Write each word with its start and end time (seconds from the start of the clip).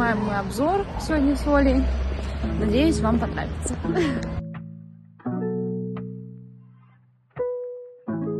снимаем 0.00 0.24
мы 0.24 0.34
обзор 0.38 0.86
сегодня 0.98 1.36
с 1.36 1.46
Олей. 1.46 1.84
Надеюсь, 2.58 3.00
вам 3.00 3.18
понравится. 3.18 3.74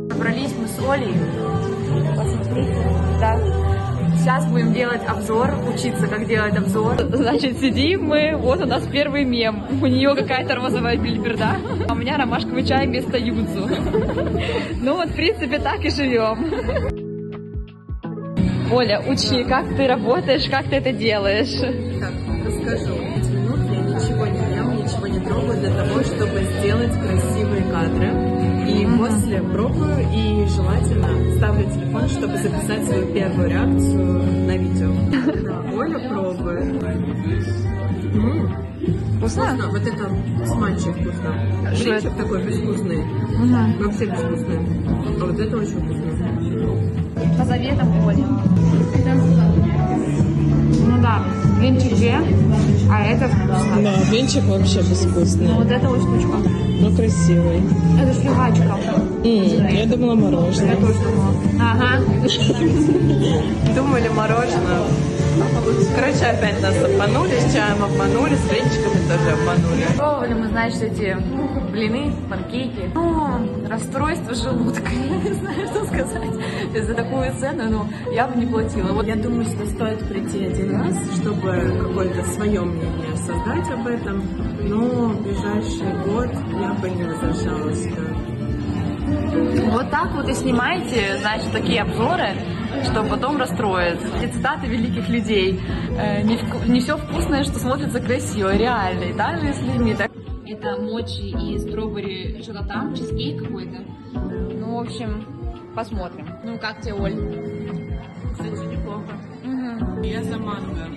Собрались 0.09 0.55
мы 0.57 0.67
с 0.67 0.89
Олей. 0.89 1.13
Посмотрите, 2.15 2.75
да. 3.19 3.37
Сейчас 4.17 4.47
будем 4.47 4.73
делать 4.73 5.01
обзор, 5.07 5.51
учиться, 5.71 6.07
как 6.07 6.25
делать 6.25 6.57
обзор. 6.57 6.95
Значит, 7.13 7.59
сидим 7.59 8.05
мы, 8.05 8.35
вот 8.37 8.59
у 8.61 8.65
нас 8.65 8.87
первый 8.87 9.23
мем. 9.23 9.63
У 9.83 9.85
нее 9.85 10.15
какая-то 10.15 10.55
розовая 10.55 10.97
бильберда, 10.97 11.57
а 11.87 11.93
у 11.93 11.95
меня 11.95 12.17
ромашковый 12.17 12.65
чай 12.65 12.87
вместо 12.87 13.19
юдзу. 13.19 13.69
Ну 14.81 14.95
вот, 14.95 15.09
в 15.09 15.15
принципе, 15.15 15.59
так 15.59 15.85
и 15.85 15.91
живем. 15.91 17.00
Оля, 18.71 19.01
учи, 19.05 19.43
как 19.43 19.67
ты 19.75 19.85
работаешь, 19.85 20.49
как 20.49 20.65
ты 20.69 20.77
это 20.77 20.93
делаешь. 20.93 21.59
Так, 21.99 22.13
расскажу. 22.45 22.95
Пять 22.95 23.29
минут 23.29 23.59
я 23.69 23.81
ничего 23.81 24.25
не 24.27 24.55
ем, 24.55 24.77
ничего 24.77 25.07
не 25.07 25.19
трогаю 25.19 25.59
для 25.59 25.69
того, 25.71 26.01
чтобы 26.01 26.41
сделать 26.57 26.93
красивые 26.93 27.63
кадры. 27.69 28.31
И 28.69 28.87
после 28.97 29.41
пробую, 29.41 29.99
и 30.13 30.47
желательно 30.47 31.35
ставлю 31.35 31.65
телефон, 31.65 32.07
чтобы 32.07 32.37
записать 32.37 32.85
свою 32.85 33.13
первую 33.13 33.49
реакцию 33.49 34.23
на 34.47 34.57
видео. 34.57 34.91
Оля 35.77 35.99
пробует. 36.07 36.81
Вкусно? 39.17 39.43
Вкусно, 39.43 39.69
вот 39.69 39.81
это 39.81 40.09
смачи 40.47 40.91
вкусно. 40.91 41.75
Что 41.75 41.83
Блинчик 41.83 42.15
такой 42.17 42.43
безвкусный, 42.43 43.03
вообще 43.79 44.05
безвкусный. 44.05 44.59
А 45.21 45.25
вот 45.25 45.39
это 45.39 45.57
очень 45.57 45.71
вкусно. 45.71 46.30
По 47.37 47.45
заветам 47.45 48.07
Оли. 48.07 48.23
Ну 50.87 51.01
да, 51.01 51.23
блинчик 51.57 51.95
две, 51.95 52.15
а 52.91 53.03
это 53.03 53.27
вкусно. 53.27 53.81
Да, 53.81 53.93
блинчик 54.09 54.43
вообще 54.45 54.79
безвкусный, 54.79 55.53
Вот 55.53 55.71
это 55.71 55.87
вот 55.87 56.01
штучка. 56.01 56.37
Но 56.81 56.95
красивый. 56.95 57.61
Это 58.01 58.13
жвачка. 58.13 58.77
я 59.23 59.85
думала 59.85 60.15
мороженое. 60.15 60.75
Я 60.75 60.75
тоже 60.75 60.99
думала. 60.99 61.33
Ага. 61.59 61.99
Думали 63.75 64.09
мороженое. 64.09 64.81
Короче, 65.95 66.25
опять 66.25 66.61
нас 66.61 66.75
обманули, 66.83 67.39
с 67.39 67.53
чаем 67.53 67.83
обманули, 67.83 68.35
с 68.35 68.41
блинчиками 68.49 69.01
тоже 69.07 69.31
обманули. 69.31 69.85
Пробовали 69.95 70.33
мы, 70.33 70.47
значит, 70.47 70.81
эти 70.81 71.17
блины, 71.71 72.13
панкейки. 72.29 72.91
Ну, 72.93 73.67
расстройство 73.69 74.33
желудка. 74.33 74.89
Я 75.09 75.17
не 75.17 75.33
знаю, 75.33 75.67
что 75.67 75.85
сказать. 75.85 76.85
За 76.85 76.93
такую 76.93 77.33
цену, 77.39 77.63
ну, 77.69 78.13
я 78.13 78.27
бы 78.27 78.39
не 78.39 78.45
платила. 78.45 78.93
Вот 78.93 79.07
Я 79.07 79.15
думаю, 79.15 79.45
что 79.45 79.65
стоит 79.65 79.99
прийти 80.07 80.45
один 80.45 80.75
раз, 80.75 80.95
чтобы 81.15 81.77
какое-то 81.79 82.23
свое 82.31 82.61
мнение 82.61 83.15
создать 83.17 83.69
об 83.71 83.87
этом, 83.87 84.23
но 84.61 85.15
ближайший 85.31 85.93
год 86.05 86.29
я 86.59 86.73
бы 86.73 86.89
не 86.89 87.03
возвращалась. 87.03 87.87
Вот 89.71 89.89
так 89.89 90.11
вот 90.13 90.27
и 90.27 90.33
снимаете, 90.33 91.17
значит, 91.21 91.51
такие 91.51 91.81
обзоры, 91.81 92.29
чтобы 92.83 93.09
потом 93.09 93.37
расстроиться. 93.37 94.07
Эти 94.21 94.31
цитаты 94.33 94.67
великих 94.67 95.07
людей. 95.09 95.59
Э, 95.97 96.21
Не, 96.23 96.35
вку- 96.37 96.67
не 96.69 96.79
все 96.81 96.97
вкусное, 96.97 97.43
что 97.43 97.59
смотрится 97.59 97.99
красиво, 97.99 98.55
реально. 98.55 99.03
И 99.05 99.13
так 99.13 99.39
же 99.39 99.53
с 99.53 99.61
людьми. 99.61 99.95
Так... 99.95 100.11
Это 100.45 100.81
мочи 100.81 101.29
и 101.53 101.57
стробери 101.59 102.41
что-то 102.41 102.65
там, 102.67 102.93
чизкейк 102.93 103.41
какой-то. 103.43 103.77
Ну, 104.13 104.75
в 104.77 104.81
общем, 104.81 105.25
посмотрим. 105.75 106.27
Ну, 106.43 106.57
как 106.59 106.81
тебе, 106.81 106.93
Оль? 106.95 107.15
Кстати, 108.33 108.65
неплохо. 108.75 109.11
Мгм. 109.43 110.01
Я 110.03 110.23
за 110.23 110.37
манго. 110.37 110.87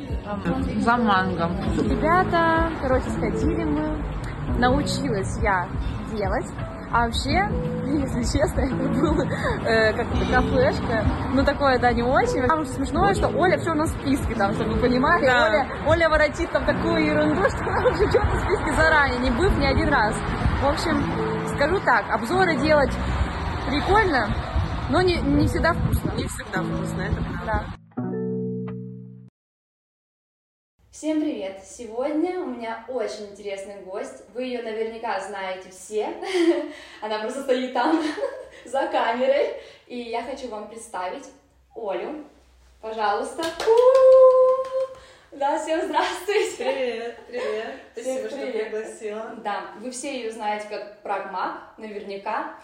За 0.80 0.96
манго. 0.96 1.50
Ребята, 1.88 2.70
короче, 2.80 3.08
сходили 3.10 3.64
мы. 3.64 3.96
Научилась 4.58 5.38
я 5.42 5.68
делать. 6.12 6.46
А 6.92 7.06
вообще, 7.06 7.48
если 7.86 8.38
честно, 8.38 8.60
это 8.60 8.76
был 8.76 9.20
э, 9.66 9.92
как 9.94 10.06
это, 10.06 10.32
кафешка. 10.32 11.04
Ну, 11.32 11.44
такое, 11.44 11.78
да, 11.80 11.92
не 11.92 12.04
очень. 12.04 12.46
Самое 12.46 12.66
смешное, 12.66 13.14
что 13.14 13.28
Оля 13.28 13.58
в 13.58 13.64
черном 13.64 13.88
списке, 13.88 14.36
там, 14.36 14.52
чтобы 14.54 14.74
вы 14.74 14.80
понимали. 14.80 15.26
Да. 15.26 15.46
Оля, 15.46 15.66
Оля 15.88 16.08
воротит 16.08 16.52
там 16.52 16.64
такую 16.64 17.04
ерунду, 17.04 17.42
что 17.48 17.64
она 17.64 17.88
уже 17.88 18.06
в 18.06 18.12
черном 18.12 18.38
списке 18.38 18.72
заранее, 18.74 19.18
не 19.18 19.30
быв 19.30 19.58
ни 19.58 19.66
один 19.66 19.88
раз. 19.88 20.14
В 20.62 20.66
общем, 20.68 21.02
скажу 21.56 21.80
так, 21.80 22.04
обзоры 22.10 22.54
делать 22.56 22.92
прикольно, 23.68 24.28
но 24.88 25.02
не, 25.02 25.16
не 25.16 25.48
всегда 25.48 25.72
вкусно. 25.72 26.12
Не 26.16 26.28
всегда 26.28 26.62
вкусно, 26.62 27.02
это 27.02 27.16
правда. 27.16 27.44
Да. 27.44 27.83
Всем 30.94 31.20
привет! 31.20 31.60
Сегодня 31.66 32.38
у 32.38 32.46
меня 32.46 32.84
очень 32.86 33.26
интересный 33.32 33.80
гость. 33.80 34.22
Вы 34.32 34.44
ее 34.44 34.62
наверняка 34.62 35.18
знаете 35.18 35.68
все. 35.70 36.14
Она 37.02 37.18
просто 37.18 37.42
стоит 37.42 37.72
там 37.74 38.00
за 38.64 38.86
камерой. 38.86 39.54
И 39.88 39.98
я 39.98 40.22
хочу 40.22 40.46
вам 40.46 40.68
представить 40.68 41.24
Олю. 41.74 42.24
Пожалуйста. 42.80 43.42
Да, 45.32 45.58
всем 45.58 45.82
здравствуйте. 45.82 46.58
Привет, 46.58 47.18
привет. 47.26 47.74
Спасибо, 47.90 48.28
что 48.28 48.46
пригласила. 48.46 49.34
Да, 49.42 49.72
вы 49.80 49.90
все 49.90 50.16
ее 50.16 50.30
знаете 50.30 50.68
как 50.70 51.02
Прагмак, 51.02 51.76
наверняка. 51.76 52.54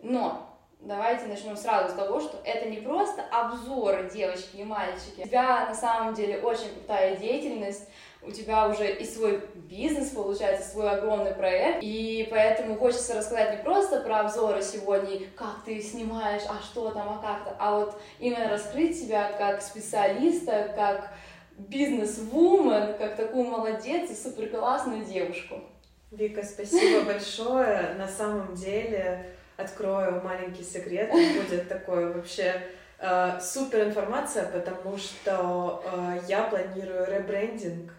Но 0.00 0.55
давайте 0.80 1.26
начнем 1.26 1.56
сразу 1.56 1.92
с 1.92 1.96
того, 1.96 2.20
что 2.20 2.40
это 2.44 2.68
не 2.68 2.78
просто 2.78 3.22
обзоры 3.30 4.10
девочки 4.12 4.56
и 4.56 4.64
мальчики. 4.64 5.22
У 5.24 5.26
тебя 5.26 5.66
на 5.66 5.74
самом 5.74 6.14
деле 6.14 6.38
очень 6.38 6.72
крутая 6.72 7.16
деятельность, 7.16 7.88
у 8.22 8.30
тебя 8.30 8.68
уже 8.68 8.92
и 8.92 9.04
свой 9.04 9.42
бизнес, 9.54 10.10
получается, 10.10 10.68
свой 10.68 10.90
огромный 10.90 11.34
проект, 11.34 11.78
и 11.82 12.26
поэтому 12.30 12.76
хочется 12.76 13.14
рассказать 13.14 13.58
не 13.58 13.62
просто 13.62 14.00
про 14.00 14.20
обзоры 14.20 14.62
сегодня, 14.62 15.20
как 15.36 15.64
ты 15.64 15.80
снимаешь, 15.80 16.42
а 16.48 16.60
что 16.60 16.90
там, 16.90 17.08
а 17.08 17.22
как-то, 17.22 17.56
а 17.58 17.78
вот 17.78 18.00
именно 18.18 18.48
раскрыть 18.48 18.98
себя 18.98 19.32
как 19.38 19.62
специалиста, 19.62 20.72
как 20.74 21.12
бизнес-вумен, 21.56 22.98
как 22.98 23.16
такую 23.16 23.44
молодец 23.44 24.10
и 24.10 24.14
супер 24.14 24.48
классную 24.50 25.04
девушку. 25.04 25.60
Вика, 26.10 26.42
спасибо 26.42 27.04
большое. 27.04 27.94
На 27.98 28.08
самом 28.08 28.54
деле, 28.54 29.35
открою 29.56 30.20
маленький 30.22 30.64
секрет, 30.64 31.10
будет 31.12 31.68
такой 31.68 32.12
вообще 32.12 32.60
э, 32.98 33.40
супер 33.40 33.84
информация, 33.84 34.44
потому 34.50 34.96
что 34.98 35.82
э, 35.84 36.18
я 36.28 36.44
планирую 36.44 37.06
ребрендинг 37.06 37.92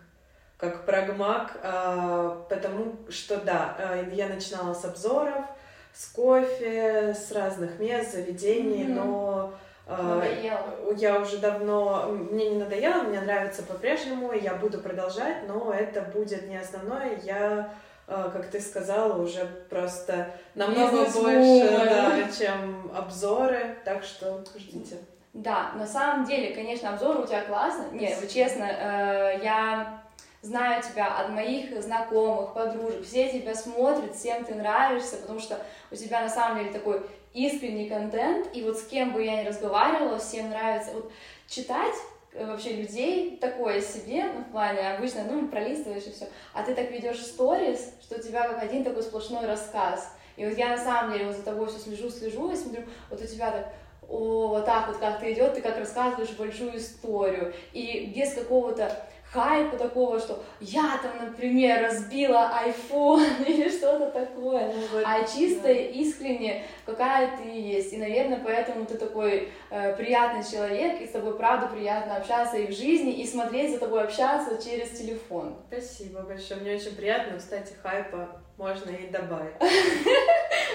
как 0.58 0.86
прагмак, 0.86 1.58
э, 1.62 2.36
потому 2.50 2.96
что 3.10 3.38
да, 3.38 3.76
э, 3.80 4.06
я 4.14 4.28
начинала 4.28 4.74
с 4.74 4.84
обзоров, 4.86 5.46
с 5.94 6.08
кофе, 6.10 7.14
с 7.16 7.32
разных 7.32 7.80
мест, 7.80 8.14
заведений, 8.14 8.84
Мгм. 8.84 8.96
но 8.96 9.54
э, 9.88 10.02
Надоело. 10.02 10.94
я 10.96 11.20
уже 11.20 11.38
давно, 11.38 12.08
мне 12.12 12.50
не 12.52 12.58
надоело, 12.58 13.02
мне 13.04 13.20
нравится 13.22 13.64
по-прежнему, 13.64 14.32
я 14.34 14.54
буду 14.54 14.80
продолжать, 14.80 15.48
но 15.48 15.74
это 15.74 16.02
будет 16.02 16.48
не 16.50 16.58
основное, 16.58 17.18
я, 17.24 17.72
как 18.08 18.50
ты 18.50 18.62
сказала, 18.62 19.22
уже 19.22 19.46
просто 19.70 20.32
намного 20.56 21.06
больше, 21.06 21.70
да, 21.70 22.30
чем 22.38 22.90
обзоры, 22.96 23.78
так 23.84 24.04
что 24.04 24.44
ждите. 24.58 24.98
Да, 25.34 25.72
на 25.76 25.86
самом 25.86 26.26
деле, 26.26 26.56
конечно, 26.56 26.90
обзор 26.90 27.20
у 27.20 27.28
тебя 27.28 27.44
классно. 27.44 27.86
Нет, 27.92 28.18
вот 28.20 28.30
честно, 28.30 28.64
э, 28.64 29.40
я 29.44 30.02
знаю 30.42 30.82
тебя 30.82 31.18
от 31.18 31.30
моих 31.30 31.80
знакомых, 31.82 32.54
подружек, 32.54 33.06
все 33.06 33.30
тебя 33.30 33.54
смотрят, 33.54 34.16
всем 34.16 34.46
ты 34.46 34.56
нравишься, 34.56 35.18
потому 35.18 35.40
что 35.40 35.60
у 35.92 35.96
тебя 35.96 36.22
на 36.22 36.30
самом 36.30 36.60
деле 36.60 36.72
такой 36.72 37.02
искренний 37.34 37.90
контент, 37.90 38.48
и 38.56 38.64
вот 38.64 38.78
с 38.80 38.84
кем 38.88 39.14
бы 39.14 39.24
я 39.24 39.44
ни 39.44 39.48
разговаривала, 39.48 40.18
всем 40.18 40.50
нравится. 40.50 40.94
Вот 40.94 41.12
читать 41.48 41.96
вообще 42.46 42.74
людей 42.74 43.38
такое 43.38 43.82
себе, 43.82 44.26
ну, 44.34 44.42
в 44.42 44.52
плане 44.52 44.92
обычно, 44.92 45.24
ну, 45.24 45.48
пролистываешь 45.48 46.06
и 46.06 46.12
все, 46.12 46.28
а 46.54 46.64
ты 46.64 46.76
так 46.76 46.92
ведешь 46.92 47.26
сторис, 47.26 47.94
что 48.02 48.18
у 48.18 48.22
тебя 48.22 48.48
как 48.48 48.62
один 48.62 48.84
такой 48.84 49.04
сплошной 49.04 49.46
рассказ. 49.46 50.14
И 50.36 50.46
вот 50.46 50.58
я 50.58 50.70
на 50.70 50.78
самом 50.78 51.14
деле 51.14 51.26
вот 51.26 51.36
за 51.36 51.44
тобой 51.44 51.68
все 51.68 51.80
слежу, 51.80 52.10
слежу 52.10 52.52
и 52.52 52.56
смотрю, 52.56 52.84
вот 53.10 53.22
у 53.22 53.26
тебя 53.26 53.52
так 53.52 53.74
о, 54.10 54.48
вот 54.48 54.66
так 54.66 54.88
вот 54.88 54.98
как-то 54.98 55.32
идет, 55.32 55.56
ты 55.56 55.62
как 55.62 55.78
рассказываешь 55.78 56.30
большую 56.32 56.78
историю, 56.78 57.54
и 57.74 58.14
без 58.16 58.34
какого-то 58.34 59.06
хайпа 59.38 59.78
такого, 59.78 60.20
что 60.20 60.44
я 60.60 61.00
там, 61.02 61.30
например, 61.30 61.84
разбила 61.84 62.52
iPhone 62.66 63.46
или 63.48 63.70
что-то 63.70 64.10
такое, 64.10 64.74
а 65.06 65.24
чисто 65.28 65.72
искренне 65.72 66.66
какая 66.86 67.38
ты 67.38 67.50
есть. 67.50 67.94
И, 67.94 67.98
наверное, 67.98 68.42
поэтому 68.44 68.86
ты 68.86 68.98
такой 68.98 69.52
э, 69.70 69.96
приятный 69.96 70.44
человек, 70.44 71.02
и 71.02 71.06
с 71.06 71.12
тобой, 71.12 71.38
правда, 71.38 71.68
приятно 71.68 72.16
общаться 72.16 72.58
и 72.58 72.68
в 72.68 72.76
жизни, 72.76 73.22
и 73.22 73.28
смотреть 73.28 73.74
за 73.74 73.80
тобой 73.80 74.04
общаться 74.04 74.58
через 74.64 74.98
телефон. 74.98 75.56
Спасибо 75.72 76.22
большое, 76.22 76.62
мне 76.62 76.76
очень 76.76 76.96
приятно, 76.96 77.38
кстати, 77.38 77.74
хайпа 77.84 78.42
можно 78.58 78.90
и 78.90 79.08
добавить. 79.08 79.54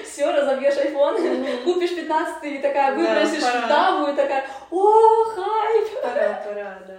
Все, 0.05 0.31
разобьешь 0.31 0.75
iPhone, 0.75 1.65
купишь 1.65 1.97
15 1.97 2.45
и 2.45 2.59
такая 2.59 2.95
Да, 2.95 2.97
выбросишь 2.97 3.43
табу 3.43 4.13
и 4.13 4.15
такая, 4.15 4.45
о, 4.71 5.25
хайп! 5.25 6.03
Пора, 6.03 6.43
пора, 6.47 6.79
да. 6.87 6.99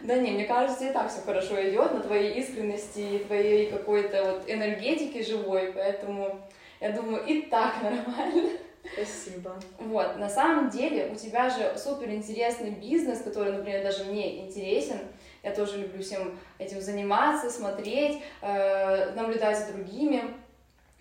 Да 0.00 0.16
не, 0.16 0.30
мне 0.30 0.44
кажется, 0.44 0.88
и 0.88 0.92
так 0.92 1.10
все 1.10 1.20
хорошо 1.22 1.60
идет 1.68 1.92
на 1.92 2.00
твоей 2.00 2.40
искренности 2.40 3.00
и 3.00 3.24
твоей 3.24 3.70
какой-то 3.70 4.24
вот 4.24 4.44
энергетике 4.46 5.22
живой, 5.22 5.72
поэтому 5.74 6.40
я 6.80 6.92
думаю, 6.92 7.24
и 7.24 7.42
так 7.42 7.74
нормально. 7.82 8.50
Спасибо. 8.92 9.56
Вот, 9.78 10.16
на 10.16 10.28
самом 10.28 10.70
деле 10.70 11.10
у 11.12 11.14
тебя 11.14 11.50
же 11.50 11.76
супер 11.76 12.10
интересный 12.10 12.70
бизнес, 12.70 13.22
который, 13.22 13.52
например, 13.52 13.82
даже 13.82 14.04
мне 14.04 14.46
интересен. 14.46 14.98
Я 15.42 15.52
тоже 15.52 15.78
люблю 15.78 16.02
всем 16.02 16.38
этим 16.58 16.80
заниматься, 16.80 17.50
смотреть, 17.50 18.22
э, 18.40 19.12
наблюдать 19.14 19.58
за 19.58 19.72
другими. 19.72 20.22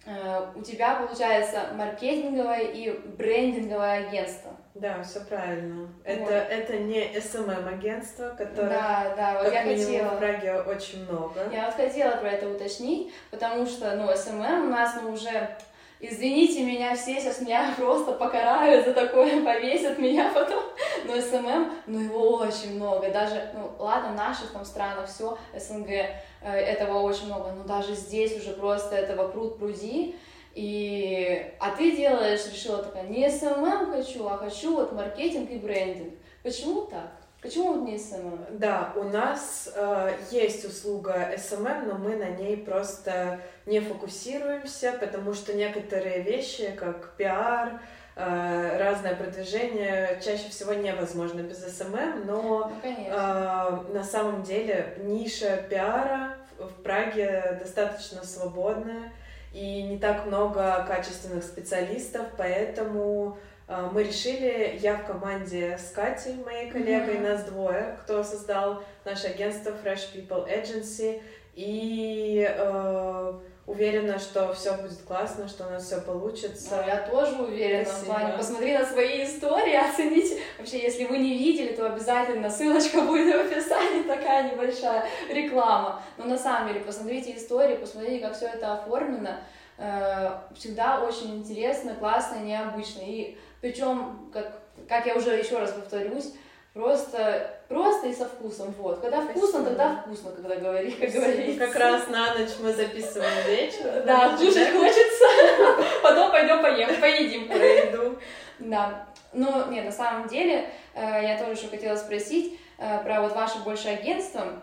Э, 0.05 0.47
у 0.55 0.61
тебя 0.61 0.95
получается 0.95 1.69
маркетинговое 1.75 2.71
и 2.71 2.91
брендинговое 3.17 4.07
агентство. 4.07 4.56
Да, 4.79 5.03
все 5.03 5.21
правильно. 5.21 5.87
Это, 6.03 6.21
вот. 6.21 6.31
это 6.31 6.77
не 6.77 7.07
SMM 7.13 7.67
агентство, 7.67 8.29
которое 8.29 8.69
да, 8.69 9.13
да, 9.15 9.33
вот 9.33 9.45
как 9.45 9.53
я 9.53 9.63
минимум 9.63 10.09
хотела. 10.09 10.09
в 10.09 10.17
Праге 10.19 10.53
очень 10.61 11.03
много. 11.05 11.49
Я 11.51 11.65
вот 11.65 11.75
хотела 11.75 12.17
про 12.17 12.29
это 12.29 12.49
уточнить, 12.49 13.11
потому 13.31 13.65
что, 13.65 13.95
ну, 13.95 14.11
SMM 14.11 14.63
у 14.63 14.69
нас, 14.69 14.95
ну, 15.01 15.11
уже 15.11 15.57
Извините 15.99 16.63
меня, 16.63 16.95
все 16.95 17.19
сейчас 17.19 17.41
меня 17.41 17.73
просто 17.77 18.11
покарают 18.13 18.85
за 18.85 18.93
такое, 18.93 19.41
повесят 19.45 19.97
меня 19.97 20.31
потом. 20.33 20.63
Но 21.05 21.19
SMM, 21.19 21.71
ну 21.87 21.99
его 21.99 22.35
очень 22.35 22.75
много. 22.75 23.09
Даже, 23.11 23.49
ну 23.55 23.71
ладно, 23.79 24.11
в 24.11 24.15
наших 24.15 24.51
там 24.51 24.63
странах 24.63 25.09
все, 25.09 25.37
СНГ, 25.55 25.89
э, 25.89 26.11
этого 26.43 27.01
очень 27.01 27.25
много. 27.25 27.51
Но 27.51 27.63
даже 27.63 27.95
здесь 27.95 28.37
уже 28.37 28.53
просто 28.53 28.95
этого 28.95 29.29
пруд 29.29 29.57
пруди. 29.57 30.15
И, 30.57 31.53
а 31.59 31.69
ты 31.69 31.95
делаешь, 31.95 32.51
решила 32.51 32.81
такая, 32.81 33.03
не 33.03 33.29
SMM 33.29 33.91
хочу, 33.91 34.25
а 34.27 34.37
хочу 34.37 34.73
вот 34.73 34.91
маркетинг 34.91 35.51
и 35.51 35.59
брендинг. 35.59 36.15
Почему 36.41 36.87
так? 36.87 37.11
Почему 37.43 37.73
вот 37.75 37.87
не 37.87 37.97
SMM? 37.97 38.57
Да, 38.57 38.91
у 38.95 39.03
нас 39.03 39.71
э, 39.75 40.13
есть 40.31 40.65
услуга 40.65 41.31
SMM, 41.35 41.85
но 41.85 41.99
мы 41.99 42.15
на 42.15 42.29
ней 42.29 42.57
просто 42.57 43.39
не 43.67 43.81
фокусируемся, 43.81 44.97
потому 44.99 45.35
что 45.35 45.53
некоторые 45.53 46.23
вещи, 46.23 46.71
как 46.71 47.15
пиар, 47.17 47.79
э, 48.15 48.77
разное 48.79 49.15
продвижение, 49.15 50.19
чаще 50.25 50.49
всего 50.49 50.73
невозможно 50.73 51.41
без 51.41 51.63
SMM, 51.63 52.25
но 52.25 52.71
ну, 52.81 52.89
э, 52.89 53.93
на 53.93 54.03
самом 54.03 54.41
деле 54.41 54.97
ниша 55.03 55.63
пиара 55.69 56.33
в 56.57 56.81
Праге 56.81 57.59
достаточно 57.61 58.23
свободная 58.23 59.11
и 59.57 59.81
не 59.81 59.97
так 59.97 60.27
много 60.27 60.85
качественных 60.87 61.43
специалистов, 61.43 62.27
поэтому 62.37 63.39
а, 63.67 63.89
мы 63.91 64.03
решили, 64.03 64.77
я 64.79 64.97
в 64.97 65.05
команде 65.05 65.77
с 65.77 65.91
Катей, 65.91 66.35
моей 66.45 66.69
коллегой, 66.69 67.15
mm-hmm. 67.15 67.29
нас 67.29 67.43
двое, 67.45 67.97
кто 68.03 68.23
создал 68.23 68.83
наше 69.03 69.27
агентство 69.27 69.71
Fresh 69.71 70.13
People 70.13 70.47
Agency, 70.47 71.21
и 71.55 72.47
э, 72.47 73.33
уверена, 73.67 74.17
что 74.17 74.53
все 74.53 74.73
будет 74.75 75.01
классно, 75.05 75.47
что 75.47 75.67
у 75.67 75.69
нас 75.69 75.85
все 75.85 75.99
получится. 75.99 76.77
Ну, 76.77 76.87
я 76.87 76.97
тоже 77.01 77.35
уверена 77.35 77.85
Спасибо. 77.85 78.03
в 78.03 78.05
плане. 78.05 78.37
Посмотри 78.37 78.77
на 78.77 78.85
свои 78.85 79.25
истории, 79.25 79.75
оцените. 79.89 80.39
Вообще, 80.57 80.81
если 80.81 81.03
вы 81.03 81.17
не 81.17 81.37
видели, 81.37 81.75
то 81.75 81.85
обязательно 81.85 82.49
ссылочка 82.49 83.01
будет 83.01 83.35
в 83.35 83.51
описании, 83.51 84.03
такая 84.03 84.51
небольшая 84.51 85.05
реклама. 85.29 86.01
Но 86.17 86.25
на 86.25 86.37
самом 86.37 86.69
деле, 86.69 86.79
посмотрите 86.79 87.35
истории, 87.35 87.75
посмотрите, 87.75 88.25
как 88.25 88.35
все 88.35 88.47
это 88.47 88.73
оформлено. 88.73 89.35
Э, 89.77 90.39
всегда 90.55 91.01
очень 91.01 91.35
интересно, 91.35 91.93
классно, 91.93 92.39
необычно. 92.39 93.01
И 93.01 93.37
причем, 93.59 94.29
как, 94.33 94.61
как 94.87 95.05
я 95.05 95.15
уже 95.15 95.35
еще 95.35 95.59
раз 95.59 95.71
повторюсь, 95.71 96.33
просто, 96.77 97.59
просто 97.67 98.07
и 98.07 98.13
со 98.13 98.25
вкусом. 98.25 98.73
Вот. 98.77 98.99
Когда 99.01 99.23
Спасибо. 99.23 99.39
вкусно, 99.39 99.65
тогда 99.65 99.95
вкусно, 99.95 100.31
когда 100.31 100.55
говори, 100.55 100.91
как 100.91 101.11
говорится. 101.11 101.65
Как 101.65 101.75
раз 101.75 102.07
на 102.07 102.35
ночь 102.35 102.51
мы 102.61 102.71
записываем 102.71 103.47
вечер. 103.47 104.03
Да, 104.05 104.37
кушать 104.37 104.71
хочется. 104.71 105.83
Потом 106.03 106.31
пойдем 106.31 106.61
поем, 106.61 107.01
поедим. 107.01 107.47
Пойду. 107.47 108.17
Да. 108.59 109.07
Но 109.33 109.65
нет, 109.69 109.85
на 109.85 109.91
самом 109.91 110.27
деле, 110.27 110.69
э, 110.93 110.99
я 111.23 111.37
тоже 111.37 111.59
еще 111.59 111.67
хотела 111.67 111.95
спросить 111.95 112.59
э, 112.77 113.03
про 113.03 113.21
вот 113.21 113.35
ваше 113.35 113.59
большее 113.59 113.97
агентство. 113.97 114.61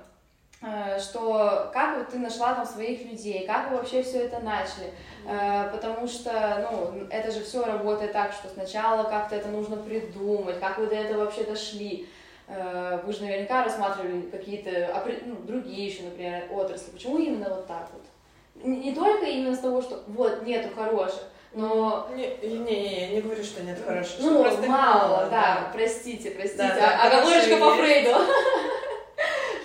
Э, 0.67 0.99
что 0.99 1.71
как 1.75 1.99
вот 1.99 2.09
ты 2.09 2.19
нашла 2.19 2.55
там 2.55 2.65
своих 2.65 3.05
людей, 3.05 3.47
как 3.47 3.71
вы 3.71 3.77
вообще 3.77 4.03
все 4.03 4.21
это 4.21 4.41
начали, 4.41 4.95
э, 5.27 5.69
потому 5.71 6.09
что, 6.09 6.69
ну, 6.71 7.07
это 7.11 7.31
же 7.31 7.45
все 7.45 7.65
работает 7.65 8.13
так, 8.13 8.33
что 8.33 8.49
сначала 8.49 9.05
как-то 9.05 9.37
это 9.37 9.49
нужно 9.49 9.77
придумать, 9.77 10.59
как 10.61 10.79
вы 10.79 10.87
до 10.87 10.95
этого 10.95 11.25
вообще 11.25 11.45
дошли, 11.45 12.09
э, 12.49 13.01
вы 13.05 13.13
же 13.13 13.25
наверняка 13.25 13.65
рассматривали 13.65 14.23
какие-то 14.23 15.03
ну, 15.27 15.37
другие 15.47 15.87
еще, 15.87 16.05
например, 16.05 16.45
отрасли, 16.51 16.93
почему 16.93 17.19
именно 17.19 17.51
вот 17.51 17.67
так 17.67 17.91
вот? 17.93 18.65
Не 18.65 18.95
только 18.95 19.27
именно 19.27 19.55
с 19.55 19.59
того, 19.59 19.83
что 19.83 20.03
вот 20.07 20.47
нету 20.47 20.75
хороших, 20.75 21.25
но... 21.53 22.09
Не, 22.17 22.37
не, 22.49 22.59
не, 22.59 23.09
не 23.09 23.21
говорю, 23.21 23.45
что 23.45 23.63
нет 23.63 23.79
хороших. 23.85 24.17
Ну, 24.21 24.43
мало, 24.43 24.67
мало, 24.67 25.19
да, 25.27 25.31
да, 25.31 25.71
простите, 25.75 26.31
простите, 26.31 26.57
да, 26.57 26.75
да, 26.75 27.03
а, 27.03 27.07
оговорочка 27.09 27.57
по 27.59 27.75
Фрейду. 27.77 28.11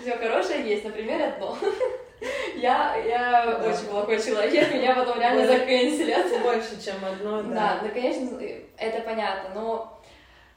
Все 0.10 0.18
хорошее 0.18 0.68
есть, 0.68 0.84
например, 0.84 1.22
одно. 1.22 1.56
Я, 2.58 2.98
я 2.98 3.46
да. 3.46 3.70
очень 3.70 3.88
плохой 3.90 4.22
человек, 4.22 4.74
меня 4.74 4.94
потом 4.94 5.22
реально 5.22 5.48
заканчивают. 5.48 6.42
Больше, 6.44 6.84
чем 6.84 6.96
одно, 7.06 7.42
да. 7.44 7.50
Да, 7.50 7.80
да, 7.82 7.90
конечно, 7.90 8.38
это 8.76 9.02
понятно, 9.04 9.52
но 9.56 10.02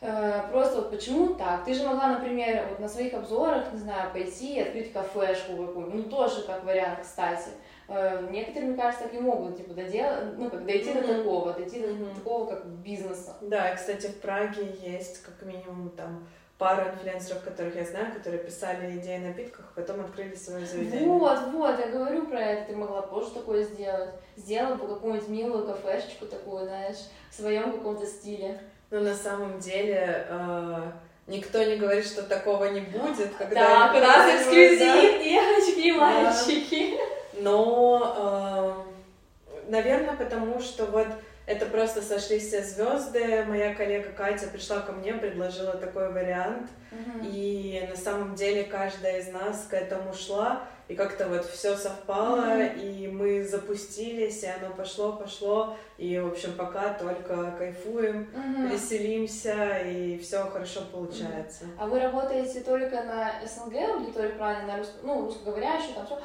э, 0.00 0.40
просто 0.50 0.78
вот 0.78 0.90
почему 0.90 1.34
так? 1.34 1.64
Ты 1.64 1.72
же 1.74 1.86
могла, 1.86 2.08
например, 2.08 2.66
вот 2.68 2.80
на 2.80 2.88
своих 2.88 3.14
обзорах, 3.14 3.72
не 3.72 3.78
знаю, 3.78 4.10
пойти 4.10 4.56
и 4.56 4.60
открыть 4.60 4.92
кафешку 4.92 5.56
какую-нибудь, 5.56 5.94
ну 5.94 6.02
тоже 6.10 6.42
как 6.42 6.64
вариант, 6.64 6.98
кстати. 7.02 7.50
Э, 7.86 8.26
некоторые, 8.28 8.72
мне 8.72 8.82
кажется, 8.82 9.04
так 9.04 9.14
и 9.14 9.20
могут, 9.20 9.56
типа, 9.56 9.74
доделать, 9.74 10.36
ну, 10.36 10.50
как 10.50 10.66
дойти 10.66 10.90
mm-hmm. 10.90 11.06
до 11.06 11.14
такого, 11.18 11.52
дойти 11.52 11.76
mm-hmm. 11.76 12.08
до 12.08 12.14
такого, 12.16 12.46
как 12.46 12.66
бизнеса. 12.66 13.36
Да, 13.40 13.70
и, 13.70 13.76
кстати, 13.76 14.08
в 14.08 14.20
Праге 14.20 14.74
есть 14.82 15.22
как 15.22 15.40
минимум 15.42 15.90
там 15.90 16.26
пару 16.62 16.90
инфлюенсеров, 16.90 17.42
которых 17.42 17.74
я 17.74 17.84
знаю, 17.84 18.14
которые 18.14 18.40
писали 18.40 18.96
идеи 18.96 19.16
о 19.16 19.26
напитках, 19.26 19.64
а 19.74 19.80
потом 19.80 20.00
открыли 20.02 20.36
свое 20.36 20.64
заведение. 20.64 21.08
Вот, 21.08 21.40
вот, 21.50 21.76
я 21.80 21.88
говорю 21.88 22.24
про 22.26 22.38
это, 22.38 22.70
ты 22.70 22.76
могла 22.76 23.02
тоже 23.02 23.32
такое 23.32 23.64
сделать. 23.64 24.10
Сделала 24.36 24.76
бы 24.76 24.86
какую-нибудь 24.86 25.28
милую 25.28 25.66
кафешечку 25.66 26.26
такую, 26.26 26.66
знаешь, 26.66 26.98
в 27.32 27.34
своем 27.34 27.72
каком-то 27.72 28.06
стиле. 28.06 28.60
Но 28.92 29.00
на 29.00 29.16
самом 29.16 29.58
деле 29.58 30.24
э, 30.28 30.92
никто 31.26 31.64
не 31.64 31.78
говорит, 31.78 32.06
что 32.06 32.22
такого 32.22 32.66
не 32.66 32.82
будет. 32.82 33.34
Когда 33.36 33.90
да, 33.90 33.92
у 33.96 34.00
нас 34.00 34.42
эксклюзив, 34.42 34.78
да. 34.78 35.24
девочки 35.24 35.80
и 35.80 35.92
мальчики. 35.92 36.90
Да. 36.92 37.40
Но, 37.40 38.84
э, 39.66 39.68
наверное, 39.68 40.14
потому 40.14 40.60
что 40.60 40.86
вот 40.86 41.08
это 41.46 41.66
просто 41.66 42.02
сошлись 42.02 42.46
все 42.46 42.62
звезды. 42.62 43.44
Моя 43.46 43.74
коллега 43.74 44.10
Катя 44.10 44.46
пришла 44.46 44.80
ко 44.80 44.92
мне, 44.92 45.14
предложила 45.14 45.74
такой 45.74 46.12
вариант. 46.12 46.70
Uh-huh. 46.90 47.30
И 47.30 47.86
на 47.88 47.96
самом 47.96 48.34
деле 48.34 48.64
каждая 48.64 49.20
из 49.20 49.28
нас 49.28 49.66
к 49.68 49.74
этому 49.74 50.14
шла. 50.14 50.64
И 50.92 50.94
как-то 50.94 51.26
вот 51.26 51.46
все 51.46 51.74
совпало, 51.74 52.44
uh-huh. 52.44 52.78
и 52.78 53.08
мы 53.08 53.42
запустились, 53.42 54.42
и 54.42 54.46
оно 54.46 54.74
пошло, 54.74 55.12
пошло. 55.12 55.74
И, 55.96 56.18
в 56.18 56.26
общем, 56.26 56.52
пока 56.52 56.92
только 56.92 57.50
кайфуем, 57.56 58.28
uh-huh. 58.34 58.70
веселимся, 58.70 59.78
и 59.78 60.18
все 60.18 60.44
хорошо 60.44 60.82
получается. 60.92 61.64
Uh-huh. 61.64 61.78
А 61.78 61.86
вы 61.86 61.98
работаете 61.98 62.60
только 62.60 63.02
на 63.04 63.32
СНГ 63.42 63.74
аудитории, 63.94 64.32
правильно, 64.32 64.74
на 64.74 64.78
рус... 64.80 64.92
ну, 65.02 65.24
русскоговорящую, 65.24 65.94
там 65.94 66.04
все? 66.04 66.18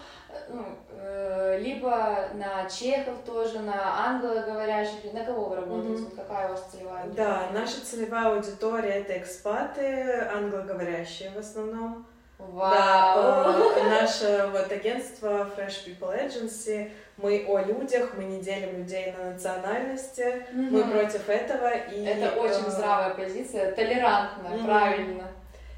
ну, 0.49 0.65
э, 0.91 1.59
либо 1.61 2.27
на 2.33 2.69
чехов 2.69 3.15
тоже, 3.25 3.59
на 3.59 4.05
англоговорящих, 4.07 5.13
на 5.13 5.23
кого 5.23 5.45
вы 5.45 5.55
работаете? 5.55 6.03
Mm-hmm. 6.03 6.15
какая 6.17 6.47
у 6.47 6.51
вас 6.51 6.67
целевая 6.71 7.03
аудитория? 7.03 7.25
Да, 7.25 7.49
наша 7.53 7.85
целевая 7.85 8.35
аудитория 8.35 8.89
это 8.89 9.17
экспаты, 9.17 10.27
англоговорящие 10.33 11.31
в 11.31 11.37
основном. 11.37 12.05
Вау! 12.37 12.71
Да, 12.71 13.73
э, 13.77 13.89
наше 13.89 14.49
вот 14.51 14.71
агентство 14.71 15.49
Fresh 15.57 15.85
People 15.85 16.15
Agency, 16.15 16.91
мы 17.17 17.45
о 17.47 17.59
людях, 17.59 18.11
мы 18.15 18.25
не 18.25 18.41
делим 18.41 18.77
людей 18.77 19.13
на 19.17 19.31
национальности, 19.31 20.21
mm-hmm. 20.21 20.69
мы 20.69 20.83
против 20.83 21.27
этого. 21.29 21.71
И, 21.73 22.05
это 22.05 22.39
очень 22.39 22.67
э, 22.67 22.71
здравая 22.71 23.15
позиция, 23.15 23.71
толерантная, 23.71 24.51
mm-hmm. 24.51 24.65
правильно. 24.65 25.27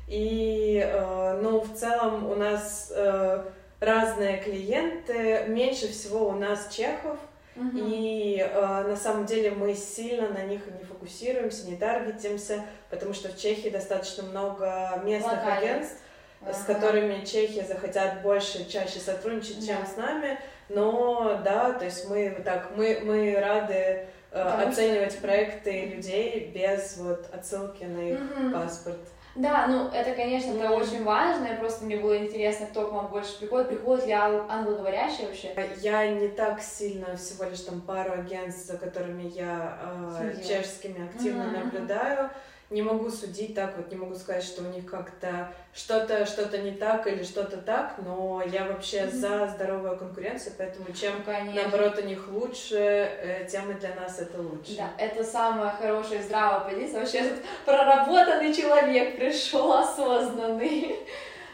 И, 0.08 0.84
э, 0.86 1.40
ну, 1.42 1.62
в 1.62 1.74
целом 1.76 2.30
у 2.30 2.36
нас 2.36 2.92
э, 2.96 3.44
разные 3.80 4.38
клиенты. 4.38 5.46
Меньше 5.48 5.88
всего 5.88 6.30
у 6.30 6.34
нас 6.34 6.68
чехов. 6.74 7.18
Угу. 7.56 7.78
И 7.78 8.38
э, 8.40 8.84
на 8.88 8.96
самом 8.96 9.26
деле 9.26 9.52
мы 9.52 9.74
сильно 9.76 10.30
на 10.30 10.44
них 10.44 10.62
не 10.78 10.84
фокусируемся, 10.86 11.68
не 11.68 11.76
таргетимся, 11.76 12.64
потому 12.90 13.14
что 13.14 13.28
в 13.30 13.38
Чехии 13.38 13.70
достаточно 13.70 14.24
много 14.24 15.02
местных 15.04 15.34
Локальных. 15.34 15.58
агентств, 15.58 15.98
ага. 16.42 16.54
с 16.54 16.64
которыми 16.64 17.26
чехи 17.26 17.66
захотят 17.66 18.22
больше, 18.22 18.70
чаще 18.70 19.00
сотрудничать, 19.00 19.60
да. 19.62 19.66
чем 19.68 19.86
с 19.86 19.98
нами. 19.98 20.40
Но 20.70 21.42
да, 21.44 21.72
то 21.72 21.86
есть 21.86 22.10
мы 22.10 22.30
так, 22.46 22.70
мы, 22.76 23.00
мы 23.04 23.36
рады 23.40 24.08
э, 24.32 24.42
оценивать 24.42 25.18
проекты 25.20 25.86
людей 25.86 26.52
без 26.54 26.98
вот 26.98 27.28
отсылки 27.34 27.84
на 27.84 28.12
их 28.12 28.20
паспорт. 28.54 29.00
Да, 29.36 29.68
ну 29.68 29.88
это, 29.90 30.14
конечно, 30.16 30.52
это 30.52 30.70
Мгм. 30.70 30.82
очень 30.82 31.04
важно, 31.04 31.46
и 31.46 31.56
просто 31.58 31.86
мне 31.86 31.98
было 31.98 32.18
интересно, 32.18 32.66
кто 32.66 32.88
к 32.88 32.92
вам 32.92 33.08
больше 33.08 33.38
приходит, 33.40 33.70
приходят 33.70 34.06
ли 34.06 34.12
ан- 34.12 34.50
англоговорящие 34.50 35.28
вообще? 35.28 35.56
Я 35.82 36.08
не 36.10 36.28
так 36.28 36.62
сильно, 36.62 37.16
всего 37.16 37.46
лишь 37.46 37.62
там 37.62 37.82
пару 37.82 38.14
агентств, 38.14 38.66
за 38.66 38.78
которыми 38.78 39.30
я 39.30 39.78
э, 40.22 40.36
чешскими 40.46 41.08
активно 41.10 41.46
мгм. 41.46 41.54
наблюдаю. 41.54 42.30
Не 42.70 42.84
могу 42.84 43.10
судить 43.10 43.56
так, 43.56 43.76
вот 43.78 43.90
не 43.92 43.98
могу 43.98 44.14
сказать, 44.14 44.44
что 44.44 44.62
у 44.62 44.66
них 44.68 44.86
как-то 44.86 45.52
что-то 45.74 46.28
что-то 46.28 46.60
не 46.60 46.70
так 46.72 47.08
или 47.08 47.24
что-то 47.24 47.58
так, 47.58 47.96
но 48.06 48.44
я 48.46 48.66
вообще 48.66 49.06
Мгм. 49.06 49.12
за 49.12 49.48
здоровую 49.48 49.98
конкуренцию, 49.98 50.54
поэтому 50.56 50.86
чем 50.94 51.14
Ну, 51.18 51.24
конечно. 51.26 51.62
наоборот 51.64 51.98
у 51.98 52.06
них 52.06 52.28
лучше, 52.30 52.76
э, 52.78 53.48
тем 53.52 53.72
и 53.72 53.74
для 53.74 53.96
нас 53.96 54.20
это 54.20 54.40
лучше. 54.40 54.76
Да, 54.78 54.90
это 55.00 55.24
самая 55.24 55.72
хорошая 55.72 56.22
здравая 56.22 56.60
позиция. 56.70 57.00
Вообще 57.00 57.18
этот 57.20 57.40
проработанный 57.66 58.54
человек 58.54 59.18
пришел 59.18 59.74
осознанный. 59.74 60.96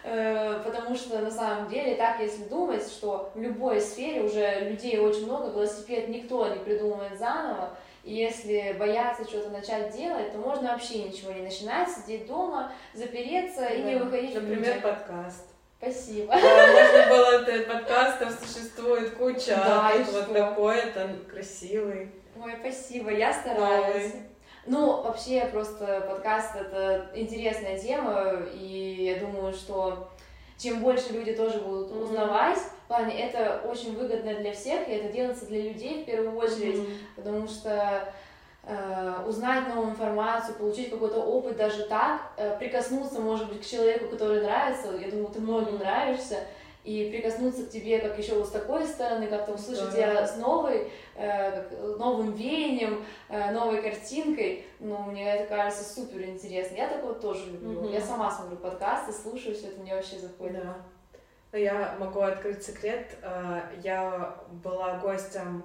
Э, 0.07 0.61
Потому 0.63 0.95
что 0.95 1.17
на 1.17 1.31
самом 1.31 1.67
деле, 1.67 1.95
так 1.95 2.19
если 2.19 2.43
думать, 2.43 2.83
что 2.87 3.31
в 3.33 3.41
любой 3.41 3.81
сфере 3.81 4.21
уже 4.21 4.69
людей 4.69 4.99
очень 4.99 5.25
много, 5.25 5.49
велосипед 5.49 6.09
никто 6.09 6.47
не 6.47 6.59
придумывает 6.63 7.17
заново, 7.17 7.71
и 8.05 8.13
если 8.13 8.75
бояться 8.79 9.23
что-то 9.23 9.49
начать 9.49 9.91
делать, 9.95 10.31
то 10.31 10.37
можно 10.37 10.71
вообще 10.73 11.03
ничего 11.03 11.31
не 11.31 11.41
начинать, 11.41 11.89
сидеть 11.89 12.27
дома, 12.27 12.71
запереться 12.93 13.65
и 13.65 13.81
не 13.81 13.95
Да. 13.95 14.05
выходить 14.05 14.35
Например, 14.35 14.79
подкаст. 14.81 15.47
Спасибо. 15.81 16.33
Да, 16.33 16.67
Можно 16.67 17.09
было, 17.09 17.41
это 17.41 17.71
подкастов 17.73 18.39
существует 18.39 19.15
куча, 19.15 19.55
Да, 19.55 19.89
а 19.89 19.97
тут 19.97 20.13
вот 20.13 20.33
такой, 20.33 20.77
это 20.77 21.15
красивый. 21.29 22.11
Ой, 22.41 22.53
спасибо, 22.59 23.09
я 23.11 23.33
стараюсь. 23.33 24.13
Новый. 24.13 24.29
Ну, 24.67 25.01
вообще, 25.01 25.47
просто 25.51 26.01
подкаст— 26.07 26.55
это 26.59 27.11
интересная 27.15 27.77
тема, 27.79 28.33
и 28.53 29.13
я 29.15 29.19
думаю, 29.19 29.53
что 29.53 30.09
чем 30.57 30.79
больше 30.81 31.13
люди 31.13 31.33
тоже 31.33 31.59
будут 31.59 31.91
Мгм. 31.91 32.03
узнавать, 32.03 32.57
в 32.57 32.87
плане, 32.87 33.27
это 33.27 33.61
очень 33.69 33.97
выгодно 33.97 34.35
для 34.35 34.53
всех, 34.53 34.87
и 34.87 34.91
это 34.91 35.11
делается 35.11 35.45
для 35.47 35.61
людей 35.61 36.03
в 36.03 36.05
первую 36.05 36.37
очередь, 36.37 36.79
Мгм. 36.79 36.87
потому 37.15 37.47
что 37.47 38.13
э, 38.67 39.23
узнать 39.27 39.67
новую 39.67 39.91
информацию, 39.91 40.55
получить 40.55 40.89
какой-то 40.89 41.17
опыт 41.19 41.55
даже 41.55 41.83
так, 41.83 42.21
э, 42.37 42.57
прикоснуться, 42.57 43.19
может 43.19 43.47
быть, 43.47 43.61
к 43.61 43.65
человеку, 43.65 44.07
который 44.07 44.41
нравится, 44.41 44.91
я 44.99 45.11
думаю, 45.11 45.27
ты 45.27 45.39
многим 45.39 45.77
нравишься, 45.77 46.39
и 46.85 47.09
прикоснуться 47.09 47.65
к 47.65 47.69
тебе 47.71 47.97
как 47.99 48.17
еще 48.17 48.35
вот 48.35 48.47
с 48.47 48.51
такой 48.51 48.85
стороны, 48.85 49.25
как-то 49.27 49.53
услышать 49.53 49.91
тебя 49.91 50.25
с 50.25 50.37
новой, 50.37 50.91
э, 51.15 51.95
новым 51.97 52.33
веянием, 52.33 53.03
э, 53.27 53.51
новой 53.51 53.81
картинкой, 53.81 54.67
ну, 54.79 54.99
мне 54.99 55.33
это 55.35 55.47
кажется 55.47 55.83
супер 55.83 56.21
интересно. 56.25 56.75
Я 56.75 56.87
такого 56.87 57.15
тоже 57.15 57.49
люблю. 57.51 57.81
Мгм. 57.81 57.91
Я 57.91 58.01
сама 58.01 58.29
смотрю 58.29 58.57
подкасты, 58.57 59.11
слушаю, 59.11 59.55
все 59.55 59.69
это 59.69 59.81
мне 59.81 59.95
вообще 59.95 60.19
заходит. 60.19 60.63
Да. 60.63 60.77
Ну, 61.51 61.57
Я 61.59 61.95
могу 61.99 62.19
открыть 62.21 62.63
секрет. 62.63 63.17
Э, 63.23 63.61
Я 63.81 64.35
была 64.63 64.99
гостем 64.99 65.63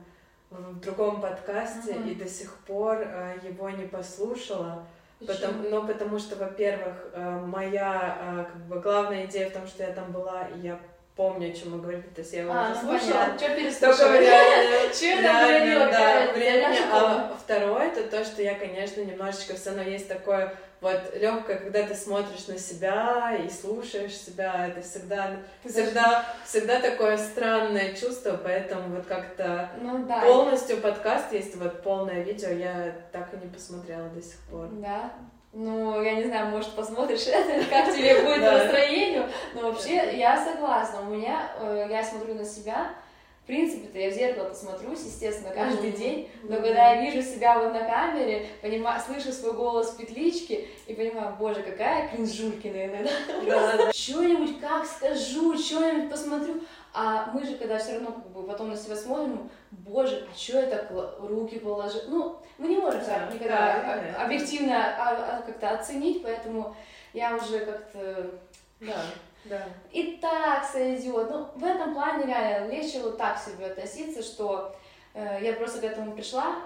в 0.49 0.81
другом 0.81 1.21
подкасте 1.21 1.95
Мгм. 1.95 2.09
и 2.09 2.15
до 2.15 2.29
сих 2.29 2.57
пор 2.67 3.03
его 3.45 3.69
не 3.71 3.87
послушала. 3.87 4.87
Потому, 5.21 5.63
Почему? 5.63 5.69
ну, 5.83 5.87
потому 5.87 6.19
что, 6.19 6.37
во-первых, 6.37 7.13
моя 7.45 8.47
как 8.51 8.67
бы 8.67 8.81
главная 8.81 9.27
идея 9.27 9.51
в 9.51 9.53
том, 9.53 9.67
что 9.67 9.83
я 9.83 9.93
там 9.93 10.13
была, 10.13 10.49
и 10.49 10.61
я 10.61 10.81
помню, 11.21 11.51
о 11.51 11.53
чем 11.53 11.73
мы 11.73 11.79
говорили, 11.83 12.01
то 12.15 12.23
есть 12.23 12.33
я 12.33 12.41
его 12.41 12.53
А, 12.55 12.71
уже 12.73 12.81
ну 12.83 12.99
слушала. 12.99 13.19
понятно, 13.37 13.93
что 13.93 14.09
время, 14.09 14.95
Чё 14.99 15.07
я 15.07 15.17
там 15.17 15.23
да, 15.23 15.59
говорила, 15.59 15.81
да, 15.81 15.91
какая 15.91 16.15
да, 16.15 16.15
разница? 16.15 16.39
времени. 16.39 16.77
Я 16.77 16.93
А 16.95 17.37
второе, 17.45 17.89
это 17.89 18.03
то, 18.05 18.25
что 18.25 18.43
я, 18.43 18.55
конечно, 18.55 19.01
немножечко 19.03 19.55
все 19.55 19.69
равно 19.71 19.83
есть 19.83 20.09
такое 20.09 20.55
вот 20.81 21.15
легкое, 21.15 21.59
когда 21.59 21.83
ты 21.83 21.95
смотришь 21.95 22.47
на 22.49 22.59
себя 22.59 23.37
и 23.37 23.51
слушаешь 23.51 24.15
себя, 24.17 24.69
это 24.69 24.81
всегда, 24.81 25.37
всегда, 25.63 26.25
всегда 26.47 26.81
такое 26.81 27.19
странное 27.19 27.93
чувство, 27.93 28.41
поэтому 28.43 28.97
вот 28.97 29.05
как-то 29.05 29.69
Ну 29.79 30.07
да. 30.07 30.21
полностью 30.23 30.79
подкаст 30.79 31.35
есть, 31.35 31.55
вот 31.57 31.83
полное 31.83 32.23
видео, 32.23 32.49
я 32.49 32.95
так 33.13 33.29
и 33.35 33.37
не 33.45 33.53
посмотрела 33.53 34.09
до 34.09 34.23
сих 34.23 34.39
пор. 34.51 34.69
Да. 34.71 35.13
Ну, 35.53 36.01
я 36.01 36.15
не 36.15 36.25
знаю, 36.25 36.47
может, 36.49 36.71
посмотришь 36.77 37.25
как 37.71 37.93
тебе 37.95 38.21
будет 38.25 38.41
Да. 38.41 38.59
настроению. 38.59 39.29
Но 39.55 39.63
вообще, 39.63 40.17
я 40.17 40.37
согласна. 40.45 41.01
У 41.03 41.15
меня, 41.15 41.51
э, 41.61 41.89
я 41.91 42.05
смотрю 42.05 42.35
на 42.35 42.45
себя, 42.45 42.93
в 43.43 43.47
принципе-то 43.47 43.99
я 43.99 44.11
в 44.11 44.15
зеркало 44.15 44.51
посмотрюсь, 44.51 45.01
естественно, 45.05 45.53
каждый 45.53 45.91
день. 45.91 46.31
Но 46.45 46.57
когда 46.59 46.93
я 46.93 47.01
вижу 47.03 47.21
себя 47.21 47.59
вот 47.59 47.73
на 47.73 47.81
камере, 47.81 48.47
понимаю, 48.63 49.01
слышу 49.05 49.33
свой 49.33 49.55
голос 49.55 49.91
в 49.91 49.97
петличке 49.97 50.69
и 50.87 50.95
понимаю, 50.95 51.35
боже, 51.37 51.63
какая 51.65 52.07
кринжулькина 52.09 52.85
иногда. 52.87 53.11
Да, 53.45 53.77
да. 53.77 53.93
Что-нибудь 53.93 54.61
как 54.61 54.87
скажу, 54.87 55.59
что-нибудь 55.59 56.11
посмотрю. 56.11 56.61
А 56.93 57.31
мы 57.33 57.45
же, 57.45 57.57
когда 57.57 57.79
все 57.79 57.95
равно 57.95 58.13
как 58.13 58.27
бы 58.31 58.43
потом 58.43 58.71
на 58.71 58.77
себя 58.77 58.97
смотрим, 58.97 59.49
боже, 59.71 60.27
а 60.31 60.37
что 60.37 60.59
я 60.61 60.67
так 60.67 60.91
руки 61.21 61.59
положил? 61.61 62.03
Ну, 62.09 62.39
мы 62.59 62.69
не 62.69 62.79
можем 62.79 63.01
Да, 63.01 63.07
так 63.07 63.35
никогда 63.35 63.57
да, 63.83 63.95
конечно. 63.95 64.23
объективно 64.25 64.75
а- 64.77 65.39
а, 65.39 65.43
как-то 65.43 65.71
оценить, 65.71 66.23
поэтому 66.23 66.75
я 67.13 67.37
уже 67.37 67.61
как-то 67.61 68.31
Да, 68.81 69.03
да. 69.45 69.63
и 69.93 70.19
так 70.21 70.65
сойдет. 70.65 71.31
Ну, 71.31 71.47
в 71.55 71.65
этом 71.65 71.95
плане 71.95 72.27
реально 72.27 72.73
легче 72.73 73.01
вот 73.01 73.17
так 73.17 73.37
к 73.37 73.45
себе 73.45 73.67
относиться, 73.67 74.23
что 74.23 74.75
э, 75.15 75.39
я 75.43 75.53
просто 75.53 75.81
к 75.81 75.85
этому 75.85 76.13
пришла. 76.13 76.57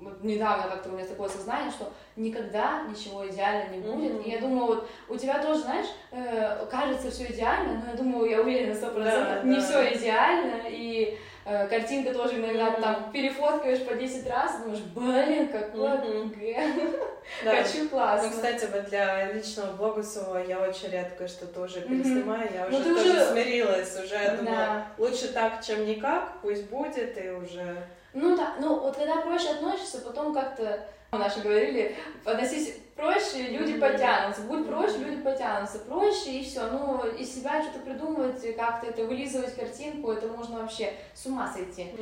Вот 0.00 0.22
недавно 0.22 0.64
как-то 0.68 0.88
у 0.90 0.92
меня 0.92 1.04
такое 1.06 1.28
сознание, 1.28 1.70
что 1.70 1.92
никогда 2.16 2.82
ничего 2.88 3.26
идеально 3.28 3.70
не 3.74 3.80
будет. 3.80 4.12
Мгм. 4.14 4.22
И 4.22 4.30
я 4.30 4.38
думаю, 4.40 4.66
вот 4.66 4.88
у 5.08 5.16
тебя 5.16 5.42
тоже, 5.42 5.60
знаешь, 5.60 5.86
э, 6.12 6.66
кажется 6.70 7.10
все 7.10 7.24
идеально, 7.26 7.82
но 7.84 7.90
я 7.90 7.96
думаю, 7.96 8.30
я 8.30 8.40
уверена 8.40 8.74
сто 8.74 8.88
процентов, 8.88 9.42
Да, 9.42 9.42
не 9.42 9.56
да. 9.56 9.62
все 9.62 9.94
идеально, 9.94 10.62
и 10.68 11.18
э, 11.44 11.66
картинка 11.68 12.12
тоже 12.12 12.36
иногда 12.36 12.70
Мгм. 12.70 12.82
там 12.82 13.12
перефоткаешь 13.12 13.84
по 13.84 13.94
10 13.94 14.28
раз, 14.28 14.60
и 14.60 14.62
думаешь, 14.64 14.82
блин, 14.94 15.48
какой 15.48 16.26
г, 16.28 16.72
Да. 17.44 17.56
хочу 17.56 17.88
классно. 17.88 18.28
Ну, 18.28 18.34
кстати, 18.34 18.68
вот 18.72 18.84
для 18.88 19.32
личного 19.32 19.72
блога 19.72 20.02
своего 20.02 20.38
я 20.38 20.60
очень 20.60 20.90
редко 20.90 21.26
что-то 21.26 21.62
уже 21.62 21.80
Мгм. 21.80 21.88
переснимаю, 22.02 22.48
я 22.54 22.68
Ну, 22.70 22.76
уже 22.78 22.84
ты 22.84 22.94
тоже 22.94 23.10
уже- 23.10 23.24
смирилась, 23.32 23.96
уже 24.04 24.14
я 24.14 24.36
думаю, 24.36 24.56
Да. 24.56 24.86
лучше 24.98 25.28
так, 25.32 25.64
чем 25.64 25.84
никак, 25.86 26.40
пусть 26.42 26.68
будет, 26.70 27.16
и 27.22 27.30
уже... 27.30 27.76
Ну 28.18 28.36
да, 28.36 28.54
ну 28.60 28.80
вот 28.80 28.96
когда 28.96 29.16
проще 29.16 29.50
относишься, 29.50 29.98
потом 30.00 30.34
как-то 30.34 30.84
ну, 31.12 31.18
наши 31.18 31.40
говорили, 31.40 31.94
относись 32.24 32.74
проще, 32.96 33.42
люди 33.50 33.72
Мгм. 33.72 33.80
потянутся. 33.80 34.42
Будь 34.42 34.66
проще, 34.66 34.98
люди 34.98 35.22
потянутся. 35.22 35.78
Проще 35.78 36.32
и 36.32 36.44
все. 36.44 36.68
Ну, 36.72 37.06
из 37.06 37.32
себя 37.32 37.62
что-то 37.62 37.78
придумывать, 37.78 38.56
как-то 38.56 38.88
это 38.88 39.04
вылизывать 39.04 39.54
картинку, 39.54 40.10
это 40.10 40.26
можно 40.26 40.58
вообще 40.58 40.92
с 41.14 41.26
ума 41.26 41.46
сойти. 41.50 41.92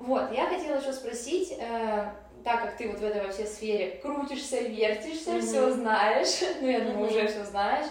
Вот, 0.00 0.32
я 0.32 0.46
хотела 0.48 0.78
еще 0.80 0.92
спросить, 0.92 1.54
э, 1.58 2.12
так 2.44 2.62
как 2.62 2.76
ты 2.76 2.88
вот 2.88 2.98
в 2.98 3.04
этой 3.04 3.24
во 3.24 3.32
всей 3.32 3.46
сфере 3.46 4.00
крутишься, 4.02 4.58
вертишься, 4.62 5.30
Мгм. 5.30 5.42
все 5.42 5.70
знаешь, 5.70 6.40
ну 6.60 6.68
я 6.68 6.80
думаю, 6.80 7.08
уже 7.08 7.28
все 7.28 7.44
знаешь. 7.44 7.86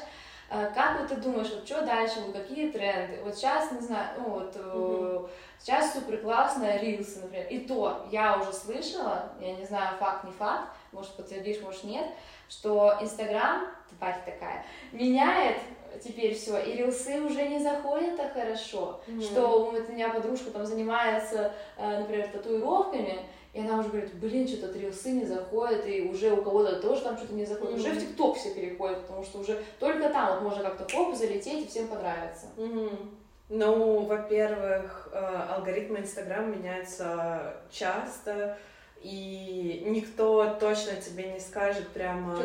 Э, 0.52 0.72
Как 0.76 1.00
вот 1.00 1.08
ты 1.10 1.16
думаешь, 1.16 1.50
вот 1.54 1.66
что 1.66 1.82
дальше, 1.86 2.20
вот 2.26 2.36
какие 2.36 2.70
тренды? 2.72 3.20
Вот 3.24 3.36
сейчас, 3.36 3.72
не 3.72 3.80
знаю, 3.80 4.08
ну 4.18 4.30
вот 4.30 4.54
э, 4.56 5.28
сейчас 5.60 5.94
супер 5.94 6.18
классно 6.20 6.78
рилсы, 6.78 7.20
например. 7.22 7.48
И 7.48 7.60
то 7.60 8.06
я 8.12 8.38
уже 8.38 8.54
слышала, 8.54 9.32
я 9.40 9.56
не 9.56 9.66
знаю, 9.66 9.98
факт 9.98 10.24
не 10.26 10.32
факт, 10.32 10.70
может 10.92 11.12
подтвердишь, 11.16 11.62
может 11.62 11.84
нет, 11.84 12.06
что 12.50 12.96
Инстаграм, 13.02 13.68
тварь 13.98 14.22
такая, 14.26 14.66
меняет 14.92 15.58
теперь 16.04 16.34
все, 16.34 16.58
и 16.58 16.78
рилсы 16.78 17.20
уже 17.22 17.46
не 17.48 17.60
заходят 17.60 18.16
так 18.16 18.34
хорошо 18.34 19.02
Мгм. 19.08 19.22
что 19.22 19.72
вот 19.72 19.90
у 19.90 19.92
меня 19.92 20.10
подружка 20.10 20.50
там 20.52 20.66
занимается, 20.66 21.54
э, 21.78 22.00
например, 22.00 22.28
татуировками, 22.30 23.20
и 23.54 23.60
она 23.60 23.80
уже 23.80 23.90
говорит, 23.90 24.14
блин, 24.16 24.48
что-то 24.48 24.78
рилсы 24.80 25.12
не 25.12 25.26
заходят, 25.26 25.86
и 25.86 26.02
уже 26.04 26.32
у 26.32 26.42
кого-то 26.42 26.80
тоже 26.82 27.02
там 27.02 27.18
что-то 27.18 27.34
не 27.34 27.46
заходит. 27.46 27.76
Уже 27.76 27.92
в. 27.92 28.00
ТикТок 28.00 28.38
все 28.38 28.54
переходят, 28.54 29.02
потому 29.02 29.24
что 29.24 29.40
уже 29.40 29.62
только 29.80 30.10
там 30.10 30.34
вот 30.36 30.44
можно 30.44 30.64
как-то 30.64 30.86
хоп, 30.96 31.16
залететь, 31.16 31.66
и 31.66 31.68
всем 31.68 31.88
понравится. 31.88 32.46
Мгм. 32.56 33.18
Ну, 33.50 34.06
во-первых, 34.06 35.10
э, 35.12 35.18
алгоритмы 35.50 36.00
Инстаграма 36.00 36.56
меняются 36.56 37.56
часто, 37.70 38.58
и 39.02 39.84
никто 39.88 40.56
точно 40.60 40.96
тебе 41.02 41.34
не 41.34 41.40
скажет 41.40 41.90
прямо 41.90 42.38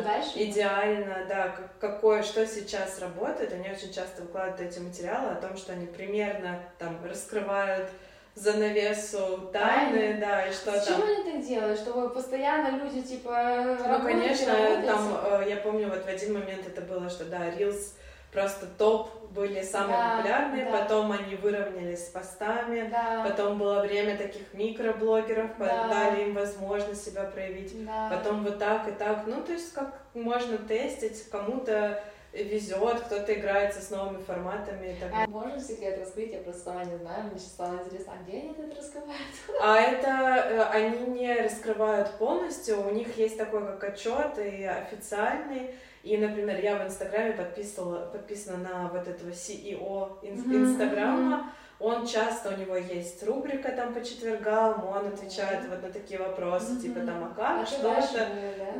идеально, 0.49 1.25
да, 1.29 1.49
как- 1.49 1.77
какое, 1.79 2.23
что 2.23 2.45
сейчас 2.47 2.99
работает. 2.99 3.53
Они 3.53 3.69
очень 3.69 3.93
часто 3.93 4.23
выкладывают 4.23 4.59
эти 4.71 4.79
материалы 4.79 5.31
о 5.31 5.35
том, 5.35 5.55
что 5.55 5.71
они 5.73 5.85
примерно 5.85 6.59
там 6.79 6.97
раскрывают 7.07 7.89
занавесу 8.37 9.49
тайны, 9.51 10.17
да, 10.19 10.45
и 10.45 10.51
что 10.51 10.71
С 10.71 10.85
там. 10.85 10.95
чего 10.95 11.07
они 11.07 11.31
так 11.31 11.41
делают? 11.45 11.79
Чтобы 11.79 12.09
постоянно 12.09 12.77
люди, 12.77 13.01
типа, 13.01 13.31
Ну, 13.79 13.87
работают 13.87 14.05
и 14.05 14.11
конечно, 14.21 14.53
работают? 14.53 14.85
там, 14.85 15.17
э, 15.41 15.49
я 15.49 15.55
помню, 15.57 15.89
вот 15.89 16.05
в 16.05 16.07
один 16.07 16.33
момент 16.33 16.67
это 16.67 16.81
было, 16.81 17.09
что, 17.09 17.25
да, 17.25 17.49
Reels 17.49 17.93
просто 18.31 18.67
топ 18.77 19.09
были 19.31 19.61
самые 19.63 19.97
Да, 19.97 20.15
популярные, 20.17 20.65
да. 20.65 20.71
потом 20.71 21.11
они 21.11 21.35
выровнялись 21.35 22.05
с 22.05 22.09
постами, 22.09 22.87
Да. 22.91 23.23
потом 23.27 23.57
было 23.57 23.81
время 23.81 24.15
таких 24.17 24.53
микроблогеров, 24.53 25.51
Да. 25.57 25.87
дали 25.87 26.23
им 26.23 26.33
возможность 26.35 27.05
себя 27.05 27.23
проявить, 27.23 27.85
Да. 27.85 28.09
потом 28.11 28.43
вот 28.43 28.59
так 28.59 28.87
и 28.87 28.91
так, 28.91 29.23
ну 29.25 29.41
то 29.41 29.53
есть 29.53 29.73
как 29.73 29.93
можно 30.13 30.57
тестить, 30.57 31.29
кому-то 31.29 32.03
везет, 32.33 33.01
кто-то 33.01 33.33
играется 33.33 33.81
с 33.81 33.89
новыми 33.89 34.21
форматами 34.21 34.91
и 34.91 34.99
так 34.99 35.09
далее. 35.11 35.25
А 35.25 35.29
можно 35.29 35.59
секрет 35.59 35.99
раскрыть? 35.99 36.33
Я 36.33 36.39
просто 36.39 36.63
сама 36.63 36.83
не 36.83 36.97
знаю, 36.97 37.23
мне 37.25 37.39
сейчас 37.39 37.51
стало 37.51 37.79
интересно, 37.83 38.13
а 38.13 38.23
где 38.23 38.37
они 38.37 38.51
это 38.51 38.75
раскрывают? 38.75 39.21
А 39.61 39.77
это 39.77 40.07
э, 40.07 40.63
они 40.71 41.19
не 41.19 41.41
раскрывают 41.41 42.11
полностью, 42.17 42.85
у 42.85 42.91
них 42.91 43.17
есть 43.17 43.37
такой 43.37 43.61
как 43.61 43.83
отчет 43.83 44.37
и 44.37 44.63
официальный. 44.63 45.75
И, 46.03 46.15
например, 46.17 46.63
я 46.63 46.77
в 46.77 46.85
Инстаграме 46.85 47.33
подписывала, 47.33 48.05
подписана 48.05 48.57
на 48.57 48.87
вот 48.89 49.07
этого 49.07 49.29
CEO 49.29 50.17
Инстаграма. 50.21 51.51
Он 51.79 52.07
часто, 52.07 52.49
у 52.49 52.57
него 52.57 52.75
есть 52.75 53.21
рубрика 53.23 53.69
там 53.71 53.93
по 53.93 54.03
четвергам, 54.03 54.83
он 54.87 55.07
отвечает 55.09 55.59
вот 55.69 55.83
на 55.83 55.89
такие 55.91 56.19
вопросы, 56.19 56.71
Мгм. 56.71 56.81
типа 56.81 56.99
там, 57.01 57.23
а 57.23 57.31
А 57.31 57.35
как, 57.59 57.69
ты 57.69 57.75
что 57.75 57.91
это. 57.93 58.27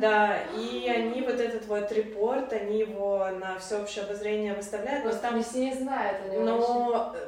Да, 0.00 0.36
и 0.60 0.88
они 0.88 1.22
вот 1.22 1.38
этот 1.40 1.66
вот 1.66 1.92
репорт, 1.92 2.52
они 2.52 2.80
его 2.80 3.28
на 3.38 3.56
всеобщее 3.60 4.04
обозрение 4.04 4.54
выставляют, 4.54 5.04
но 5.04 5.10
Просто 5.10 5.28
там 5.28 5.36
не 5.38 5.44
все 5.44 5.58
не 5.66 5.74
знают 5.74 6.18
о 6.24 6.28
нем 6.34 6.44
вообще. 6.44 6.72
но 6.72 7.12
э, 7.14 7.18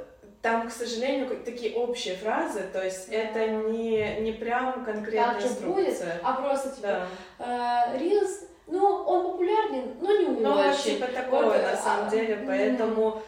там, 0.43 0.69
к 0.69 0.73
сожалению, 0.73 1.29
такие 1.45 1.77
общие 1.77 2.17
фразы, 2.17 2.63
то 2.73 2.83
есть 2.85 3.09
это 3.09 3.47
не, 3.47 4.21
не 4.23 4.33
прям 4.33 4.85
конкретная 4.85 5.35
Так 5.35 5.41
же 5.41 5.49
будет, 5.61 5.89
инструкция. 5.91 6.21
а 6.25 6.33
просто 6.33 6.71
типа 6.71 7.07
Да. 7.39 7.93
э, 7.95 7.97
Reels, 7.99 8.49
ну, 8.67 8.85
он 8.87 9.33
популярен, 9.33 9.95
но 10.01 10.17
не 10.17 10.27
Ну, 10.27 10.53
вот 10.53 10.67
очень. 10.67 10.97
типа 10.97 11.07
такого 11.13 11.45
Вот, 11.45 11.63
на 11.63 11.73
а, 11.73 11.77
самом 11.77 12.11
деле, 12.11 12.35
м. 12.35 12.47
поэтому 12.47 13.23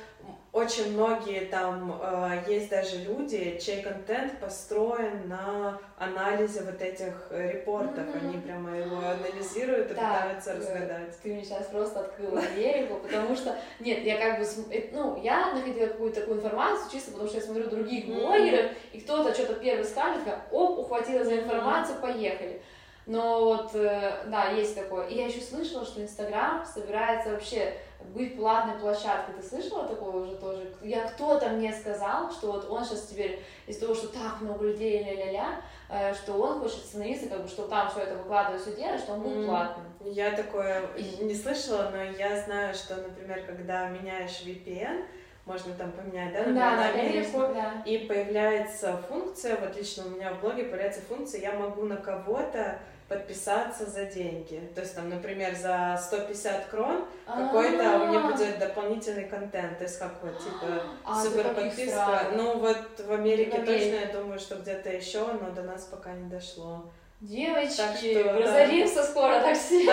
очень 0.53 0.93
многие 0.93 1.47
там 1.47 1.99
э, 2.03 2.43
есть 2.47 2.69
даже 2.69 2.99
люди, 2.99 3.59
чей 3.59 3.81
контент 3.81 4.39
построен 4.39 5.27
на 5.27 5.79
анализе 5.97 6.61
вот 6.63 6.79
этих 6.83 7.29
э, 7.31 7.53
репортов. 7.53 8.05
Мгм. 8.07 8.19
Они 8.19 8.39
прямо 8.39 8.77
его 8.77 8.99
анализируют 8.99 9.93
и 9.93 9.95
Так, 9.95 10.25
пытаются 10.25 10.51
э, 10.51 10.59
разгадать. 10.59 11.19
Ты 11.23 11.33
мне 11.33 11.43
сейчас 11.43 11.69
просто 11.69 12.01
открыла 12.01 12.41
Америку, 12.55 13.01
потому 13.03 13.35
что, 13.35 13.57
нет, 13.81 14.05
я 14.05 14.19
как 14.19 14.41
бы, 14.41 14.47
э, 14.71 14.91
ну, 14.93 15.19
я 15.23 15.55
находила 15.55 15.87
какую-то 15.87 16.21
такую 16.21 16.37
информацию, 16.37 16.91
чисто 16.93 17.13
потому 17.13 17.29
что 17.31 17.39
я 17.39 17.45
смотрю 17.45 17.71
других 17.71 18.07
блогеров, 18.07 18.73
и 18.93 19.01
кто-то 19.01 19.33
что-то 19.33 19.55
первый 19.55 19.87
скажет, 19.87 20.23
как, 20.25 20.53
оп, 20.53 20.81
ухватила 20.81 21.25
за 21.25 21.39
информацию, 21.39 21.99
поехали. 22.03 22.61
Но 23.07 23.47
вот, 23.47 23.73
да, 23.73 24.51
есть 24.55 24.77
такое. 24.77 25.09
И 25.09 25.17
я 25.17 25.27
еще 25.27 25.41
слышала, 25.41 25.85
что 25.85 26.01
Инстаграм 26.01 26.65
собирается 26.65 27.31
вообще 27.31 27.75
быть 28.15 28.37
платной 28.37 28.79
площадкой. 28.79 29.35
Ты 29.41 29.47
слышала 29.47 29.87
такое 29.87 30.25
уже 30.25 30.37
тоже? 30.37 30.73
Я 30.83 31.09
кто-то 31.09 31.49
мне 31.51 31.73
сказал, 31.73 32.31
что 32.31 32.53
вот 32.53 32.69
он 32.69 32.85
сейчас 32.85 33.07
теперь 33.07 33.43
из 33.67 33.79
того, 33.79 33.95
что 33.95 34.09
так 34.09 34.41
много 34.41 34.67
людей, 34.67 35.03
ля-ля-ля, 35.03 35.61
э, 35.89 36.15
что 36.15 36.35
он 36.35 36.61
хочет 36.61 36.85
становиться, 36.85 37.29
как 37.29 37.43
бы, 37.43 37.49
что 37.49 37.67
там 37.69 37.91
все 37.91 38.01
это 38.01 38.17
выкладывать, 38.17 38.63
все 38.63 38.75
делать, 38.75 39.01
что 39.01 39.15
он 39.15 39.21
будет 39.21 39.47
платным. 39.47 39.87
Я 40.01 40.33
такое 40.33 40.83
не 41.21 41.35
слышала, 41.35 41.91
но 41.93 42.03
я 42.03 42.41
знаю, 42.43 42.75
что, 42.75 42.97
например, 42.97 43.45
когда 43.47 43.89
меняешь 43.89 44.43
VPN, 44.45 45.05
можно 45.45 45.75
там 45.75 45.91
поменять, 45.93 46.33
да, 46.33 46.39
например, 46.39 46.55
на 46.55 46.89
Америку, 46.89 47.39
да. 47.53 47.83
и 47.85 47.99
появляется 48.07 48.97
функция, 49.09 49.59
вот 49.61 49.77
лично 49.77 50.05
у 50.07 50.11
меня 50.11 50.33
в 50.35 50.41
блоге 50.41 50.65
появляется 50.65 51.01
функция, 51.03 51.41
я 51.41 51.53
могу 51.53 51.83
на 51.83 51.97
кого-то 51.97 52.79
подписаться 53.13 53.87
за 53.87 54.05
деньги. 54.07 54.61
То 54.75 54.81
есть 54.81 54.95
там, 54.95 55.09
например, 55.09 55.55
за 55.55 56.01
150 56.03 56.67
крон 56.67 57.05
какой-то 57.27 57.99
у 58.01 58.07
меня 58.07 58.21
А. 58.25 58.31
будет 58.31 58.59
дополнительный 58.59 59.25
контент. 59.25 59.79
То 59.79 59.85
есть 59.85 59.99
как 59.99 60.13
вот, 60.23 60.39
типа, 60.39 60.83
А, 61.05 61.23
супер 61.23 61.55
подписка. 61.55 62.29
Ну 62.35 62.59
вот 62.59 62.79
в 62.99 63.13
Америке 63.13 63.59
точно, 63.59 64.07
я 64.07 64.13
думаю, 64.13 64.39
что 64.39 64.57
где-то 64.57 64.89
еще, 64.91 65.27
но 65.41 65.51
до 65.51 65.63
нас 65.63 65.85
пока 65.85 66.13
не 66.13 66.29
дошло. 66.29 66.91
Девочки, 67.21 68.17
разоримся 68.17 69.05
скоро 69.05 69.41
так 69.41 69.57
все. 69.57 69.85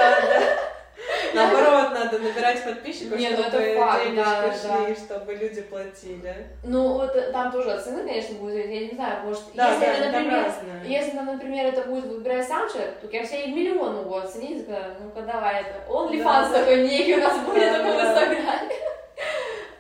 Да, 1.34 1.34
да. 1.34 1.52
Наоборот, 1.52 1.94
надо 1.94 2.20
набирать 2.20 2.64
подписчиков, 2.64 3.18
Не, 3.20 3.30
ну 3.30 3.44
чтобы 3.44 3.58
это 3.58 3.80
факт, 3.80 4.04
денежки 4.06 4.68
да, 4.68 4.86
шли, 4.86 4.96
чтобы 4.96 5.36
люди 5.36 5.62
платили. 5.62 6.48
Ну, 6.64 6.94
вот 6.94 7.16
э, 7.16 7.32
там 7.32 7.52
тоже 7.52 7.72
от 7.72 7.84
цены, 7.84 8.06
конечно, 8.06 8.36
будет, 8.36 8.66
я 8.66 8.80
не 8.88 8.92
знаю, 8.92 9.26
может, 9.26 9.44
Да, 9.54 9.70
если, 9.70 9.80
да, 9.86 9.92
это, 9.94 10.02
там 10.04 10.12
например, 10.24 10.44
разное. 10.46 10.84
если, 10.86 11.12
там, 11.12 11.26
например, 11.28 11.66
это 11.68 11.82
будет 11.88 12.06
выбирать 12.06 12.48
сам 12.48 12.70
человек, 12.70 13.00
то 13.00 13.08
я 13.12 13.24
все 13.26 13.46
и 13.46 13.52
миллион 13.52 13.96
могу 13.98 14.16
оценить, 14.16 14.68
ну-ка 14.68 15.22
давай, 15.22 15.62
это 15.62 15.84
OnlyFans 15.92 16.52
Да. 16.52 16.60
такой 16.60 16.84
некий 16.88 17.16
у 17.16 17.22
нас 17.22 17.38
будет 17.40 17.60
Да, 17.72 17.78
такой 17.78 17.94
в 17.94 17.98
да. 17.98 18.12
Инстаграме. 18.12 18.76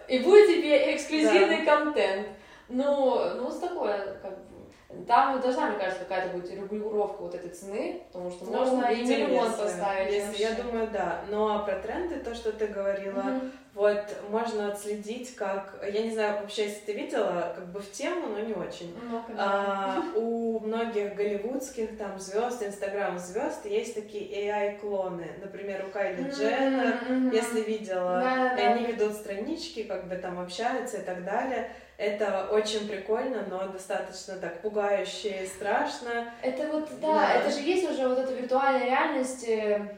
И 0.07 0.19
будет 0.19 0.47
тебе 0.47 0.95
эксклюзивный 0.95 1.65
контент. 1.65 2.27
Ну, 2.67 3.19
ну, 3.35 3.51
с 3.51 3.59
такое, 3.59 4.17
как 4.21 4.31
бы, 4.31 4.58
там 5.07 5.39
должна, 5.39 5.69
мне 5.69 5.77
кажется, 5.77 6.03
какая-то 6.03 6.35
будет 6.35 6.49
регулировка 6.51 7.21
вот 7.21 7.35
этой 7.35 7.49
цены, 7.51 8.01
потому 8.11 8.31
что 8.31 8.45
Ну, 8.45 8.51
можно 8.51 8.85
и 8.87 9.03
миллион 9.05 9.51
поставить. 9.53 10.11
если- 10.13 10.41
я 10.41 10.53
думаю, 10.53 10.89
да. 10.91 11.21
Ну 11.29 11.47
а 11.47 11.59
про 11.59 11.75
тренды, 11.75 12.15
то, 12.17 12.33
что 12.33 12.51
ты 12.51 12.65
говорила, 12.67 13.21
Мгм. 13.21 13.51
вот 13.75 14.01
можно 14.31 14.71
отследить, 14.71 15.35
как, 15.35 15.79
я 15.93 16.01
не 16.01 16.09
знаю, 16.09 16.41
вообще, 16.41 16.63
если 16.65 16.85
ты 16.87 16.93
видела, 16.93 17.53
как 17.55 17.67
бы 17.67 17.79
в 17.79 17.91
тему, 17.91 18.27
но 18.29 18.39
не 18.39 18.53
очень. 18.53 18.95
Ну, 19.09 19.21
конечно. 19.21 19.45
А, 19.47 20.03
у 20.15 20.59
многих 20.59 21.13
голливудских 21.13 21.95
там 21.95 22.17
звезд, 22.19 22.63
инстаграм 22.63 23.17
звезд 23.19 23.67
есть 23.67 23.93
такие 23.93 24.49
AI-клоны. 24.49 25.27
Например, 25.39 25.85
у 25.87 25.91
Кайли 25.91 26.29
Дженнер, 26.31 26.95
Мгм. 27.07 27.29
если 27.31 27.61
видела, 27.61 28.19
Да, 28.21 28.53
и 28.53 28.57
да. 28.57 28.71
они 28.73 28.85
ведут 28.87 29.13
странички, 29.13 29.83
как 29.83 30.07
бы 30.07 30.15
там 30.15 30.39
общаются 30.39 30.97
и 30.97 31.01
так 31.01 31.23
далее. 31.23 31.69
Это 31.99 32.47
очень 32.49 32.87
прикольно, 32.87 33.45
но 33.49 33.67
достаточно 33.67 34.35
так 34.37 34.61
пугающе 34.61 35.43
и 35.43 35.47
страшно. 35.47 36.31
Это 36.41 36.65
вот, 36.71 36.87
да, 37.01 37.13
Да. 37.13 37.33
это 37.33 37.51
же 37.51 37.59
есть 37.59 37.91
уже 37.91 38.07
вот 38.07 38.17
эта 38.17 38.31
виртуальная 38.33 38.85
реальность, 38.85 39.43
э, 39.45 39.97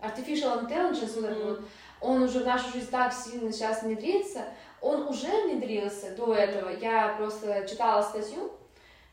artificial 0.00 0.66
intelligence, 0.66 1.20
вот 1.20 1.30
Мгм. 1.30 1.46
вот, 1.46 1.60
он 2.00 2.22
уже 2.22 2.38
в 2.38 2.46
нашу 2.46 2.72
жизнь 2.72 2.90
так 2.90 3.12
сильно 3.12 3.52
сейчас 3.52 3.82
внедрится, 3.82 4.44
он 4.80 5.06
уже 5.08 5.26
внедрился 5.42 6.16
до 6.16 6.32
этого, 6.34 6.70
я 6.70 7.14
просто 7.18 7.66
читала 7.68 8.00
статью, 8.00 8.50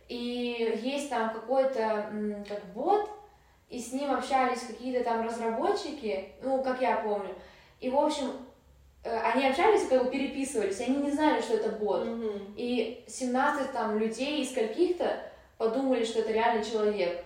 и 0.07 0.79
есть 0.81 1.09
там 1.09 1.29
какой-то, 1.33 2.09
как 2.47 2.63
бот, 2.73 3.09
и 3.69 3.81
с 3.81 3.91
ним 3.91 4.13
общались 4.13 4.61
какие-то 4.61 5.03
там 5.03 5.27
разработчики, 5.27 6.29
ну, 6.41 6.63
как 6.63 6.79
я 6.81 6.95
помню, 6.97 7.35
и, 7.81 7.89
в 7.89 7.97
общем, 7.97 8.31
они 9.09 9.47
общались 9.47 9.87
как 9.87 10.03
бы 10.05 10.11
переписывались, 10.11 10.79
они 10.81 10.97
не 10.97 11.11
знали, 11.11 11.41
что 11.41 11.55
это 11.55 11.69
бот. 11.69 12.05
Мгм. 12.05 12.53
И 12.55 13.03
17 13.07 13.71
там 13.73 13.97
людей 13.99 14.41
из 14.41 14.53
каких-то 14.53 15.17
подумали, 15.57 16.03
что 16.05 16.19
это 16.19 16.31
реальный 16.31 16.63
человек. 16.63 17.23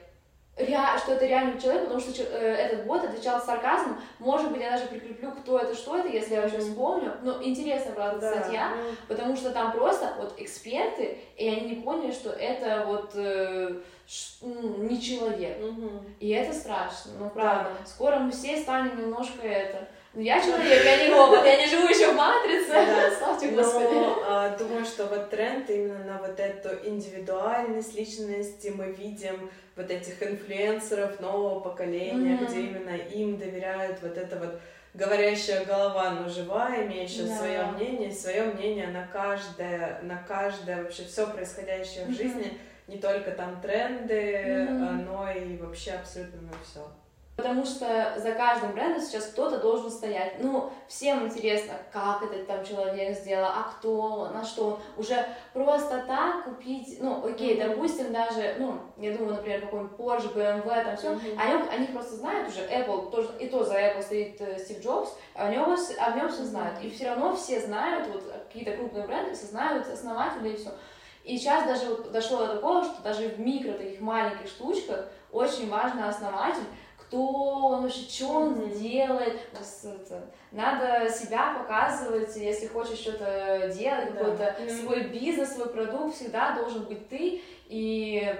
Ре- 0.55 0.97
что 0.97 1.11
это 1.13 1.27
реальный 1.27 1.61
человек, 1.61 1.83
потому 1.83 1.99
что 1.99 2.23
э, 2.23 2.25
этот 2.55 2.87
бот 2.87 3.03
отвечал 3.03 3.39
с 3.39 3.45
сарказмом. 3.45 4.01
Может 4.17 4.51
быть, 4.51 4.59
я 4.61 4.71
даже 4.71 4.87
прикреплю, 4.87 5.31
кто 5.33 5.59
это, 5.59 5.75
что 5.75 5.97
это, 5.97 6.07
если 6.07 6.33
я 6.33 6.41
вообще 6.41 6.57
вспомню. 6.57 7.13
Но 7.21 7.43
интересно, 7.43 7.91
правда, 7.91 8.19
Да, 8.19 8.31
статья, 8.41 8.71
ну, 8.75 8.95
потому 9.07 9.35
что 9.35 9.51
там 9.51 9.71
просто 9.71 10.15
вот 10.17 10.33
эксперты, 10.39 11.19
и 11.35 11.47
они 11.47 11.69
не 11.69 11.75
поняли, 11.75 12.11
что 12.11 12.31
это 12.31 12.85
вот 12.87 13.11
э, 13.13 13.81
ш- 14.07 14.37
ну, 14.41 14.77
не 14.89 14.99
человек. 14.99 15.59
мгм. 15.61 16.03
И 16.19 16.29
это 16.29 16.51
страшно, 16.55 17.11
ну 17.19 17.29
правда. 17.29 17.69
Скоро 17.85 18.15
мы 18.17 18.31
все 18.31 18.57
станем 18.57 18.99
немножко 18.99 19.47
это. 19.47 19.87
Ну 20.17 20.23
я 20.23 20.41
человек, 20.41 20.83
я 20.83 21.05
не 21.05 21.13
робот, 21.13 21.45
я 21.45 21.57
не 21.57 21.67
живу 21.67 21.87
еще 21.87 22.11
в 22.11 22.15
матрице. 22.15 22.71
Да. 22.73 23.11
Славьте 23.15 23.49
Господи. 23.49 23.93
Но 23.93 24.23
а, 24.25 24.57
думаю, 24.57 24.83
что 24.83 25.05
вот 25.05 25.29
тренд 25.29 25.69
именно 25.69 26.03
на 26.05 26.17
вот 26.17 26.39
эту 26.39 26.69
индивидуальность 26.89 27.93
личности 27.93 28.73
мы 28.75 28.91
видим 28.93 29.51
вот 29.75 29.91
этих 29.91 30.23
инфлюенсеров 30.23 31.19
нового 31.19 31.59
поколения, 31.59 32.35
где 32.43 32.61
именно 32.61 32.95
им 32.97 33.37
доверяют 33.37 33.99
вот 34.01 34.17
это 34.17 34.37
вот 34.37 34.59
говорящая 34.95 35.63
голова, 35.65 36.09
но 36.09 36.27
живая, 36.27 36.87
имеющая 36.87 37.27
Да. 37.27 37.37
свое 37.37 37.65
мнение, 37.65 38.11
свое 38.11 38.41
мнение 38.45 38.87
на 38.87 39.05
каждое, 39.05 39.99
на 40.01 40.17
каждое 40.27 40.81
вообще 40.81 41.03
все 41.03 41.27
происходящее 41.27 42.05
в 42.05 42.09
Мгм. 42.09 42.15
жизни, 42.17 42.57
не 42.87 42.97
только 42.97 43.29
там 43.29 43.61
тренды, 43.61 44.65
а, 44.67 44.93
но 44.93 45.29
и 45.31 45.57
вообще 45.57 45.91
абсолютно 45.91 46.41
на 46.41 46.53
все. 46.65 46.79
Потому 47.37 47.63
что 47.65 48.15
за 48.17 48.31
каждым 48.31 48.71
брендом 48.71 48.99
сейчас 48.99 49.25
кто-то 49.27 49.59
должен 49.59 49.91
стоять. 49.91 50.37
Ну, 50.39 50.71
всем 50.87 51.23
интересно, 51.27 51.73
как 51.93 52.23
этот 52.23 52.47
там 52.47 52.65
человек 52.65 53.15
сделал, 53.15 53.45
а 53.45 53.71
кто 53.77 53.95
он, 53.95 54.33
на 54.33 54.43
что 54.43 54.69
он. 54.69 54.79
Уже 54.97 55.23
просто 55.53 56.03
так 56.07 56.45
купить, 56.45 56.97
ну, 56.99 57.23
окей, 57.23 57.55
Мгм. 57.55 57.69
допустим, 57.69 58.11
даже, 58.11 58.55
ну, 58.57 58.79
я 58.97 59.15
думаю, 59.15 59.35
например, 59.35 59.61
какой-нибудь 59.61 59.99
Porsche, 59.99 60.33
BMW, 60.33 60.83
там 60.83 60.97
все, 60.97 61.11
Мгм. 61.11 61.39
о 61.39 61.45
нем, 61.45 61.67
они 61.71 61.85
просто 61.87 62.15
знают 62.15 62.49
уже, 62.49 62.61
Apple, 62.61 63.11
тоже, 63.11 63.29
и 63.39 63.47
то 63.47 63.63
за 63.63 63.75
Apple 63.79 64.01
стоит 64.01 64.41
э, 64.41 64.57
Стив 64.57 64.83
Джобс, 64.83 65.15
о 65.35 65.47
нем, 65.51 65.75
о 65.99 66.11
нем 66.17 66.29
все 66.29 66.43
знают. 66.43 66.81
И 66.81 66.89
все 66.89 67.09
равно 67.09 67.35
все 67.35 67.61
знают, 67.61 68.07
вот 68.07 68.23
какие-то 68.47 68.71
крупные 68.75 69.05
бренды, 69.05 69.35
все 69.35 69.45
знают 69.45 69.87
основателя 69.87 70.49
и 70.49 70.55
все. 70.55 70.71
И 71.23 71.37
сейчас 71.37 71.67
даже 71.67 71.85
вот 71.89 72.11
дошло 72.11 72.47
до 72.47 72.55
такого, 72.55 72.83
что 72.83 73.01
даже 73.03 73.27
в 73.27 73.39
микро 73.39 73.73
таких 73.73 73.99
маленьких 73.99 74.47
штучках 74.47 75.05
очень 75.31 75.69
важно 75.69 76.09
основатель, 76.09 76.63
кто 77.07 77.67
он 77.67 77.83
вообще, 77.83 78.01
что 78.09 78.27
он 78.27 78.49
Мгм. 78.51 78.79
делает. 78.79 79.39
Это, 79.53 80.23
надо 80.51 81.09
себя 81.09 81.53
показывать, 81.53 82.35
если 82.35 82.67
хочешь 82.67 82.99
что-то 82.99 83.71
делать, 83.73 84.13
Да. 84.13 84.19
какой-то 84.19 84.55
Мгм. 84.59 84.69
свой 84.69 85.03
бизнес, 85.05 85.53
свой 85.53 85.69
продукт, 85.69 86.15
всегда 86.15 86.51
должен 86.55 86.83
быть 86.83 87.07
ты. 87.09 87.41
И 87.67 88.35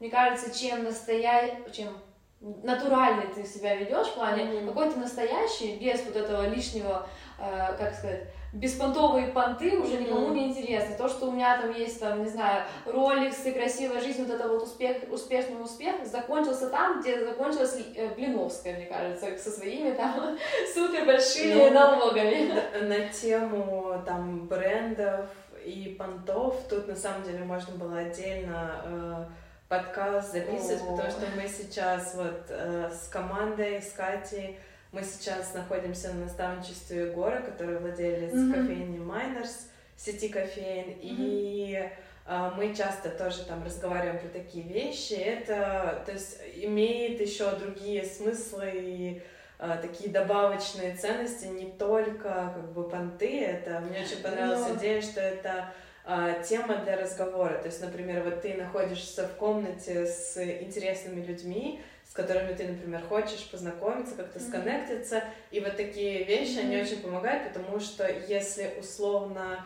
мне 0.00 0.10
кажется, 0.10 0.56
чем 0.56 0.84
настоя... 0.84 1.58
чем 1.72 1.96
натуральный 2.40 3.28
ты 3.32 3.44
себя 3.44 3.76
ведешь 3.76 4.08
в 4.08 4.14
плане 4.14 4.44
Мгм. 4.44 4.68
какой 4.68 4.90
то 4.90 4.98
настоящий, 4.98 5.76
без 5.76 6.04
вот 6.04 6.16
этого 6.16 6.48
лишнего, 6.48 7.06
э, 7.38 7.76
как 7.78 7.94
сказать, 7.94 8.24
беспонтовые 8.52 9.28
понты 9.28 9.78
уже 9.78 9.96
никому 9.96 10.32
не 10.34 10.48
интересно. 10.50 10.94
То, 10.96 11.08
что 11.08 11.26
у 11.26 11.32
меня 11.32 11.60
там 11.60 11.72
есть, 11.72 12.00
там, 12.00 12.22
не 12.22 12.28
знаю, 12.28 12.64
роликсы, 12.84 13.52
красивая 13.52 14.00
жизнь, 14.00 14.24
вот 14.24 14.34
это 14.34 14.46
вот 14.48 14.62
успех, 14.62 14.98
успешный 15.10 15.62
успех, 15.62 16.04
закончился 16.04 16.68
там, 16.68 17.00
где 17.00 17.24
закончилась 17.24 17.78
э, 17.96 18.14
Блиновская, 18.14 18.76
мне 18.76 18.86
кажется, 18.86 19.38
со 19.38 19.50
своими 19.50 19.94
там 19.94 20.38
супер 20.74 21.06
большими 21.06 21.54
Ну, 21.54 21.70
налогами. 21.72 22.52
На, 22.82 23.08
тему 23.08 24.02
там 24.04 24.46
брендов 24.46 25.26
и 25.64 25.94
понтов 25.98 26.56
тут 26.68 26.88
на 26.88 26.96
самом 26.96 27.22
деле 27.22 27.44
можно 27.44 27.74
было 27.76 27.98
отдельно 27.98 28.82
э, 28.84 29.24
подкаст 29.68 30.32
записывать, 30.32 30.82
О. 30.82 30.96
потому 30.96 31.10
что 31.10 31.26
мы 31.36 31.48
сейчас 31.48 32.14
вот 32.14 32.44
э, 32.48 32.90
с 32.90 33.08
командой, 33.08 33.80
с 33.80 33.92
Катей, 33.92 34.58
мы 34.92 35.02
сейчас 35.02 35.54
находимся 35.54 36.12
на 36.12 36.24
наставничестве 36.26 37.06
Егора, 37.06 37.40
который 37.40 37.78
владелец 37.78 38.32
Мгм. 38.32 38.52
кофейни 38.52 38.98
Майнерс, 38.98 39.68
сети 39.96 40.28
кофеин, 40.28 40.96
и 41.00 41.90
э, 42.26 42.50
мы 42.56 42.74
часто 42.74 43.08
тоже 43.10 43.44
там 43.44 43.64
разговариваем 43.64 44.18
про 44.20 44.28
такие 44.28 44.64
вещи. 44.64 45.14
Это, 45.14 46.02
то 46.04 46.12
есть, 46.12 46.38
имеет 46.56 47.20
еще 47.20 47.50
другие 47.56 48.04
смыслы 48.04 48.70
и 48.74 49.22
э, 49.58 49.78
такие 49.80 50.10
добавочные 50.10 50.94
ценности, 50.96 51.46
не 51.46 51.70
только 51.72 52.28
как 52.54 52.72
бы 52.72 52.88
понты. 52.88 53.40
Это 53.44 53.80
мне 53.80 54.00
очень 54.02 54.22
понравилась 54.22 54.68
Но- 54.68 54.74
идея, 54.76 55.00
что 55.00 55.20
это 55.20 55.72
э, 56.04 56.42
тема 56.46 56.76
для 56.78 56.96
разговора. 56.98 57.58
То 57.58 57.66
есть, 57.66 57.80
например, 57.80 58.24
вот 58.24 58.42
ты 58.42 58.54
находишься 58.54 59.26
в 59.26 59.36
комнате 59.36 60.04
с 60.06 60.36
интересными 60.60 61.24
людьми, 61.24 61.80
с 62.12 62.14
которыми 62.14 62.52
ты, 62.52 62.64
например, 62.68 63.00
хочешь 63.08 63.48
познакомиться, 63.50 64.14
как-то 64.14 64.38
Мгм. 64.38 64.46
сконнектиться, 64.48 65.24
и 65.50 65.60
вот 65.60 65.78
такие 65.78 66.24
вещи, 66.24 66.58
они 66.58 66.76
Мгм. 66.76 66.84
очень 66.84 67.00
помогают, 67.00 67.48
потому 67.50 67.80
что 67.80 68.06
если 68.06 68.74
условно, 68.78 69.64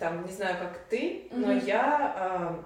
там, 0.00 0.26
не 0.26 0.32
знаю, 0.32 0.56
как 0.58 0.76
ты, 0.90 1.28
но 1.30 1.52
Мгм. 1.52 1.58
я 1.64 2.14
а, 2.18 2.64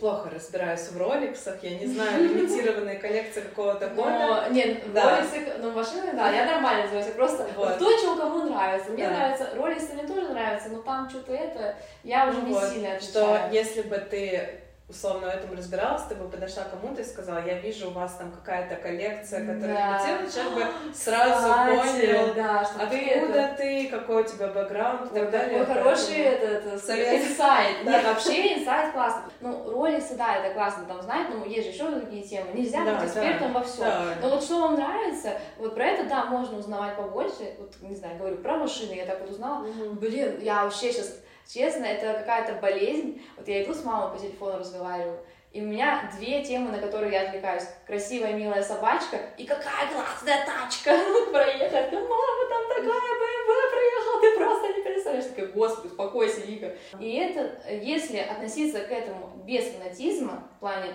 плохо 0.00 0.30
разбираюсь 0.34 0.88
в 0.88 0.98
роликсах, 0.98 1.62
я 1.62 1.78
не 1.78 1.86
знаю, 1.86 2.24
лимитированные 2.28 2.96
коллекции 2.98 3.40
какого-то 3.42 3.86
года. 3.90 4.10
Но, 4.10 4.48
нет, 4.50 4.92
Да. 4.92 5.18
роликсы, 5.18 5.52
ну, 5.60 5.70
машины, 5.70 6.12
да, 6.12 6.32
я 6.32 6.44
нормально 6.44 6.82
называюсь, 6.82 7.06
я 7.06 7.12
просто 7.12 7.44
Вот. 7.54 7.68
вот. 7.68 7.78
то, 7.78 7.98
что 7.98 8.16
кому 8.16 8.46
нравится. 8.46 8.90
Мне 8.90 9.06
Да. 9.06 9.14
нравится, 9.14 9.50
роликсы 9.54 9.94
мне 9.94 10.08
тоже 10.08 10.26
нравятся, 10.30 10.70
но 10.70 10.82
там 10.82 11.08
что-то 11.08 11.32
это, 11.32 11.76
я 12.02 12.26
уже 12.26 12.38
Ну 12.38 12.46
не 12.48 12.52
вот, 12.52 12.68
сильно 12.68 12.98
что 12.98 13.34
отличаю. 13.34 13.52
если 13.54 13.82
бы 13.82 13.96
ты 13.98 14.60
условно 14.88 15.26
в 15.26 15.30
этом 15.30 15.54
разбиралась, 15.54 16.02
ты 16.08 16.14
бы 16.14 16.28
подошла 16.28 16.64
кому-то 16.64 17.02
и 17.02 17.04
сказала, 17.04 17.44
я 17.44 17.58
вижу 17.58 17.88
у 17.88 17.92
вас 17.92 18.14
там 18.14 18.32
какая-то 18.32 18.76
коллекция, 18.76 19.40
которая 19.40 19.74
Да. 19.74 19.98
лимитирована, 20.18 20.30
человек 20.32 20.74
бы 20.88 20.94
сразу 20.94 21.34
Кстати, 21.34 22.06
понял, 22.06 22.34
да, 22.34 22.64
что 22.64 22.78
ты 22.86 23.10
откуда 23.14 23.38
это- 23.40 23.56
ты, 23.58 23.88
какой 23.88 24.22
у 24.22 24.26
тебя 24.26 24.46
бэкграунд 24.48 25.12
и 25.12 25.14
так 25.14 25.30
далее. 25.30 25.58
такой 25.64 25.74
хороший 25.82 26.16
этот 26.16 26.82
Совет. 26.82 27.22
инсайт. 27.28 27.76
Да. 27.84 27.90
Нет, 27.92 28.04
вообще 28.06 28.54
инсайт 28.58 28.92
классно. 28.92 29.22
Ну, 29.40 29.70
роликсы, 29.70 30.14
да, 30.16 30.36
это 30.36 30.54
классно 30.54 30.84
там 30.86 31.02
знать, 31.02 31.26
но 31.28 31.44
есть 31.44 31.66
же 31.68 31.72
еще 31.74 31.90
другие 31.90 32.22
темы. 32.22 32.46
Нельзя 32.54 32.84
Да, 32.84 32.94
быть 32.94 33.04
экспертом 33.04 33.52
во 33.52 33.62
всем. 33.62 33.84
Да. 33.84 34.14
Но 34.22 34.28
вот 34.30 34.42
что 34.42 34.60
вам 34.60 34.74
нравится, 34.76 35.32
вот 35.58 35.74
про 35.74 35.84
это, 35.84 36.04
да, 36.08 36.24
можно 36.24 36.58
узнавать 36.58 36.96
побольше. 36.96 37.54
Вот, 37.58 37.74
не 37.82 37.94
знаю, 37.94 38.16
говорю, 38.18 38.36
про 38.38 38.56
машины 38.56 38.94
я 38.94 39.04
так 39.04 39.20
вот 39.20 39.30
узнала. 39.32 39.64
Мгм. 39.64 39.96
Блин, 39.96 40.38
я 40.40 40.64
вообще 40.64 40.92
сейчас, 40.92 41.14
честно, 41.48 41.84
это 41.84 42.18
какая-то 42.20 42.54
болезнь. 42.54 43.22
Вот 43.36 43.48
я 43.48 43.64
иду 43.64 43.74
с 43.74 43.84
мамой 43.84 44.14
по 44.14 44.22
телефону 44.22 44.58
разговариваю, 44.58 45.18
и 45.50 45.62
у 45.62 45.64
меня 45.64 46.10
две 46.16 46.44
темы, 46.44 46.70
на 46.70 46.78
которые 46.78 47.12
я 47.12 47.22
отвлекаюсь. 47.22 47.64
Красивая, 47.86 48.34
милая 48.34 48.62
собачка 48.62 49.18
и 49.38 49.44
какая 49.44 49.90
классная 49.90 50.44
тачка 50.44 50.90
проехать. 51.32 51.90
Ну, 51.90 52.00
мама, 52.00 52.48
там 52.50 52.68
такая 52.68 52.86
BMW 52.86 53.70
проехала, 53.70 54.20
ты 54.20 54.36
просто 54.36 54.68
не 54.68 54.82
представляешь. 54.82 55.24
Такая, 55.24 55.46
господи, 55.46 55.86
успокойся, 55.86 56.40
Вика. 56.42 56.76
И 57.00 57.14
это, 57.14 57.58
если 57.72 58.18
относиться 58.18 58.80
к 58.80 58.90
этому 58.90 59.42
без 59.44 59.64
фанатизма, 59.72 60.48
в 60.56 60.60
плане, 60.60 60.92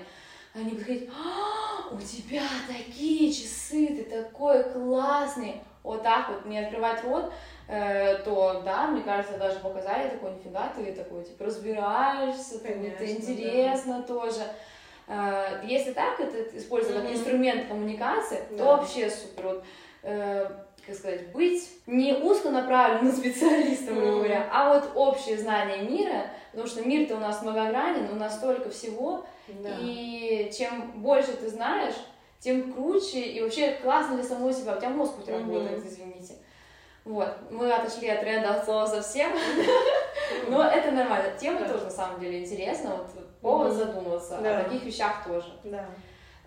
они 0.53 0.69
будут 0.69 0.83
говорить, 0.83 1.09
«А, 1.09 1.91
у 1.91 1.99
тебя 1.99 2.43
такие 2.67 3.33
часы, 3.33 3.87
ты 3.87 4.03
такой 4.03 4.63
классный. 4.71 5.55
Вот 5.83 6.01
так 6.01 6.29
вот 6.29 6.45
не 6.45 6.59
открывать 6.59 7.03
рот, 7.03 7.31
э, 7.67 8.15
то 8.23 8.61
да, 8.63 8.87
мне 8.87 9.01
кажется, 9.03 9.37
даже 9.37 9.59
показали 9.59 10.09
такой, 10.09 10.31
нифига, 10.31 10.71
ты 10.75 10.93
такой, 10.93 11.23
типа, 11.25 11.45
разбираешься, 11.45 12.59
Конечно, 12.59 12.97
ты 12.99 13.11
интересно 13.11 14.01
тоже. 14.03 14.41
Э, 15.07 15.61
Если 15.65 15.91
так 15.91 16.19
это 16.19 16.57
использовать 16.57 16.95
как 17.01 17.05
Мгм. 17.09 17.13
инструмент 17.13 17.67
коммуникации, 17.67 18.43
Да. 18.51 18.57
то 18.57 18.63
вообще 18.77 19.09
супер. 19.09 19.43
Вот, 19.47 19.63
э, 20.03 20.49
как 20.85 20.95
сказать, 20.95 21.31
быть 21.31 21.69
не 21.87 22.13
узконаправленным 22.13 23.11
специалистом, 23.15 23.95
Мгм. 23.95 24.15
говоря, 24.17 24.49
а 24.51 24.69
вот 24.73 24.91
общее 24.95 25.37
знание 25.37 25.79
мира, 25.79 26.27
потому 26.51 26.67
что 26.67 26.81
мир-то 26.87 27.15
у 27.15 27.19
нас 27.19 27.41
многогранен, 27.41 28.09
у 28.11 28.15
нас 28.15 28.35
столько 28.37 28.69
всего, 28.69 29.25
Да. 29.47 29.69
и 29.81 30.49
чем 30.57 31.01
больше 31.01 31.33
ты 31.33 31.49
знаешь, 31.49 31.95
тем 32.43 32.73
круче 32.73 33.19
и 33.21 33.41
вообще 33.41 33.77
классно 33.81 34.15
для 34.15 34.23
самого 34.23 34.51
себя. 34.53 34.73
У 34.75 34.79
тебя 34.79 34.89
мозг 34.89 35.13
хоть 35.15 35.29
работает, 35.29 35.85
извините. 35.85 36.35
Вот, 37.05 37.27
мы 37.49 37.71
отошли 37.73 38.07
от 38.09 38.21
тренда 38.21 38.55
от 38.55 38.65
слова 38.65 38.85
совсем, 38.85 39.31
но 40.49 40.63
это 40.63 40.91
нормально. 40.91 41.31
Тема 41.39 41.59
Да. 41.61 41.69
тоже 41.69 41.85
на 41.85 41.89
самом 41.91 42.19
деле 42.19 42.39
интересна, 42.43 42.91
вот 42.95 43.07
повод 43.41 43.73
задуматься 43.73 44.39
Да. 44.41 44.59
о 44.59 44.63
таких 44.63 44.83
вещах 44.83 45.25
тоже. 45.27 45.47
Да. 45.65 45.85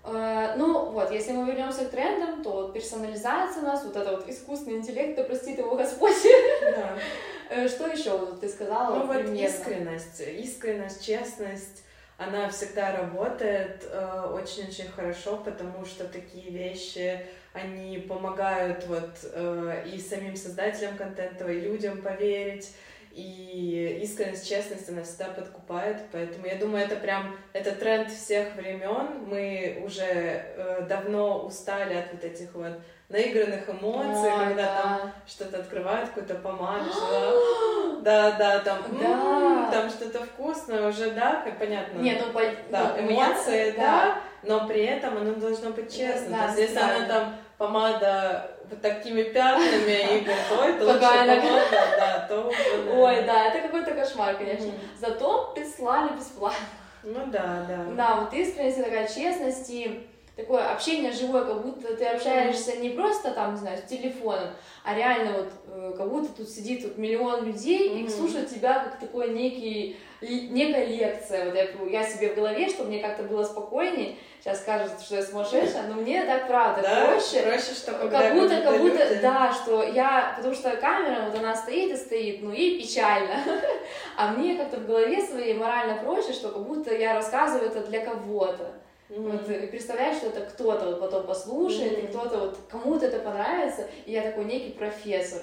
Э, 0.04 0.54
Ну 0.56 0.90
вот, 0.92 1.11
если 1.11 1.32
мы 1.32 1.44
вернемся 1.46 1.85
к 1.85 1.90
трендам, 1.90 2.42
то 2.42 2.50
вот 2.52 2.72
персонализация 2.72 3.62
у 3.62 3.66
нас, 3.66 3.85
вот 3.85 3.96
это 3.96 4.12
вот 4.12 4.28
искусственный 4.28 4.78
интеллект, 4.78 5.16
да 5.16 5.24
простит 5.24 5.59
его 5.59 5.74
Господь. 5.76 6.16
Да. 6.62 6.90
Э, 7.48 7.68
Что 7.68 7.87
еще 7.87 8.11
вот 8.18 8.40
ты 8.40 8.48
сказала? 8.48 8.96
Ну 8.96 9.06
вот 9.06 9.18
примерно? 9.18 9.46
искренность, 9.46 10.20
искренность, 10.20 11.06
честность, 11.06 11.85
она 12.18 12.48
всегда 12.48 12.96
работает 12.96 13.87
э, 13.90 14.31
очень-очень 14.33 14.88
хорошо, 14.88 15.37
потому 15.37 15.85
что 15.85 16.05
такие 16.09 16.50
вещи, 16.50 17.20
они 17.52 17.98
помогают 17.98 18.87
вот 18.87 19.18
э, 19.22 19.85
и 19.92 20.00
самим 20.00 20.35
создателям 20.35 20.96
контента, 20.96 21.46
и 21.50 21.61
людям 21.61 22.00
поверить, 22.00 22.74
и 23.16 24.00
искренность, 24.02 24.46
честность, 24.46 24.90
она 24.90 25.02
всегда 25.02 25.26
подкупает, 25.26 26.02
поэтому 26.12 26.46
я 26.46 26.57
думаю, 26.57 26.85
это 26.85 26.96
прям, 26.96 27.35
это 27.55 27.72
тренд 27.72 28.11
всех 28.11 28.55
времен, 28.57 29.24
мы 29.26 29.83
уже 29.85 30.05
э, 30.05 30.83
давно 30.87 31.38
устали 31.46 31.94
от 31.94 32.12
вот 32.12 32.22
этих 32.24 32.55
вот 32.55 32.72
наигранных 33.09 33.70
эмоций, 33.70 34.31
Ой, 34.31 34.38
когда 34.48 34.62
да. 34.64 34.83
там 34.83 35.12
что-то 35.26 35.59
открывают, 35.61 36.11
какую-то 36.11 36.35
помаду, 36.35 36.90
что 36.90 38.00
да, 38.02 38.33
да, 38.33 38.59
там, 38.59 38.79
Да. 39.00 39.07
м, 39.07 39.70
там 39.72 39.88
что-то 39.88 40.22
вкусное 40.22 40.87
уже, 40.87 41.12
да, 41.12 41.40
как 41.42 41.59
понятно. 41.59 41.98
Не, 41.98 42.20
ну, 42.20 42.33
по- 42.33 42.42
да, 42.70 42.96
ну, 43.00 43.11
эмоции, 43.11 43.70
да, 43.79 44.18
но 44.42 44.68
при 44.68 44.85
этом 44.85 45.16
оно 45.16 45.33
должно 45.37 45.70
быть 45.70 45.96
честно. 45.96 46.37
Да, 46.37 46.42
То 46.42 46.46
есть, 46.48 46.59
если 46.59 46.74
правильно. 46.74 46.96
она 47.05 47.09
там 47.09 47.37
помада 47.59 48.51
вот 48.69 48.81
такими 48.83 49.23
пятнами 49.23 50.19
и 50.19 50.21
говорит, 50.25 50.45
ой, 50.59 50.71
это 50.73 50.85
лучше 50.85 50.99
Какая 51.01 51.23
она- 51.23 51.40
помада, 51.42 51.97
да, 51.99 52.27
то 52.29 52.53
Ой, 52.95 53.23
да, 53.25 53.47
это 53.49 53.61
какой-то 53.61 53.92
кошмар, 53.95 54.37
конечно. 54.37 54.73
Зато 54.99 55.53
прислали 55.55 56.12
бесплатно. 56.16 56.66
Ну 57.03 57.21
да, 57.27 57.64
да. 57.69 57.85
Да, 57.97 58.14
вот 58.21 58.33
искренность, 58.35 58.79
и 58.79 58.83
такая 58.83 59.07
честность 59.07 59.71
и 59.71 60.09
такое 60.37 60.70
общение 60.70 61.12
живое, 61.12 61.44
как 61.44 61.62
будто 61.62 61.96
ты 61.96 62.05
общаешься 62.05 62.77
не 62.77 62.90
просто 62.90 63.31
там, 63.31 63.55
не 63.55 63.59
знаю, 63.61 63.79
с 63.79 63.88
телефоном, 63.88 64.51
а 64.85 64.94
реально 64.94 65.33
вот 65.38 65.49
э, 65.68 65.94
как 65.96 66.09
будто 66.11 66.29
тут 66.37 66.49
сидит 66.49 66.85
вот 66.85 66.99
миллион 66.99 67.44
людей 67.46 67.88
и 67.99 68.03
Мгм. 68.03 68.11
слушают 68.11 68.51
тебя 68.51 68.81
как 68.81 69.01
такой 69.01 69.31
некий, 69.31 69.96
некая 70.20 70.85
лекция. 70.85 71.46
Вот 71.46 71.55
я, 71.55 72.01
я 72.03 72.07
себе 72.07 72.31
в 72.31 72.35
голове, 72.37 72.68
чтобы 72.68 72.90
мне 72.90 73.01
как-то 73.01 73.22
было 73.22 73.44
спокойнее, 73.44 74.16
сейчас 74.40 74.61
кажется, 74.61 75.03
что 75.03 75.16
я 75.16 75.22
сумасшедшая, 75.22 75.88
но 75.88 75.94
мне 75.94 76.22
так 76.25 76.46
правда 76.46 76.83
Да, 76.83 77.07
проще. 77.07 77.40
проще, 77.42 77.72
что 77.75 77.92
когда 77.92 78.20
Как 78.20 78.35
будто, 78.35 78.61
как 78.61 78.79
будто, 78.79 79.09
люди- 79.09 79.20
да, 79.22 79.53
что 79.55 79.83
я, 79.83 80.35
потому 80.37 80.55
что 80.55 80.70
камера, 80.77 81.25
вот 81.31 81.38
она 81.38 81.57
стоит 81.57 81.92
и 81.92 81.96
стоит, 81.96 82.42
ну 82.42 82.53
и 82.53 82.79
печально. 82.79 83.37
А 84.18 84.33
мне 84.33 84.57
как-то 84.57 84.79
в 84.79 84.87
голове 84.87 85.20
своей 85.22 85.55
морально 85.55 86.03
проще, 86.03 86.33
что 86.33 86.49
как 86.51 86.62
будто 86.62 86.94
я 86.94 87.14
рассказываю 87.14 87.68
это 87.70 87.81
для 87.87 88.05
кого-то. 88.05 88.70
Мгм. 89.09 89.31
Вот, 89.38 89.49
и 89.49 89.66
представляешь, 89.66 90.16
что 90.16 90.29
это 90.29 90.40
кто-то 90.42 90.87
вот 90.87 91.01
потом 91.01 91.27
послушает, 91.27 91.99
и 91.99 92.03
Мгм. 92.03 92.09
кто-то 92.09 92.38
вот, 92.38 92.59
кому-то 92.69 93.07
это 93.07 93.19
понравится, 93.21 93.87
и 94.05 94.12
я 94.12 94.23
такой 94.23 94.45
некий 94.45 94.71
профессор. 94.73 95.42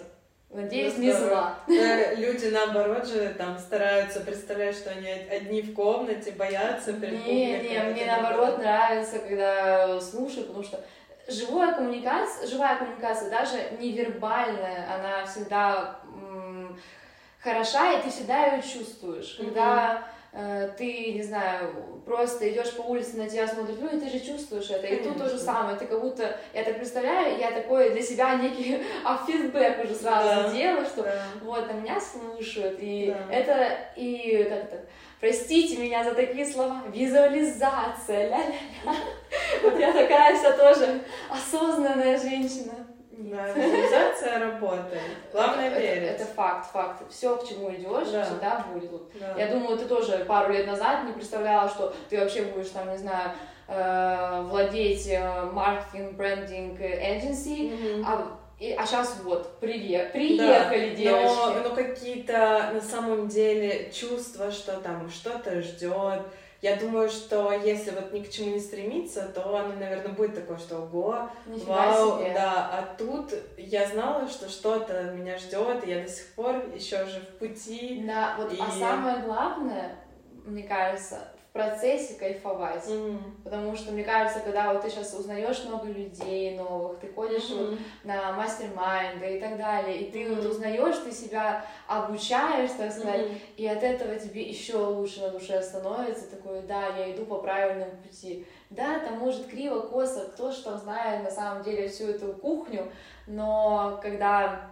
Надеюсь, 0.49 0.93
Ну, 0.97 1.04
не 1.04 1.12
зла. 1.12 1.58
Да, 1.67 2.13
люди 2.13 2.45
наоборот 2.47 3.08
же 3.08 3.34
там 3.36 3.58
стараются 3.58 4.19
представлять, 4.19 4.76
что 4.76 4.91
они 4.91 5.10
одни 5.10 5.62
в 5.63 5.73
комнате, 5.73 6.32
боятся 6.32 6.93
перед 6.93 7.13
Не, 7.13 7.60
не, 7.60 7.80
мне 7.80 8.06
наоборот 8.06 8.60
нравится, 8.60 9.17
когда 9.19 9.99
слушаю, 9.99 10.45
потому 10.45 10.63
что 10.63 10.80
живая 11.28 11.73
коммуникация, 11.73 12.45
живая 12.47 12.78
коммуникация, 12.78 13.32
даже 13.32 13.58
невербальная, 13.80 14.86
она 14.93 15.26
всегда 15.26 15.99
м, 16.15 16.80
хороша, 17.41 17.93
и 17.93 18.04
ты 18.04 18.10
всегда 18.12 18.47
ее 18.47 18.62
чувствуешь. 18.62 19.36
Когда 19.38 19.95
э, 19.95 20.12
ты, 20.78 21.13
не 21.13 21.22
знаю, 21.22 21.76
просто 22.06 22.50
идешь 22.52 22.76
по 22.76 22.82
улице, 22.82 23.17
на 23.17 23.30
тебя 23.30 23.48
смотрят 23.48 23.80
люди, 23.80 24.00
ты 24.06 24.10
же 24.10 24.19
чувствуешь 24.19 24.69
это. 24.72 24.88
И 24.88 25.04
тут 25.04 25.17
то 25.17 25.30
же 25.30 25.38
самое, 25.38 25.78
ты 25.78 25.86
как 25.86 26.02
будто, 26.02 26.38
я 26.54 26.63
так 26.63 26.78
представляю, 26.78 27.38
я 27.39 27.52
такой 27.52 27.91
для 27.91 28.02
себя 28.02 28.36
некий 28.36 28.84
фидбэк 29.28 29.84
уже 29.84 29.93
сразу 29.96 30.28
Да. 30.28 30.52
делаю, 30.52 30.86
что 30.86 31.04
Да. 31.04 31.24
вот, 31.43 31.67
на 31.67 31.74
меня 31.74 32.00
слушают, 32.02 32.78
и 32.82 33.13
Да. 33.15 33.34
это, 33.36 33.78
и 33.96 34.43
как 34.50 34.63
это, 34.63 34.86
простите 35.19 35.78
меня 35.78 36.04
за 36.04 36.15
такие 36.15 36.46
слова, 36.46 36.82
визуализация, 36.91 38.30
ля-ля-ля. 38.30 38.54
Вот 39.63 39.80
я 39.80 39.93
такая 39.93 40.36
вся 40.38 40.52
тоже 40.54 41.02
осознанная 41.30 42.17
женщина. 42.17 42.83
Да, 43.15 43.47
визуализация 43.52 44.39
работает. 44.39 45.02
Главное 45.32 45.69
это, 45.69 45.80
верить. 45.80 46.04
Это, 46.10 46.23
это 46.23 46.34
факт, 46.34 46.71
факт. 46.71 47.04
Все, 47.12 47.36
к 47.38 47.47
чему 47.47 47.71
идешь, 47.71 48.10
Да. 48.12 48.23
всегда 48.26 48.65
будет. 48.73 49.02
Да. 49.19 49.36
Я 49.38 49.47
думаю, 49.47 49.78
ты 49.78 49.86
тоже 49.86 50.26
пару 50.28 50.52
лет 50.52 50.65
назад 50.65 51.06
не 51.06 51.13
представляла, 51.13 51.69
что 51.69 51.93
ты 52.10 52.19
вообще 52.19 52.41
будешь 52.43 52.69
там, 52.69 52.89
не 52.91 52.97
знаю, 52.97 53.32
э, 53.67 54.41
владеть 54.49 55.08
э, 55.08 55.43
маркетинг, 55.52 56.13
брендинг, 56.13 56.80
agency, 56.80 57.71
Мгм. 57.99 58.06
а, 58.08 58.38
и- 58.60 58.73
а 58.73 58.86
сейчас 58.86 59.17
вот, 59.23 59.60
привет, 59.60 60.08
Да, 60.08 60.12
приехали 60.13 60.95
девочки. 60.95 61.36
Но, 61.36 61.69
но 61.69 61.76
какие-то 61.76 62.71
на 62.73 62.82
самом 62.82 63.28
деле 63.28 63.91
чувства, 63.91 64.52
что 64.52 64.78
там 64.78 65.10
что-то 65.10 65.62
ждет. 65.62 66.21
Я 66.63 66.78
думаю, 66.78 67.10
что 67.10 67.52
если 67.52 67.91
вот 67.91 68.13
ни 68.13 68.23
к 68.23 68.32
чему 68.32 68.52
не 68.52 68.60
стремиться, 68.62 69.23
то 69.36 69.58
оно, 69.58 69.73
наверное, 69.73 70.13
будет 70.13 70.34
такое, 70.34 70.58
что 70.58 70.78
ого, 70.78 71.30
Нифига 71.45 71.91
вау, 71.91 72.19
себе. 72.19 72.32
да. 72.34 72.69
А 72.71 72.95
тут 72.97 73.34
я 73.58 73.86
знала, 73.86 74.30
что 74.30 74.47
что-то 74.47 75.12
меня 75.12 75.38
ждет, 75.38 75.86
и 75.86 75.89
я 75.91 76.04
до 76.04 76.08
сих 76.08 76.26
пор 76.36 76.56
еще 76.73 77.06
же 77.06 77.19
в 77.19 77.38
пути. 77.38 78.06
Да, 78.08 78.36
вот, 78.38 78.49
а 78.52 78.54
И- 78.54 78.80
самое 78.80 79.17
главное, 79.23 79.93
мне 80.43 80.63
кажется, 80.63 81.27
в 81.49 81.53
процессе 81.53 82.15
кайфовать. 82.15 82.88
Мгм. 82.88 83.36
Потому 83.43 83.75
что, 83.75 83.91
мне 83.91 84.03
кажется, 84.03 84.39
когда 84.39 84.73
вот 84.73 84.82
ты 84.82 84.89
сейчас 84.89 85.13
узнаешь 85.13 85.63
много 85.65 85.88
людей 85.88 86.58
новых, 86.58 86.97
ты 86.99 87.08
ходишь 87.13 87.49
вот 87.49 87.71
Мгм. 87.71 87.79
на 88.03 88.32
мастер-майнды 88.34 89.38
и 89.38 89.39
так 89.39 89.58
далее, 89.58 89.99
и 90.01 90.12
ты 90.12 90.25
Мгм. 90.25 90.36
вот 90.36 90.45
узнаешь, 90.45 90.97
ты 90.97 91.12
себя 91.12 91.63
обучаешь, 91.88 92.71
так 92.77 92.91
сказать, 92.91 93.27
Мгм. 93.27 93.36
и 93.58 93.67
от 93.67 93.84
этого 93.84 94.15
тебе 94.15 94.41
еще 94.41 94.77
лучше 94.77 95.21
на 95.21 95.29
душе 95.29 95.62
становится, 95.62 96.29
такой, 96.29 96.62
да, 96.62 96.88
я 96.88 97.12
иду 97.12 97.25
по 97.25 97.38
правильному 97.38 97.91
пути. 97.97 98.47
Да, 98.71 98.99
там 98.99 99.19
может 99.19 99.45
криво, 99.45 99.82
косо, 99.82 100.32
кто 100.34 100.51
там 100.51 100.79
знает 100.79 101.23
на 101.23 101.32
самом 101.32 101.63
деле 101.63 101.88
всю 101.88 102.10
эту 102.10 102.34
кухню, 102.34 102.91
но 103.27 103.99
когда 104.01 104.69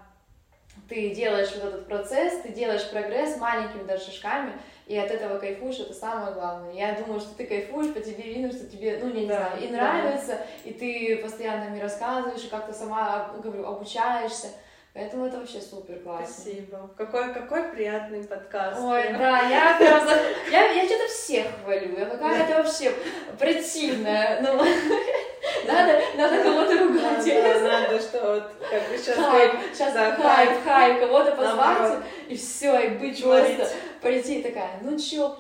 ты 0.90 1.12
делаешь 1.12 1.52
вот 1.54 1.64
этот 1.66 1.86
процесс, 1.86 2.42
ты 2.42 2.50
делаешь 2.50 2.90
прогресс 2.90 3.38
маленькими 3.38 3.84
даже 3.84 4.06
шажками, 4.06 4.54
и 4.88 4.98
от 4.98 5.10
этого 5.12 5.38
кайфуешь, 5.40 5.80
это 5.80 5.94
самое 5.94 6.34
главное. 6.34 6.74
Я 6.74 6.94
думаю, 6.94 7.20
что 7.20 7.34
ты 7.36 7.46
кайфуешь, 7.46 7.94
по 7.94 8.00
тебе 8.00 8.24
видно, 8.24 8.52
что 8.52 8.66
тебе, 8.68 9.00
ну, 9.02 9.10
я 9.14 9.22
не 9.22 9.28
Да, 9.28 9.36
знаю, 9.36 9.64
и 9.64 9.68
да. 9.68 9.74
нравится, 9.78 10.38
и 10.66 10.74
ты 10.74 11.18
постоянно 11.24 11.70
мне 11.70 11.82
рассказываешь, 11.82 12.44
и 12.44 12.50
как-то 12.50 12.74
сама, 12.74 13.32
говорю, 13.44 13.66
обучаешься. 13.66 14.48
Поэтому 14.94 15.26
это 15.26 15.38
вообще 15.40 15.62
супер 15.62 16.00
классно. 16.00 16.26
Спасибо. 16.28 16.90
Какой, 16.98 17.34
какой 17.34 17.64
приятный 17.70 18.26
подкаст. 18.26 18.78
Ой, 18.84 19.04
да, 19.14 19.40
я 19.48 19.76
прям 19.80 20.06
за- 20.06 20.20
Я, 20.52 20.70
я 20.72 20.86
что-то 20.86 21.08
всех 21.08 21.46
хвалю, 21.64 21.98
я 21.98 22.06
какая-то 22.08 22.56
вообще 22.62 22.92
противная. 23.40 24.42
Ну, 24.42 24.58
надо, 25.68 26.02
надо 26.18 26.44
кого-то 26.44 26.78
ругать. 26.78 27.26
Да, 27.26 27.60
надо, 27.60 28.00
что 28.02 28.20
вот 28.20 28.44
как 28.70 28.90
бы 28.90 28.98
сейчас 28.98 29.16
Хайп, 29.18 29.52
сейчас 29.74 29.94
да, 29.94 30.16
хайп, 30.16 30.64
хайп, 30.66 31.00
кого-то 31.00 31.32
позвать, 31.38 32.00
и 32.28 32.36
все, 32.36 32.78
и 32.80 32.90
быть 32.90 33.22
Говорить. 33.24 33.60
Просто, 34.02 34.24
прийти 34.28 34.42
такая, 34.42 34.80
ну 34.84 34.98
чё, 35.00 35.38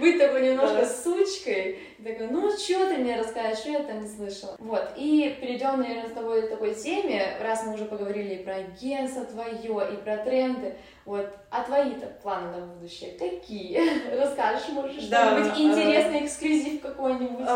быть 0.00 0.18
такой 0.18 0.42
немножко 0.48 0.84
сучкой, 0.86 1.78
и 1.98 2.02
такой, 2.02 2.28
ну 2.28 2.50
чё 2.56 2.88
ты 2.88 2.96
мне 2.98 3.16
расскажешь, 3.16 3.58
что 3.60 3.70
я 3.70 3.80
там 3.80 4.02
не 4.02 4.08
слышала. 4.08 4.56
Вот, 4.58 4.90
и 4.96 5.36
перейдем, 5.40 5.80
наверное, 5.80 6.08
с 6.08 6.12
тобой 6.12 6.42
к 6.46 6.50
такой 6.50 6.74
теме, 6.74 7.36
раз 7.40 7.64
мы 7.66 7.74
уже 7.74 7.84
поговорили 7.84 8.34
и 8.34 8.42
про 8.44 8.54
агентство 8.56 9.24
твое, 9.24 9.92
и 9.92 9.96
про 9.96 10.16
тренды, 10.18 10.76
вот, 11.04 11.28
а 11.50 11.62
твои-то 11.62 12.06
планы 12.22 12.56
на 12.58 12.66
будущее 12.66 13.12
какие? 13.18 13.80
Расскажешь, 14.20 14.68
может, 14.70 15.00
что-нибудь 15.00 15.52
а- 15.54 15.60
интересный 15.60 16.24
эксклюзив 16.24 16.80
какой-нибудь? 16.82 17.46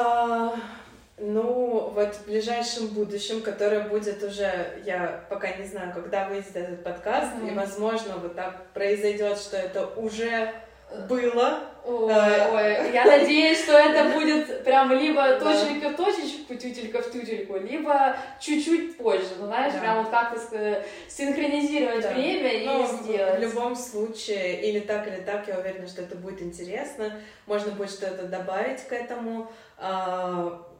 А, 1.22 1.24
ну, 1.24 1.90
вот 1.94 2.14
в 2.16 2.26
ближайшем 2.26 2.88
будущем, 2.88 3.42
которое 3.42 3.80
будет 3.88 4.22
уже, 4.22 4.50
я 4.84 5.24
пока 5.28 5.56
не 5.56 5.64
знаю, 5.66 5.92
когда 5.94 6.28
выйдет 6.28 6.54
этот 6.56 6.82
подкаст, 6.82 7.36
Мгм. 7.36 7.48
и, 7.48 7.54
возможно, 7.54 8.16
вот 8.18 8.34
так 8.34 8.66
произойдет, 8.74 9.38
что 9.38 9.56
это 9.56 9.86
уже 9.96 10.52
было. 11.08 11.60
Ой, 11.84 12.12
Э, 12.12 12.52
ой, 12.52 12.92
я 12.92 13.04
надеюсь, 13.18 13.62
что 13.64 13.72
это 13.72 14.12
будет 14.16 14.62
прям 14.62 14.92
либо 14.92 15.36
точечка 15.40 15.88
в 15.90 15.96
точечку, 15.96 16.54
тютелька 16.54 17.00
в 17.02 17.10
тютельку, 17.10 17.56
либо 17.56 18.16
чуть-чуть 18.40 18.96
позже, 18.98 19.26
ну, 19.40 19.46
знаешь, 19.46 19.72
Да. 19.74 19.80
прям 19.80 19.98
вот 20.02 20.10
как-то 20.10 20.84
синхронизировать 21.08 22.02
Да. 22.02 22.10
время 22.12 22.50
и 22.52 22.66
Ну, 22.66 22.86
сделать. 22.86 23.38
В 23.38 23.42
любом 23.42 23.74
случае, 23.74 24.60
или 24.62 24.80
так, 24.80 25.08
или 25.08 25.22
так, 25.22 25.48
я 25.48 25.58
уверена, 25.58 25.88
что 25.88 26.02
это 26.02 26.14
будет 26.16 26.42
интересно. 26.42 27.12
Можно 27.46 27.72
будет 27.72 27.90
что-то 27.90 28.24
добавить 28.24 28.80
к 28.86 28.92
этому. 28.92 29.50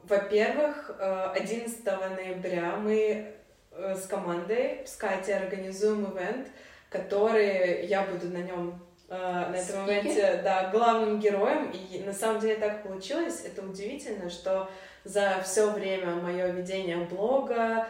Во-первых, 0.05 0.97
э, 0.99 1.33
11 1.35 1.85
ноября 1.85 2.77
мы 2.77 3.35
э, 3.71 3.95
с 3.95 4.07
командой, 4.07 4.83
с 4.85 4.97
Катей 4.97 5.37
организуем 5.37 6.05
ивент, 6.07 6.49
который 6.89 7.87
я 7.87 8.03
буду 8.03 8.27
на 8.29 8.43
нем 8.43 8.81
э, 9.09 9.15
на 9.15 9.55
этом 9.55 9.89
ивенте, 9.89 10.41
да, 10.43 10.71
главным 10.71 11.21
героем. 11.21 11.71
И 11.71 12.03
на 12.05 12.13
самом 12.13 12.41
деле 12.41 12.57
так 12.57 12.83
получилось. 12.83 13.45
Это 13.45 13.65
удивительно, 13.65 14.29
что 14.29 14.69
за 15.05 15.41
все 15.45 15.71
время 15.71 16.17
мое 16.17 16.49
ведение 16.49 16.97
блога 16.97 17.87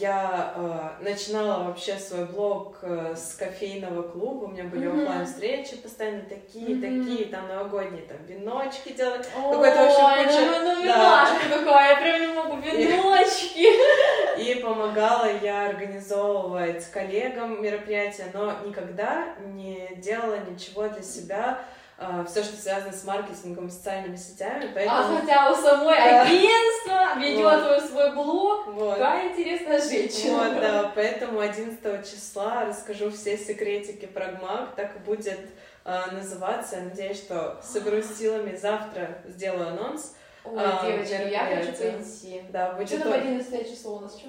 я 0.00 0.52
а, 0.56 0.96
начинала 1.00 1.64
вообще 1.64 1.98
свой 1.98 2.24
блог 2.24 2.78
э, 2.80 3.14
с 3.14 3.34
кофейного 3.34 4.02
клуба. 4.02 4.44
У 4.44 4.48
меня 4.48 4.64
были 4.64 4.86
Мгм. 4.86 5.00
оффлайн 5.02 5.26
встречи 5.26 5.76
постоянно 5.76 6.22
такие, 6.22 6.76
Мгм. 6.76 6.80
такие, 7.04 7.26
там 7.26 7.46
новогодние 7.48 8.02
там 8.02 8.16
веночки 8.26 8.92
делали. 8.94 9.22
Ой, 9.36 9.52
какой-то 9.52 9.76
вообще 9.82 10.24
куча- 10.32 10.46
ну, 10.46 10.74
ну, 10.76 10.82
да. 10.84 11.28
какая, 11.50 11.90
я 11.90 11.96
прям 12.00 12.20
не 12.22 12.26
могу, 12.34 12.56
веночки. 12.56 13.66
И 14.38 14.54
помогала 14.62 15.28
я 15.42 15.68
организовывать 15.68 16.84
коллегам 16.90 17.62
мероприятия, 17.62 18.26
но 18.32 18.52
никогда 18.64 19.34
не 19.44 19.90
делала 19.98 20.38
ничего 20.50 20.88
для 20.88 21.02
себя, 21.02 21.58
все, 22.26 22.42
что 22.42 22.56
связано 22.56 22.92
с 22.92 23.04
маркетингом, 23.04 23.70
социальными 23.70 24.16
сетями, 24.16 24.66
А 24.66 24.74
поэтому 24.74 25.18
хотя 25.20 25.50
у 25.50 25.54
самой 25.54 25.96
агентство 25.96 27.18
ведет 27.18 27.44
Вот. 27.44 27.82
свой- 27.90 28.12
блог, 28.14 28.66
вот. 28.66 28.94
какая 28.98 29.28
интересная 29.28 29.80
женщина. 29.80 30.38
Вот, 30.38 30.60
да, 30.60 30.92
поэтому 30.94 31.40
11 31.40 32.04
числа 32.10 32.64
расскажу 32.66 33.10
все 33.10 33.36
секретики 33.38 34.06
про 34.06 34.26
ГМАК, 34.32 34.74
так 34.74 35.02
будет 35.04 35.38
э, 35.84 36.00
называться. 36.12 36.80
Надеюсь, 36.80 37.18
что 37.18 37.60
соберусь 37.62 38.06
силами, 38.18 38.56
завтра 38.56 39.18
сделаю 39.26 39.68
анонс. 39.68 40.14
Ой, 40.46 40.58
А, 40.62 40.84
девочки, 40.84 41.30
я 41.30 41.44
хочу 41.46 41.72
пойти. 41.72 42.42
Да, 42.50 42.66
Что 42.68 42.76
будет... 42.76 43.02
там 43.02 43.12
о- 43.12 43.16
11 43.16 43.70
число 43.70 43.96
у 43.96 44.00
нас, 44.00 44.18
что? 44.18 44.28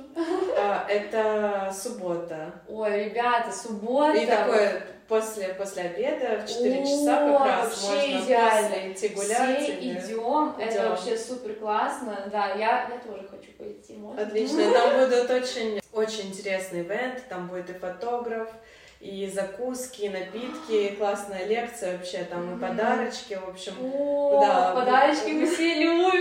а, 0.58 0.86
это 0.88 1.73
суббота. 1.73 2.54
Ой, 2.69 3.06
ребята, 3.06 3.51
суббота. 3.51 4.17
И 4.17 4.25
такое 4.25 4.82
после, 5.08 5.50
после 5.54 5.84
обеда 5.84 6.41
в 6.46 6.48
4 6.50 6.82
О, 6.82 6.86
часа 6.86 7.15
как 7.38 7.46
раз 7.48 7.84
вообще 7.84 8.12
можно 8.13 8.26
идеально. 8.26 8.70
после 8.70 8.91
идти 8.94 9.08
гулять. 9.10 9.62
Все 9.63 9.74
или- 9.76 10.00
идем, 10.00 10.56
это 10.58 10.74
Идем. 10.76 10.89
вообще 10.89 11.18
супер 11.18 11.54
классно. 11.56 12.28
Да, 12.32 12.48
я, 12.54 12.89
я 12.89 13.00
тоже 13.06 13.28
хочу 13.28 13.52
пойти. 13.58 13.94
Можно? 13.94 14.22
Отлично. 14.24 14.72
Там 14.74 15.00
будут 15.10 15.30
очень, 15.30 15.80
очень 15.94 16.30
интересный 16.30 16.82
ивент, 16.82 17.24
там 17.30 17.48
будет 17.48 17.70
и 17.70 17.74
фотограф, 17.74 18.50
и 18.99 19.29
закуски, 19.34 20.03
и 20.03 20.10
напитки, 20.10 20.71
и 20.71 20.95
классная 20.95 21.45
лекция 21.45 21.97
вообще, 21.97 22.23
там 22.23 22.55
и 22.55 22.60
подарочки, 22.60 23.38
в 23.45 23.49
общем, 23.49 23.73
О, 23.81 24.39
Да. 24.41 24.73
подарочки 24.73 25.31
мы 25.31 25.45
все 25.47 25.75
любим. 25.75 26.12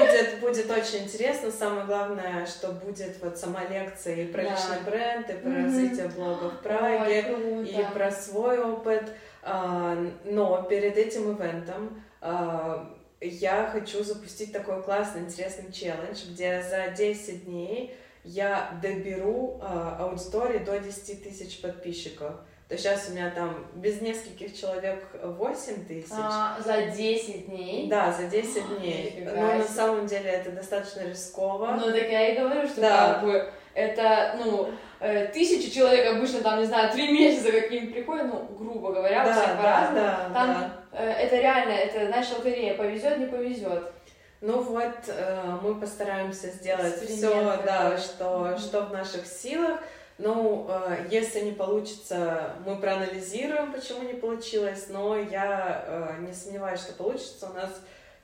будет, 0.00 0.40
будет 0.40 0.70
очень 0.70 1.04
интересно. 1.04 1.50
Самое 1.50 1.86
главное, 1.86 2.44
что 2.46 2.72
будет 2.72 3.16
вот 3.22 3.38
сама 3.38 3.64
лекция 3.64 4.16
и 4.16 4.26
про 4.26 4.42
Да. 4.42 4.50
личный 4.50 4.80
бренд, 4.84 5.30
и 5.30 5.34
про 5.34 5.48
Мгм. 5.50 5.64
развитие 5.64 6.08
блога 6.08 6.50
в 6.50 6.60
Праге, 6.62 7.24
Ой, 7.34 7.68
и 7.68 7.84
про 7.94 8.10
свой 8.10 8.58
опыт. 8.58 9.04
А, 9.42 9.96
Но 10.24 10.62
перед 10.64 10.96
этим 10.98 11.36
ивентом 11.36 12.02
а, 12.20 12.92
я 13.20 13.68
хочу 13.72 14.02
запустить 14.02 14.52
такой 14.52 14.82
классный, 14.82 15.20
интересный 15.22 15.70
челлендж, 15.72 16.24
где 16.30 16.60
за 16.62 16.88
10 16.88 17.44
дней 17.44 17.96
я 18.26 18.70
доберу 18.82 19.58
а, 19.62 19.96
аудитории 20.00 20.58
до 20.58 20.78
10 20.78 21.22
тысяч 21.22 21.60
подписчиков. 21.60 22.32
то 22.68 22.76
сейчас 22.76 23.08
у 23.08 23.12
меня 23.12 23.30
там 23.30 23.64
без 23.74 24.00
нескольких 24.00 24.58
человек 24.58 25.04
8 25.22 25.84
тысяч. 25.86 26.10
А, 26.12 26.58
за 26.64 26.86
10 26.86 27.46
дней? 27.46 27.88
Да, 27.88 28.12
за 28.12 28.24
10 28.24 28.78
дней. 28.78 29.12
Нифига 29.16 29.30
Но 29.32 29.54
на 29.58 29.64
самом 29.64 30.06
деле 30.06 30.28
это 30.30 30.50
достаточно 30.50 31.02
рисково. 31.08 31.78
Ну, 31.80 31.92
так 31.92 32.08
я 32.10 32.28
и 32.32 32.38
говорю, 32.38 32.66
что 32.66 32.80
Да. 32.80 33.14
как 33.14 33.22
бы 33.24 33.52
это, 33.74 34.34
ну, 34.44 34.70
э, 34.98 35.26
тысячи 35.26 35.70
человек 35.70 36.12
обычно 36.16 36.40
там, 36.40 36.58
не 36.58 36.64
знаю, 36.66 36.92
три 36.92 37.12
месяца 37.12 37.52
каким 37.52 37.92
приходят, 37.92 38.26
ну, 38.26 38.48
грубо 38.58 38.92
говоря, 38.92 39.24
да, 39.24 39.32
всех 39.32 39.46
да, 39.46 39.56
по-разному. 39.62 40.00
да, 40.00 40.30
Там 40.34 40.48
да. 40.48 40.72
э, 40.98 41.10
это 41.12 41.36
реально, 41.36 41.72
это, 41.72 42.06
знаешь, 42.06 42.26
лотерея, 42.36 42.74
повезет, 42.74 43.18
не 43.18 43.26
повезет. 43.26 43.92
Ну 44.40 44.60
вот, 44.62 44.92
э, 45.08 45.58
мы 45.62 45.74
постараемся 45.80 46.48
сделать 46.48 47.02
все, 47.08 47.58
да, 47.64 47.96
что, 47.96 48.40
Мгм. 48.40 48.58
что 48.58 48.82
в 48.82 48.92
наших 48.92 49.26
силах. 49.26 49.80
Ну, 50.18 50.66
э, 50.68 51.06
если 51.10 51.40
не 51.40 51.52
получится, 51.52 52.52
мы 52.64 52.76
проанализируем, 52.76 53.72
почему 53.72 54.02
не 54.02 54.14
получилось, 54.14 54.86
но 54.88 55.16
я 55.16 55.84
э, 55.86 56.20
не 56.20 56.32
сомневаюсь, 56.32 56.80
что 56.80 56.92
получится. 56.94 57.48
У 57.50 57.54
нас 57.54 57.70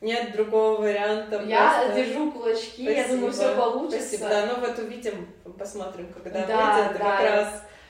нет 0.01 0.33
другого 0.33 0.81
варианта. 0.81 1.43
Я 1.43 1.83
просто- 1.85 1.95
держу 2.05 2.33
кулачки, 2.33 2.85
я 2.85 3.09
думаю, 3.09 3.33
все 3.33 3.43
Спасибо. 3.43 3.63
получится. 3.71 4.09
Спасибо. 4.09 4.29
Да, 4.29 4.47
ну 4.47 4.61
вот 4.67 4.79
увидим, 4.79 5.29
посмотрим, 5.59 6.13
когда 6.13 6.47
Да, 6.47 6.75
выйдет, 6.77 6.99
да. 6.99 7.17
как 7.17 7.21
раз 7.31 7.49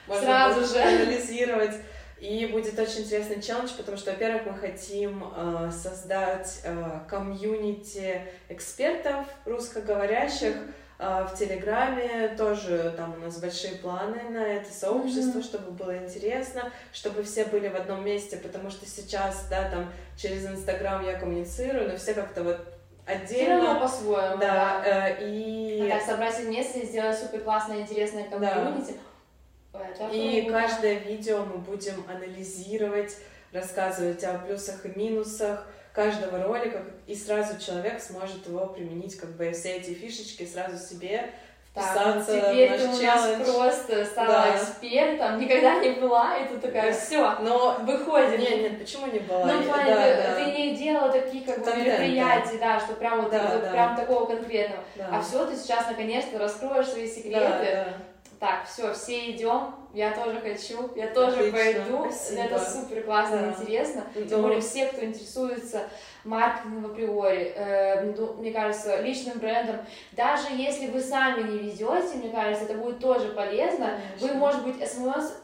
можно 0.08 0.24
Сразу 0.26 0.60
будет 0.60 0.70
же. 0.70 0.78
анализировать. 0.80 1.74
И 2.22 2.46
будет 2.46 2.78
очень 2.78 3.00
интересный 3.00 3.42
челлендж, 3.42 3.70
потому 3.76 3.96
что, 3.96 4.12
во-первых, 4.12 4.42
мы 4.46 4.54
хотим 4.56 5.24
э, 5.36 5.70
создать 5.72 6.60
э, 6.62 7.00
комьюнити 7.08 8.22
экспертов 8.48 9.26
русскоговорящих 9.44 10.54
э, 11.00 11.26
в 11.28 11.36
Телеграме. 11.36 12.28
Тоже 12.38 12.94
там 12.96 13.14
у 13.14 13.24
нас 13.24 13.40
большие 13.40 13.74
планы 13.74 14.22
на 14.30 14.38
это 14.46 14.72
сообщество, 14.72 15.38
Мгм. 15.38 15.42
чтобы 15.42 15.70
было 15.72 15.98
интересно, 15.98 16.70
чтобы 16.92 17.24
все 17.24 17.44
были 17.44 17.66
в 17.66 17.74
одном 17.74 18.04
месте, 18.04 18.36
потому 18.36 18.70
что 18.70 18.86
сейчас, 18.86 19.48
да, 19.50 19.68
там 19.68 19.90
через 20.16 20.46
Инстаграм 20.46 21.04
я 21.04 21.14
коммуницирую, 21.18 21.88
но 21.90 21.96
все 21.96 22.14
как-то 22.14 22.44
вот 22.44 22.58
Все 23.26 23.48
равно 23.48 23.70
отдельно. 23.72 23.80
по-своему, 23.80 24.36
Да, 24.38 24.80
да. 24.84 25.08
э, 25.08 25.28
и, 25.28 25.90
А 25.90 25.94
так 25.98 26.02
собрать 26.06 26.38
вместе 26.38 26.82
и 26.82 26.86
сделать 26.86 27.18
супер 27.18 27.40
классное, 27.40 27.80
интересное 27.80 28.22
комьюнити. 28.30 28.90
Это 28.90 28.98
и 30.12 30.42
круто. 30.42 30.58
каждое 30.60 30.94
видео 30.98 31.44
мы 31.44 31.58
будем 31.58 32.04
анализировать, 32.08 33.16
рассказывать 33.52 34.22
о 34.24 34.38
плюсах 34.38 34.84
и 34.86 34.98
минусах 34.98 35.66
каждого 35.92 36.42
ролика, 36.42 36.82
и 37.06 37.14
сразу 37.14 37.58
человек 37.60 38.00
сможет 38.00 38.46
его 38.46 38.66
применить, 38.66 39.16
как 39.16 39.30
бы 39.36 39.50
все 39.52 39.76
эти 39.76 39.90
фишечки 39.92 40.46
сразу 40.46 40.78
себе 40.78 41.30
Так, 41.74 42.16
ну 42.16 42.22
теперь 42.22 42.78
ты 42.78 42.84
у 42.84 42.86
нас 42.88 42.98
челлендж. 42.98 43.44
просто 43.44 44.04
стала 44.04 44.28
Да. 44.28 44.56
экспертом, 44.56 45.38
никогда 45.40 45.76
не 45.80 45.90
была, 45.92 46.36
и 46.38 46.48
ты 46.48 46.58
такая, 46.58 46.92
Да. 46.92 46.98
все, 46.98 47.38
Но 47.40 47.76
выходим. 47.80 48.40
нет, 48.40 48.60
нет, 48.62 48.78
почему 48.78 49.06
не 49.06 49.20
было? 49.20 49.44
Ну, 49.44 49.62
Да, 49.64 49.84
ты, 49.84 50.16
да, 50.22 50.34
ты 50.34 50.44
не 50.52 50.76
делала 50.76 51.10
таких 51.10 51.44
как 51.46 51.58
бы 51.58 51.64
Контент, 51.64 51.86
мероприятий, 51.86 52.58
да. 52.58 52.78
что 52.80 52.94
прям 52.94 53.22
вот, 53.22 53.30
Да, 53.30 53.50
вот 53.52 53.62
да. 53.62 53.70
прям 53.70 53.96
такого 53.96 54.26
конкретного. 54.26 54.84
да. 54.96 55.08
А 55.12 55.22
все, 55.22 55.46
ты 55.46 55.56
сейчас 55.56 55.86
наконец-то 55.86 56.38
раскроешь 56.38 56.88
свои 56.88 57.06
секреты. 57.08 57.40
Да, 57.40 57.58
да. 57.58 57.94
Так, 58.42 58.66
все, 58.66 58.92
все 58.92 59.30
идем. 59.30 59.72
Я 59.94 60.10
тоже 60.10 60.40
хочу, 60.40 60.90
я 60.96 61.06
тоже 61.14 61.36
Отлично, 61.48 61.58
пойду. 61.58 62.10
спасибо. 62.10 62.40
Это 62.42 62.58
супер 62.58 63.04
классно, 63.04 63.36
Да. 63.38 63.48
интересно. 63.62 64.04
Ну, 64.16 64.24
Тем 64.24 64.42
более 64.42 64.60
все, 64.60 64.86
кто 64.86 65.04
интересуется 65.04 65.82
маркетингом 66.24 66.86
априори, 66.86 67.52
э, 67.54 68.02
ну, 68.02 68.32
мне 68.32 68.50
кажется, 68.50 69.00
личным 69.00 69.38
брендом, 69.38 69.76
даже 70.10 70.48
если 70.56 70.88
вы 70.88 71.00
сами 71.00 71.52
не 71.52 71.58
ведете, 71.58 72.16
мне 72.16 72.30
кажется, 72.30 72.64
это 72.64 72.74
будет 72.74 72.98
тоже 72.98 73.28
полезно. 73.28 74.00
Вы, 74.18 74.26
Конечно. 74.30 74.38
может 74.40 74.64
быть, 74.64 74.88
СМС, 74.90 75.34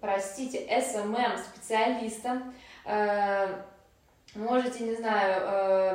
простите, 0.00 0.66
SMM 0.66 1.38
специалистом, 1.38 2.52
э, 2.86 3.46
можете, 4.34 4.82
не 4.82 4.96
знаю, 4.96 5.42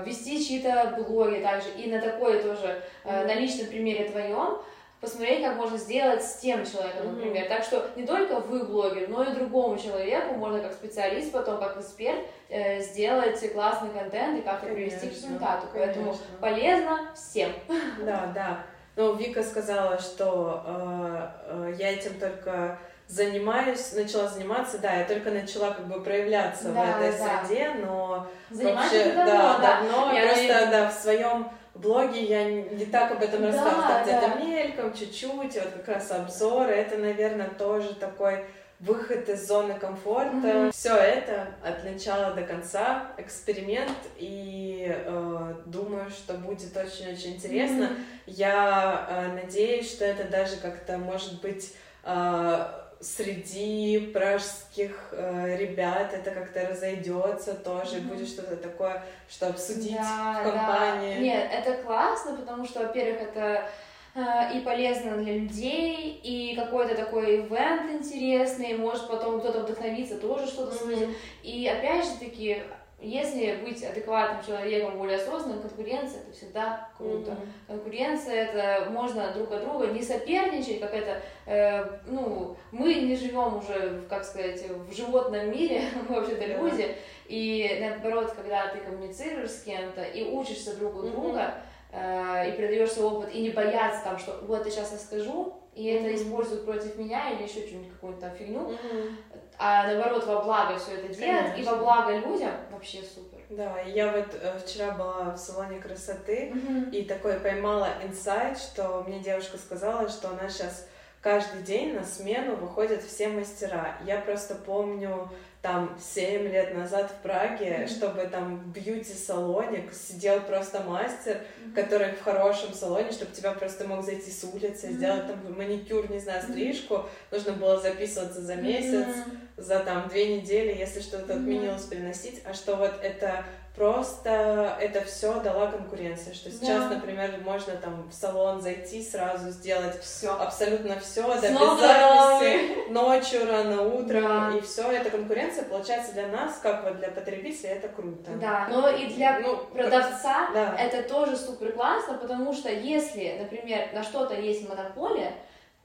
э, 0.01 0.03
вести 0.05 0.41
чьи-то 0.41 0.95
блоги 0.97 1.41
также, 1.41 1.71
и 1.71 1.91
на 1.91 1.99
такое 1.99 2.41
тоже, 2.41 2.81
э, 3.03 3.17
Мгм. 3.19 3.27
на 3.27 3.33
личном 3.33 3.67
примере 3.67 4.05
твоем, 4.09 4.59
посмотреть, 5.03 5.43
как 5.43 5.55
можно 5.57 5.77
сделать 5.77 6.23
с 6.23 6.37
тем 6.37 6.65
человеком, 6.65 7.07
Мгм. 7.07 7.15
например. 7.17 7.47
Так 7.49 7.63
что 7.63 7.85
не 7.95 8.05
только 8.07 8.39
вы 8.39 8.63
блогер, 8.63 9.09
но 9.09 9.23
и 9.23 9.33
другому 9.33 9.77
человеку 9.77 10.33
можно 10.35 10.59
как 10.59 10.71
специалист, 10.73 11.31
потом 11.31 11.59
как 11.59 11.77
эксперт 11.77 12.19
э, 12.49 12.79
сделать 12.81 13.53
классный 13.53 13.89
контент 13.89 14.39
и 14.39 14.41
как-то 14.41 14.67
привести 14.67 15.09
к 15.09 15.11
результату. 15.11 15.67
Поэтому 15.73 16.05
конечно. 16.05 16.25
полезно 16.39 16.99
всем. 17.15 17.51
Да, 18.05 18.31
да. 18.33 18.59
Но 18.95 19.13
Вика 19.13 19.43
сказала, 19.43 19.99
что 19.99 20.63
э, 20.65 21.27
э, 21.47 21.73
я 21.79 21.91
этим 21.93 22.19
только 22.19 22.77
занимаюсь, 23.07 23.91
начала 23.93 24.27
заниматься, 24.27 24.77
да, 24.79 24.93
я 24.93 25.05
только 25.05 25.29
начала 25.31 25.71
как 25.71 25.87
бы 25.87 26.01
проявляться 26.01 26.69
в 26.69 26.73
Да, 26.73 26.99
этой 27.01 27.17
да. 27.19 27.43
среде, 27.45 27.71
но 27.85 28.27
Занимаешься 28.49 28.95
вообще, 28.95 29.13
давно, 29.13 29.25
да, 29.25 29.57
да. 29.59 29.81
давно, 29.81 30.13
Я 30.13 30.21
просто, 30.27 30.43
уверена. 30.43 30.71
да, 30.71 30.89
в 30.89 30.93
своем 30.93 31.51
блоге 31.83 32.23
я 32.23 32.49
не 32.49 32.85
так 32.85 33.11
об 33.11 33.21
этом 33.21 33.41
Да, 33.41 33.47
рассказывала, 33.51 33.87
там 33.87 34.03
где-то 34.03 34.27
да. 34.27 34.35
мельком, 34.43 34.93
чуть-чуть, 34.93 35.55
вот 35.55 35.71
как 35.75 35.87
раз 35.87 36.11
обзоры, 36.11 36.71
это, 36.71 36.97
наверное, 36.97 37.49
тоже 37.49 37.93
такой 37.93 38.45
выход 38.79 39.29
из 39.29 39.47
зоны 39.47 39.75
комфорта. 39.75 40.31
Мгм. 40.31 40.71
Все 40.71 40.95
это 40.95 41.47
от 41.63 41.83
начала 41.85 42.33
до 42.33 42.41
конца 42.41 43.11
эксперимент, 43.17 43.97
и 44.17 44.91
э, 44.93 45.53
думаю, 45.65 46.09
что 46.09 46.33
будет 46.33 46.75
очень-очень 46.75 47.35
интересно. 47.35 47.85
Мгм. 47.85 47.95
Я 48.25 49.07
э, 49.09 49.33
надеюсь, 49.41 49.89
что 49.89 50.03
это 50.05 50.25
даже 50.25 50.57
как-то 50.57 50.97
может 50.97 51.41
быть 51.41 51.73
э, 52.03 52.65
среди 53.03 54.11
пражских 54.13 55.09
э, 55.11 55.57
ребят 55.57 56.13
это 56.13 56.31
как-то 56.31 56.67
разойдется 56.67 57.53
тоже, 57.53 57.97
Мгм. 57.97 58.07
будет 58.09 58.27
что-то 58.27 58.55
такое, 58.55 59.03
что 59.29 59.47
обсудить 59.47 59.95
Да, 59.97 60.39
в 60.39 60.43
компании. 60.43 61.15
да. 61.15 61.19
Нет, 61.21 61.51
это 61.51 61.83
классно, 61.83 62.35
потому 62.37 62.65
что, 62.65 62.79
во-первых, 62.81 63.21
это 63.21 63.69
э, 64.15 64.57
и 64.57 64.61
полезно 64.61 65.17
для 65.17 65.37
людей, 65.39 66.19
и 66.23 66.55
какой-то 66.55 66.95
такой 66.95 67.41
ивент 67.41 67.91
интересный, 67.91 68.77
может 68.77 69.07
потом 69.07 69.39
кто-то 69.39 69.59
вдохновиться, 69.61 70.17
тоже 70.17 70.47
что-то. 70.47 70.85
Мгм. 70.85 71.13
И 71.43 71.67
опять 71.67 72.05
же 72.05 72.11
таки, 72.19 72.63
если 73.03 73.55
быть 73.63 73.83
адекватным 73.83 74.43
человеком, 74.45 74.97
более 74.97 75.17
осознанным, 75.17 75.61
конкуренция 75.61 76.21
это 76.21 76.31
всегда 76.31 76.89
круто. 76.97 77.31
Мгм. 77.31 77.53
Конкуренция 77.67 78.35
это 78.45 78.89
можно 78.89 79.31
друг 79.33 79.51
от 79.51 79.63
друга 79.63 79.87
не 79.87 80.01
соперничать, 80.01 80.79
как 80.79 80.93
это, 80.93 81.21
э, 81.45 81.85
ну, 82.07 82.55
мы 82.71 82.93
не 82.95 83.15
живем 83.15 83.57
уже, 83.57 84.01
как 84.09 84.23
сказать, 84.23 84.63
в 84.69 84.95
животном 84.95 85.51
мире, 85.51 85.81
мы 86.07 86.15
вообще-то 86.15 86.45
люди, 86.45 86.95
и 87.27 87.77
наоборот, 87.81 88.31
когда 88.31 88.67
ты 88.67 88.79
коммуницируешь 88.79 89.51
с 89.51 89.63
кем-то 89.63 90.03
и 90.03 90.23
учишься 90.23 90.75
друг 90.77 90.95
у 90.95 90.99
Мгм. 90.99 91.11
друга, 91.11 91.55
э, 91.93 92.49
и 92.49 92.57
передаешь 92.57 92.91
свой 92.91 93.05
опыт, 93.07 93.33
и 93.33 93.41
не 93.41 93.49
бояться 93.51 94.03
там, 94.03 94.17
что 94.17 94.39
вот 94.47 94.65
я 94.65 94.71
сейчас 94.71 94.91
расскажу, 94.93 95.53
и 95.73 95.85
это 95.85 96.07
Мгм. 96.07 96.15
используют 96.15 96.65
против 96.65 96.97
меня 96.97 97.31
или 97.31 97.43
еще 97.43 97.65
что-нибудь, 97.65 97.91
какую-то 97.93 98.29
фигню, 98.31 98.59
Мгм. 98.61 99.17
а 99.57 99.87
наоборот 99.87 100.25
во 100.27 100.41
благо 100.43 100.77
все 100.77 100.93
это 100.95 101.13
делать, 101.13 101.57
и 101.57 101.63
во 101.63 101.75
благо 101.77 102.17
людям, 102.17 102.51
вообще 102.71 103.01
супер. 103.01 103.39
Да, 103.49 103.79
я 103.81 104.11
вот 104.11 104.35
э, 104.41 104.59
вчера 104.59 104.91
была 104.91 105.31
в 105.31 105.37
салоне 105.37 105.79
красоты, 105.79 106.53
И 106.91 107.03
такой 107.05 107.33
поймала 107.39 107.89
инсайт, 108.03 108.57
что 108.57 109.03
мне 109.07 109.19
девушка 109.19 109.57
сказала, 109.57 110.09
что 110.09 110.29
она 110.29 110.49
сейчас 110.49 110.87
каждый 111.21 111.61
день 111.61 111.93
на 111.93 112.03
смену 112.03 112.55
выходят 112.55 113.01
все 113.01 113.27
мастера. 113.29 113.97
Я 114.05 114.17
просто 114.19 114.55
помню 114.55 115.29
там 115.63 115.97
7 115.97 116.49
лет 116.49 116.75
назад 116.75 117.09
в 117.09 117.23
Праге, 117.23 117.77
Мгм. 117.79 117.87
чтобы 117.87 118.25
там 118.25 118.57
в 118.57 118.67
бьюти-салоне 118.67 119.89
сидел 119.93 120.41
просто 120.41 120.81
мастер, 120.81 121.39
который 121.73 122.11
в 122.11 122.21
хорошем 122.21 122.73
салоне, 122.73 123.13
чтобы 123.13 123.31
тебя 123.31 123.53
просто 123.53 123.87
мог 123.87 124.03
зайти 124.03 124.29
с 124.29 124.43
улицы, 124.43 124.87
Мгм. 124.87 124.95
сделать 124.97 125.27
там 125.27 125.57
маникюр, 125.57 126.11
не 126.11 126.19
знаю, 126.19 126.43
стрижку. 126.43 127.05
Нужно 127.31 127.53
было 127.53 127.79
записываться 127.79 128.41
за 128.41 128.55
месяц 128.55 129.07
Мгм. 129.07 129.39
за 129.55 129.79
там 129.79 130.09
две 130.09 130.37
недели, 130.37 130.77
если 130.77 130.99
что-то 130.99 131.33
Мгм. 131.35 131.43
отменилось, 131.43 131.83
переносить, 131.85 132.41
а 132.45 132.53
что 132.53 132.75
вот 132.75 132.93
это 133.01 133.45
просто 133.75 134.77
это 134.79 135.03
все 135.03 135.39
дала 135.39 135.67
конкуренция, 135.67 136.33
что 136.33 136.51
сейчас, 136.51 136.83
Да. 136.83 136.89
например, 136.95 137.39
можно 137.43 137.73
там 137.75 138.07
в 138.09 138.13
салон 138.13 138.61
зайти 138.61 139.01
сразу 139.03 139.49
сделать 139.49 139.99
Все. 140.01 140.29
абсолютно 140.31 140.99
все, 140.99 141.23
да, 141.23 141.49
без 141.49 141.79
записи, 141.79 142.89
ночью, 142.91 143.47
рано 143.49 143.81
утром, 143.81 144.51
Да. 144.51 144.57
и 144.57 144.61
все 144.61 144.91
эта 144.91 145.09
конкуренция 145.09 145.65
получается 145.65 146.13
для 146.13 146.27
нас, 146.27 146.59
как 146.61 146.83
вот 146.83 146.97
для 146.97 147.09
потребителя, 147.09 147.71
это 147.71 147.87
круто. 147.87 148.31
Да, 148.39 148.67
но 148.69 148.89
и 148.89 149.07
для 149.07 149.39
Ну, 149.39 149.57
продавца 149.57 150.49
да. 150.53 150.75
это 150.77 151.01
тоже 151.07 151.35
супер 151.35 151.71
классно, 151.73 152.17
потому 152.19 152.53
что 152.53 152.69
если, 152.69 153.37
например, 153.41 153.87
на 153.93 154.03
что-то 154.03 154.35
есть 154.35 154.67
монополия, 154.69 155.33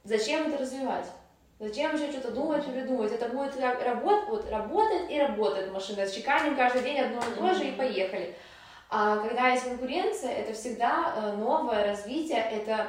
зачем 0.05 0.49
это 0.49 0.59
развивать? 0.59 1.07
Зачем 1.61 1.95
еще 1.95 2.13
что-то 2.13 2.31
думать, 2.31 2.65
придумывать? 2.65 3.13
Это 3.13 3.29
будет 3.29 3.57
как 3.57 3.85
работ, 3.85 4.25
вот 4.29 4.49
работает 4.49 5.11
и 5.11 5.19
работает 5.19 5.73
машина. 5.73 6.09
Чеканим 6.09 6.57
каждый 6.57 6.83
день 6.83 7.01
одно 7.01 7.21
и 7.21 7.39
то 7.39 7.55
же 7.55 7.65
и 7.65 7.73
поехали. 7.73 8.37
А 8.91 9.17
когда 9.19 9.49
есть 9.49 9.65
конкуренция, 9.65 10.33
это 10.33 10.53
всегда 10.53 11.15
э, 11.17 11.37
новое 11.37 11.85
развитие, 11.85 12.39
это 12.39 12.87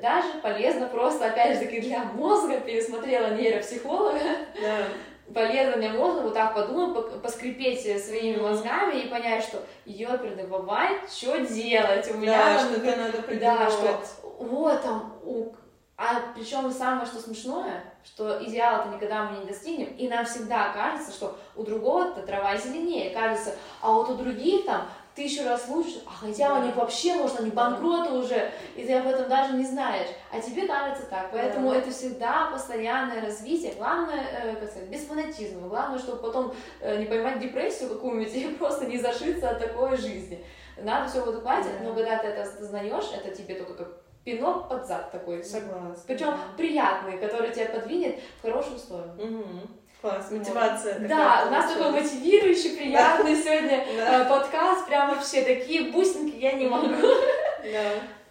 даже 0.00 0.38
полезно 0.42 0.86
просто, 0.88 1.26
опять 1.26 1.54
же 1.58 1.66
таки, 1.66 1.80
для 1.80 2.02
мозга, 2.04 2.60
пересмотрела 2.60 3.34
нейропсихолога, 3.34 4.18
Да. 4.60 5.32
полезно 5.32 5.76
для 5.76 5.90
мозга 5.90 6.22
вот 6.22 6.34
так 6.34 6.54
подумать, 6.54 7.22
поскрипеть 7.22 7.82
своими 8.04 8.40
мозгами 8.40 9.00
и 9.02 9.08
понять, 9.08 9.44
что, 9.44 9.62
ёперный 9.84 10.46
бывает, 10.46 11.08
что 11.10 11.38
делать, 11.46 12.10
у 12.10 12.14
меня 12.18 12.38
Да, 12.38 12.58
что-то 12.58 12.96
надо 12.96 13.18
да, 13.18 13.22
придумывать. 13.22 13.72
что 13.72 14.36
вот 14.40 14.82
там, 14.82 15.20
у... 15.24 15.52
а 15.98 16.20
причем 16.34 16.70
самое 16.70 17.06
что 17.06 17.18
смешное, 17.20 17.82
что 18.04 18.42
идеала-то 18.44 18.90
никогда 18.90 19.24
мы 19.24 19.38
не 19.38 19.46
достигнем, 19.46 19.88
и 19.96 20.08
нам 20.08 20.26
всегда 20.26 20.70
кажется, 20.72 21.10
что 21.10 21.38
у 21.54 21.62
другого-то 21.62 22.22
трава 22.22 22.56
зеленее, 22.56 23.10
кажется, 23.10 23.54
а 23.80 23.92
вот 23.92 24.10
у 24.10 24.14
других 24.14 24.66
там 24.66 24.88
тысячу 25.14 25.44
раз 25.44 25.66
лучше, 25.68 26.02
а 26.06 26.10
хотя 26.10 26.52
у 26.52 26.58
Да. 26.58 26.66
них 26.66 26.76
вообще, 26.76 27.14
может, 27.14 27.40
они 27.40 27.50
банкроты 27.50 28.12
уже, 28.12 28.52
и 28.76 28.84
ты 28.86 28.92
об 28.92 29.06
этом 29.06 29.26
даже 29.30 29.54
не 29.54 29.64
знаешь, 29.64 30.08
а 30.30 30.38
тебе 30.38 30.66
кажется 30.66 31.06
так, 31.06 31.30
поэтому 31.32 31.70
Да. 31.70 31.78
это 31.78 31.90
всегда 31.90 32.50
постоянное 32.52 33.22
развитие, 33.22 33.72
главное, 33.78 34.22
э, 34.42 34.56
как 34.56 34.68
сказать, 34.68 34.90
без 34.90 35.06
фанатизма, 35.06 35.68
главное, 35.68 35.98
чтобы 35.98 36.20
потом 36.20 36.54
э, 36.82 36.98
не 36.98 37.06
поймать 37.06 37.40
депрессию 37.40 37.88
какую-нибудь 37.88 38.34
и 38.34 38.48
просто 38.58 38.84
не 38.84 38.98
зашиться 38.98 39.48
от 39.48 39.58
такой 39.58 39.96
жизни. 39.96 40.44
Надо 40.76 41.08
все 41.08 41.22
в 41.22 41.42
Да. 41.42 41.62
но 41.82 41.94
когда 41.94 42.18
ты 42.18 42.26
это 42.26 42.42
осознаешь, 42.42 43.10
это 43.14 43.34
тебе 43.34 43.54
только 43.54 43.72
как 43.72 44.05
пинок 44.26 44.68
под 44.68 44.86
зад 44.86 45.12
такой. 45.12 45.42
Согласна. 45.44 45.96
Причем 46.04 46.34
приятный, 46.56 47.16
который 47.16 47.52
тебя 47.52 47.66
подвинет 47.66 48.18
в 48.38 48.42
хорошую 48.42 48.76
сторону. 48.76 49.14
Мгм. 49.14 49.70
Класс, 50.00 50.26
Вот. 50.30 50.38
мотивация. 50.40 50.94
такая 50.94 51.08
Да, 51.08 51.44
у 51.46 51.50
нас 51.50 51.72
такой 51.72 51.92
мотивирующий, 51.92 52.76
приятный 52.76 53.36
сегодня 53.36 53.86
э, 53.88 54.28
подкаст, 54.28 54.86
прям 54.88 55.10
вообще 55.10 55.42
такие 55.42 55.92
бусинки 55.92 56.36
я 56.36 56.52
не 56.52 56.66
могу. 56.66 56.88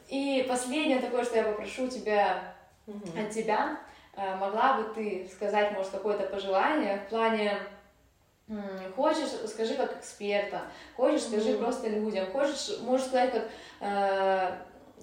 И 0.10 0.46
последнее 0.48 1.00
такое, 1.00 1.24
что 1.24 1.38
я 1.38 1.44
попрошу 1.44 1.88
тебя 1.88 2.56
от 3.18 3.32
тебя, 3.32 3.80
э, 4.18 4.36
могла 4.36 4.74
бы 4.74 4.94
ты 4.94 5.30
сказать, 5.34 5.72
может, 5.72 5.92
какое-то 5.92 6.26
пожелание 6.26 7.00
в 7.06 7.10
плане 7.10 7.58
Хочешь, 8.96 9.30
скажи 9.48 9.74
как 9.74 9.98
эксперта, 9.98 10.62
хочешь, 10.96 11.24
скажи 11.24 11.56
просто 11.58 11.90
людям, 11.90 12.28
хочешь, 12.32 12.78
можешь 12.82 13.08
сказать 13.08 13.32
как, 13.32 13.50
э, 13.80 14.52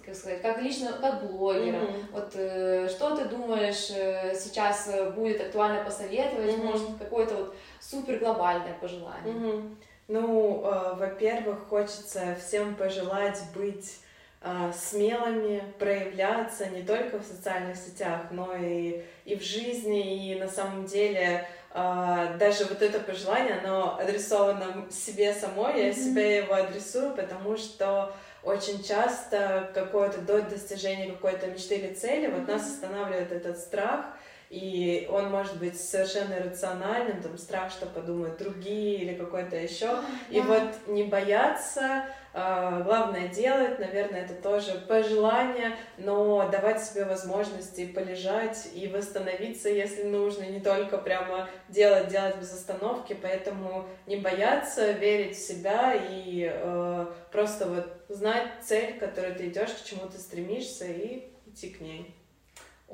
как 0.05 0.15
сказать, 0.15 0.43
как 0.43 0.61
лично, 0.61 0.93
как 1.01 1.25
блогера. 1.31 1.79
Мгм. 1.79 2.07
Вот 2.13 2.31
э, 2.35 2.89
что 2.89 3.17
ты 3.17 3.25
думаешь 3.27 3.91
э, 3.91 4.35
сейчас 4.37 4.89
э, 4.89 5.11
будет 5.11 5.41
актуально 5.41 5.85
посоветовать, 5.85 6.57
Мгм. 6.57 6.67
может 6.67 6.89
какое-то 6.99 7.35
вот 7.37 7.55
супер 7.81 8.19
глобальное 8.19 8.75
пожелание. 8.81 9.35
Мгм. 9.35 9.79
Ну, 10.09 10.63
э, 10.65 10.95
во-первых, 10.97 11.69
хочется 11.69 12.37
всем 12.45 12.75
пожелать 12.75 13.41
быть 13.55 13.99
э, 14.43 14.73
смелыми, 14.77 15.63
проявляться 15.79 16.67
не 16.67 16.83
только 16.83 17.19
в 17.19 17.25
социальных 17.25 17.77
сетях, 17.77 18.23
но 18.33 18.55
и, 18.57 19.03
и 19.25 19.37
в 19.37 19.43
жизни, 19.43 20.33
и 20.33 20.35
на 20.39 20.49
самом 20.49 20.85
деле 20.87 21.47
э, 21.73 22.37
даже 22.39 22.65
вот 22.65 22.83
это 22.83 22.99
пожелание, 22.99 23.61
оно 23.65 23.97
адресовано 23.99 24.91
себе 24.91 25.33
самой, 25.33 25.81
я 25.81 25.87
Мгм. 25.93 25.95
себе 25.95 26.37
его 26.39 26.55
адресую, 26.55 27.15
потому 27.15 27.57
что 27.57 28.13
очень 28.45 28.83
часто 28.83 29.71
какое-то 29.75 30.21
до 30.21 30.43
достижения 30.43 31.11
какой-то 31.13 31.47
мечты 31.47 31.77
или 31.77 31.95
цели 31.95 32.27
вот 32.27 32.49
нас 32.49 32.63
останавливает 32.63 33.33
этот 33.33 33.59
страх, 33.59 34.07
и 34.51 35.09
он 35.11 35.31
может 35.31 35.57
быть 35.59 35.81
совершенно 35.81 36.35
иррациональным, 36.35 37.23
там 37.23 37.39
страх, 37.39 37.71
что 37.71 37.87
подумают 37.87 38.37
другие 38.37 38.99
или 38.99 39.15
какой-то 39.15 39.57
еще. 39.57 40.01
И 40.29 40.41
вот 40.41 40.89
не 40.89 41.05
бояться, 41.05 42.05
главное 42.33 43.29
делать, 43.29 43.79
наверное, 43.79 44.25
это 44.25 44.35
тоже 44.35 44.83
пожелание, 44.89 45.77
но 45.99 46.49
давать 46.49 46.83
себе 46.83 47.05
возможности 47.05 47.87
полежать 47.87 48.69
и 48.75 48.89
восстановиться, 48.89 49.69
если 49.69 50.05
нужно, 50.05 50.45
не 50.45 50.61
только 50.61 50.97
прямо 50.99 51.49
делать, 51.69 52.09
делать 52.09 52.39
без 52.39 52.53
остановки, 52.53 53.17
поэтому 53.21 53.87
не 54.07 54.17
бояться, 54.17 54.93
верить 54.93 55.37
в 55.37 55.47
себя 55.47 55.95
и 55.95 56.51
э, 56.51 57.07
просто 57.31 57.69
вот 57.69 57.93
знать 58.09 58.49
цель, 58.63 58.95
к 58.95 59.01
которой 59.01 59.35
ты 59.35 59.49
идешь, 59.49 59.71
к 59.71 59.85
чему 59.85 60.09
ты 60.09 60.19
стремишься 60.19 60.87
и 60.87 61.31
идти 61.47 61.71
к 61.71 61.81
ней. 61.81 62.22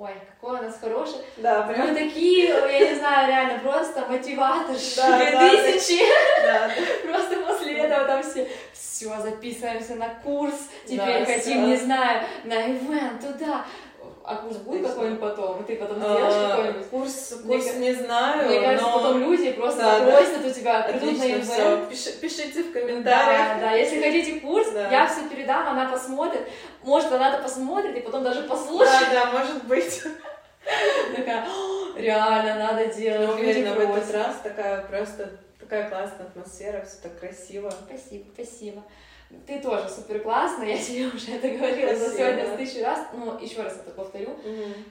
Ой, 0.00 0.10
какой 0.40 0.60
у 0.60 0.62
нас 0.62 0.78
хороший. 0.80 1.16
Да, 1.38 1.64
Мы 1.66 1.92
такие, 1.92 2.46
я 2.50 2.90
не 2.90 2.94
знаю, 2.94 3.26
реально 3.26 3.58
просто 3.58 4.06
мотиваторши, 4.08 4.94
Да, 4.96 5.18
да, 5.32 5.50
тысячи. 5.50 6.00
да, 6.44 6.70
Просто 7.04 7.36
после 7.40 7.78
этого 7.78 8.04
там 8.06 8.22
все, 8.22 8.48
все, 8.72 9.20
записываемся 9.20 9.96
на 9.96 10.08
курс, 10.22 10.54
теперь 10.84 11.18
Да, 11.20 11.24
хотим, 11.24 11.40
всё. 11.40 11.66
не 11.66 11.76
знаю, 11.76 12.22
на 12.44 12.54
ивент, 12.68 13.20
туда. 13.20 13.64
А 14.30 14.36
курс 14.36 14.56
будет 14.58 14.86
какой-нибудь 14.86 15.20
потом? 15.20 15.64
Ты 15.64 15.76
потом 15.76 15.96
сделаешь 16.00 16.34
А, 16.36 16.56
какой-нибудь? 16.56 16.88
Курс, 16.90 17.34
курс 17.46 17.74
не 17.76 17.94
знаю, 17.94 18.46
Мне 18.46 18.60
кажется, 18.60 18.86
но... 18.86 18.92
потом 18.98 19.20
люди 19.22 19.52
просто 19.52 19.80
Да, 19.80 20.00
да. 20.00 20.04
запросят 20.04 20.44
у 20.44 20.50
тебя, 20.50 20.82
придут 20.82 21.18
на 21.18 21.88
все. 21.90 22.12
пишите 22.20 22.62
в 22.62 22.72
Да, 22.74 22.80
комментариях. 22.80 23.60
да, 23.60 23.72
если 23.72 24.02
хотите 24.02 24.40
курс, 24.40 24.68
Да. 24.70 24.90
я 24.90 25.06
все 25.06 25.26
передам, 25.30 25.68
она 25.68 25.88
посмотрит. 25.90 26.42
Может, 26.82 27.10
она-то 27.10 27.42
посмотрит 27.42 27.96
и 27.96 28.00
потом 28.00 28.22
даже 28.22 28.42
послушает. 28.42 29.08
Да, 29.10 29.24
да, 29.24 29.32
может 29.32 29.64
быть. 29.64 30.02
Такая, 31.16 31.46
«О, 31.48 31.98
реально, 31.98 32.54
надо 32.56 32.84
делать. 32.86 33.30
люди 33.30 33.40
уверена, 33.40 33.74
в 33.74 33.78
этот 33.80 33.94
просят». 33.94 34.14
раз 34.14 34.36
такая 34.42 34.82
просто 34.82 35.30
такая 35.58 35.88
классная 35.88 36.26
атмосфера, 36.26 36.84
все 36.84 36.96
так 37.02 37.18
красиво. 37.18 37.72
Спасибо, 37.86 38.24
спасибо. 38.34 38.82
Ты 39.46 39.60
тоже 39.60 39.88
супер 39.90 40.20
классная, 40.20 40.68
я 40.76 40.78
тебе 40.78 41.06
уже 41.06 41.32
это 41.32 41.48
говорила 41.48 41.94
за 41.94 42.16
сегодня 42.16 42.56
тысячу 42.56 42.82
раз, 42.82 43.06
ну, 43.12 43.38
еще 43.38 43.62
раз 43.62 43.74
это 43.74 43.90
повторю. 43.90 44.36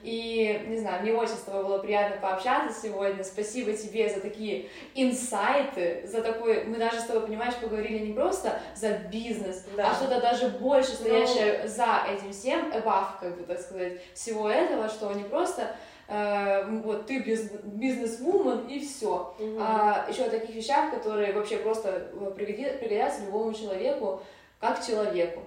И, 0.02 0.64
не 0.68 0.78
знаю, 0.78 1.02
мне 1.02 1.12
очень 1.12 1.34
с 1.34 1.40
тобой 1.42 1.64
было 1.64 1.78
приятно 1.78 2.20
пообщаться 2.20 2.80
сегодня. 2.80 3.24
Спасибо 3.24 3.72
тебе 3.72 4.08
за 4.08 4.20
такие 4.20 4.68
инсайты, 4.94 6.06
за 6.06 6.22
такой... 6.22 6.64
Мы 6.64 6.76
даже 6.76 7.00
с 7.00 7.04
тобой, 7.04 7.26
понимаешь, 7.26 7.54
поговорили 7.56 7.98
не 7.98 8.12
просто 8.12 8.60
за 8.76 8.90
бизнес, 9.10 9.64
Да. 9.76 9.90
а 9.90 9.94
что-то 9.94 10.20
даже 10.20 10.48
больше 10.48 10.92
стоящее 10.92 11.66
за 11.66 12.04
этим 12.08 12.32
всем, 12.32 12.70
above, 12.72 13.18
как 13.20 13.36
бы 13.36 13.44
так 13.44 13.60
сказать, 13.60 14.00
всего 14.14 14.48
этого, 14.48 14.88
что 14.88 15.12
не 15.12 15.24
просто 15.24 15.74
э, 16.08 16.64
вот 16.84 17.06
ты 17.06 17.18
биз- 17.20 17.60
бизнес-вумен 17.64 18.66
и 18.66 18.80
все, 18.80 19.34
Мгм. 19.38 19.58
а 19.60 20.06
еще 20.08 20.24
о 20.24 20.30
таких 20.30 20.54
вещах, 20.56 20.90
которые 20.92 21.32
вообще 21.32 21.58
просто 21.58 22.10
э, 22.12 22.30
пригодятся 22.34 23.22
любому 23.24 23.52
человеку, 23.52 24.22
как 24.60 24.84
человеку. 24.84 25.42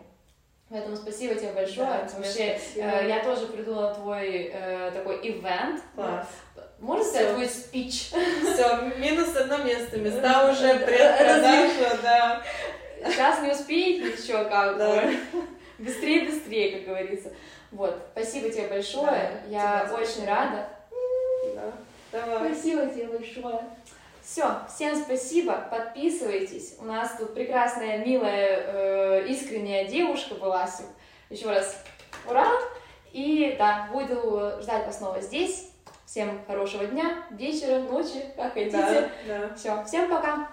Поэтому 0.69 0.95
спасибо 0.95 1.35
тебе 1.35 1.51
большое. 1.51 1.85
Да, 1.87 2.07
тебе 2.07 2.17
Вообще, 2.19 2.59
э, 2.77 3.07
я 3.09 3.21
тоже 3.23 3.47
придумала 3.47 3.93
твой 3.93 4.49
э, 4.53 4.91
такой 4.93 5.17
ивент. 5.17 5.81
Класс. 5.95 6.27
Можно 6.79 7.03
сказать 7.03 7.33
твой 7.33 7.47
спич? 7.47 8.07
Все, 8.09 8.81
минус 8.97 9.35
одно 9.35 9.57
место. 9.57 9.97
Места 9.99 10.49
уже 10.49 10.75
предпродажа, 10.79 11.97
да. 12.01 12.41
Сейчас 13.05 13.41
не 13.41 13.51
успеете 13.51 14.09
еще 14.11 14.45
как 14.45 14.77
бы. 14.77 15.13
Быстрее, 15.81 16.25
быстрее, 16.25 16.77
как 16.77 16.87
говорится. 16.87 17.29
Вот, 17.71 17.99
спасибо 18.11 18.49
тебе 18.49 18.67
большое. 18.67 19.43
Да, 19.49 19.49
я 19.49 19.85
тебе 19.85 20.03
очень 20.03 20.25
рада. 20.25 20.69
Да. 21.55 21.71
Давай. 22.11 22.53
Спасибо 22.53 22.85
тебе 22.87 23.07
большое. 23.07 23.59
Все, 24.21 24.59
всем 24.73 24.95
спасибо, 24.95 25.67
подписывайтесь. 25.71 26.75
У 26.79 26.85
нас 26.85 27.15
тут 27.17 27.33
прекрасная, 27.33 28.05
милая, 28.05 28.63
э, 28.67 29.27
искренняя 29.27 29.87
девушка 29.87 30.35
была. 30.35 30.69
Еще 31.29 31.49
раз 31.49 31.83
ура! 32.29 32.47
И 33.11 33.55
да, 33.57 33.89
буду 33.91 34.61
ждать 34.61 34.85
вас 34.85 34.99
снова 34.99 35.19
здесь. 35.21 35.69
Всем 36.05 36.41
хорошего 36.45 36.85
дня, 36.85 37.23
вечера, 37.31 37.79
ночи, 37.79 38.25
как 38.35 38.53
хотите. 38.53 38.77
Да, 38.77 39.09
да. 39.27 39.55
Все, 39.55 39.83
всем 39.85 40.09
пока. 40.09 40.49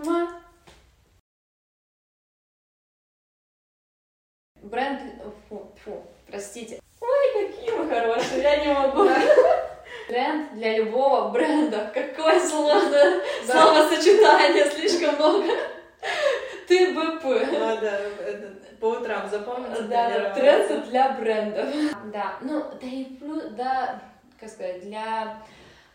Простите. 6.31 6.81
Ой, 7.01 7.47
какие 7.47 7.70
вы 7.70 7.89
хорошие, 7.89 8.43
я 8.43 8.57
не 8.64 8.72
могу. 8.72 9.09
Бренд 10.09 10.55
для 10.55 10.79
любого 10.79 11.29
бренда. 11.31 11.91
Какое 11.93 12.41
сложное 12.41 13.20
Да. 13.47 13.53
словосочетание, 13.53 14.64
слишком 14.70 15.16
много. 15.16 15.53
ТБП. 16.66 17.24
Надо 17.59 17.87
это, 18.26 18.55
по 18.81 18.87
утрам 18.91 19.29
запомнить. 19.29 19.89
Да, 19.89 20.31
тренды 20.35 20.79
для 20.89 21.11
брендов. 21.11 21.68
Да, 22.12 22.37
ну, 22.41 22.64
да 22.81 22.87
и 22.87 23.05
плюс, 23.05 23.45
да, 23.51 24.01
как 24.39 24.49
сказать, 24.49 24.83
для, 24.83 25.37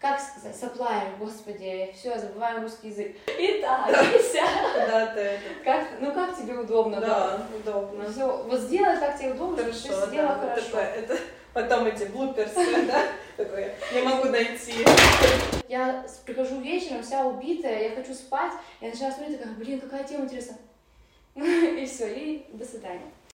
как 0.03 0.19
сказать, 0.19 0.53
supplier, 0.53 1.17
господи, 1.17 1.93
все, 1.97 2.19
забываем 2.19 2.61
русский 2.61 2.89
язык. 2.89 3.15
Итак, 3.25 3.87
Ися, 3.89 4.43
Куда-то 4.73 5.17
это. 5.21 5.41
как, 5.63 5.87
ну 6.01 6.11
как 6.13 6.37
тебе 6.37 6.55
удобно, 6.55 6.99
да? 6.99 7.07
Да, 7.07 7.47
удобно. 7.55 8.11
Все, 8.11 8.43
вот 8.43 8.59
сделай, 8.59 8.99
как 8.99 9.17
тебе 9.17 9.31
удобно, 9.31 9.59
чтобы 9.59 9.71
ты 9.71 9.87
Хорошо, 9.87 10.05
сидела 10.07 10.27
да. 10.27 10.39
хорошо. 10.41 10.61
такое, 10.65 10.83
это 10.83 11.17
потом 11.53 11.85
эти 11.85 12.03
блуперсы, 12.03 12.85
да? 12.85 13.01
Такое, 13.37 13.75
не 13.93 14.01
могу 14.01 14.27
найти. 14.27 14.85
Я 15.69 16.05
прихожу 16.25 16.59
вечером, 16.59 17.01
вся 17.01 17.25
убитая, 17.25 17.87
я 17.87 17.95
хочу 17.95 18.13
спать, 18.13 18.51
я 18.81 18.89
начинаю 18.89 19.13
смотреть, 19.13 19.39
такая, 19.39 19.53
блин, 19.53 19.79
какая 19.79 20.03
тема 20.03 20.25
интересная. 20.25 20.57
И 21.35 21.85
все, 21.85 22.13
и 22.13 22.45
до 22.51 22.65
свидания. 22.65 23.09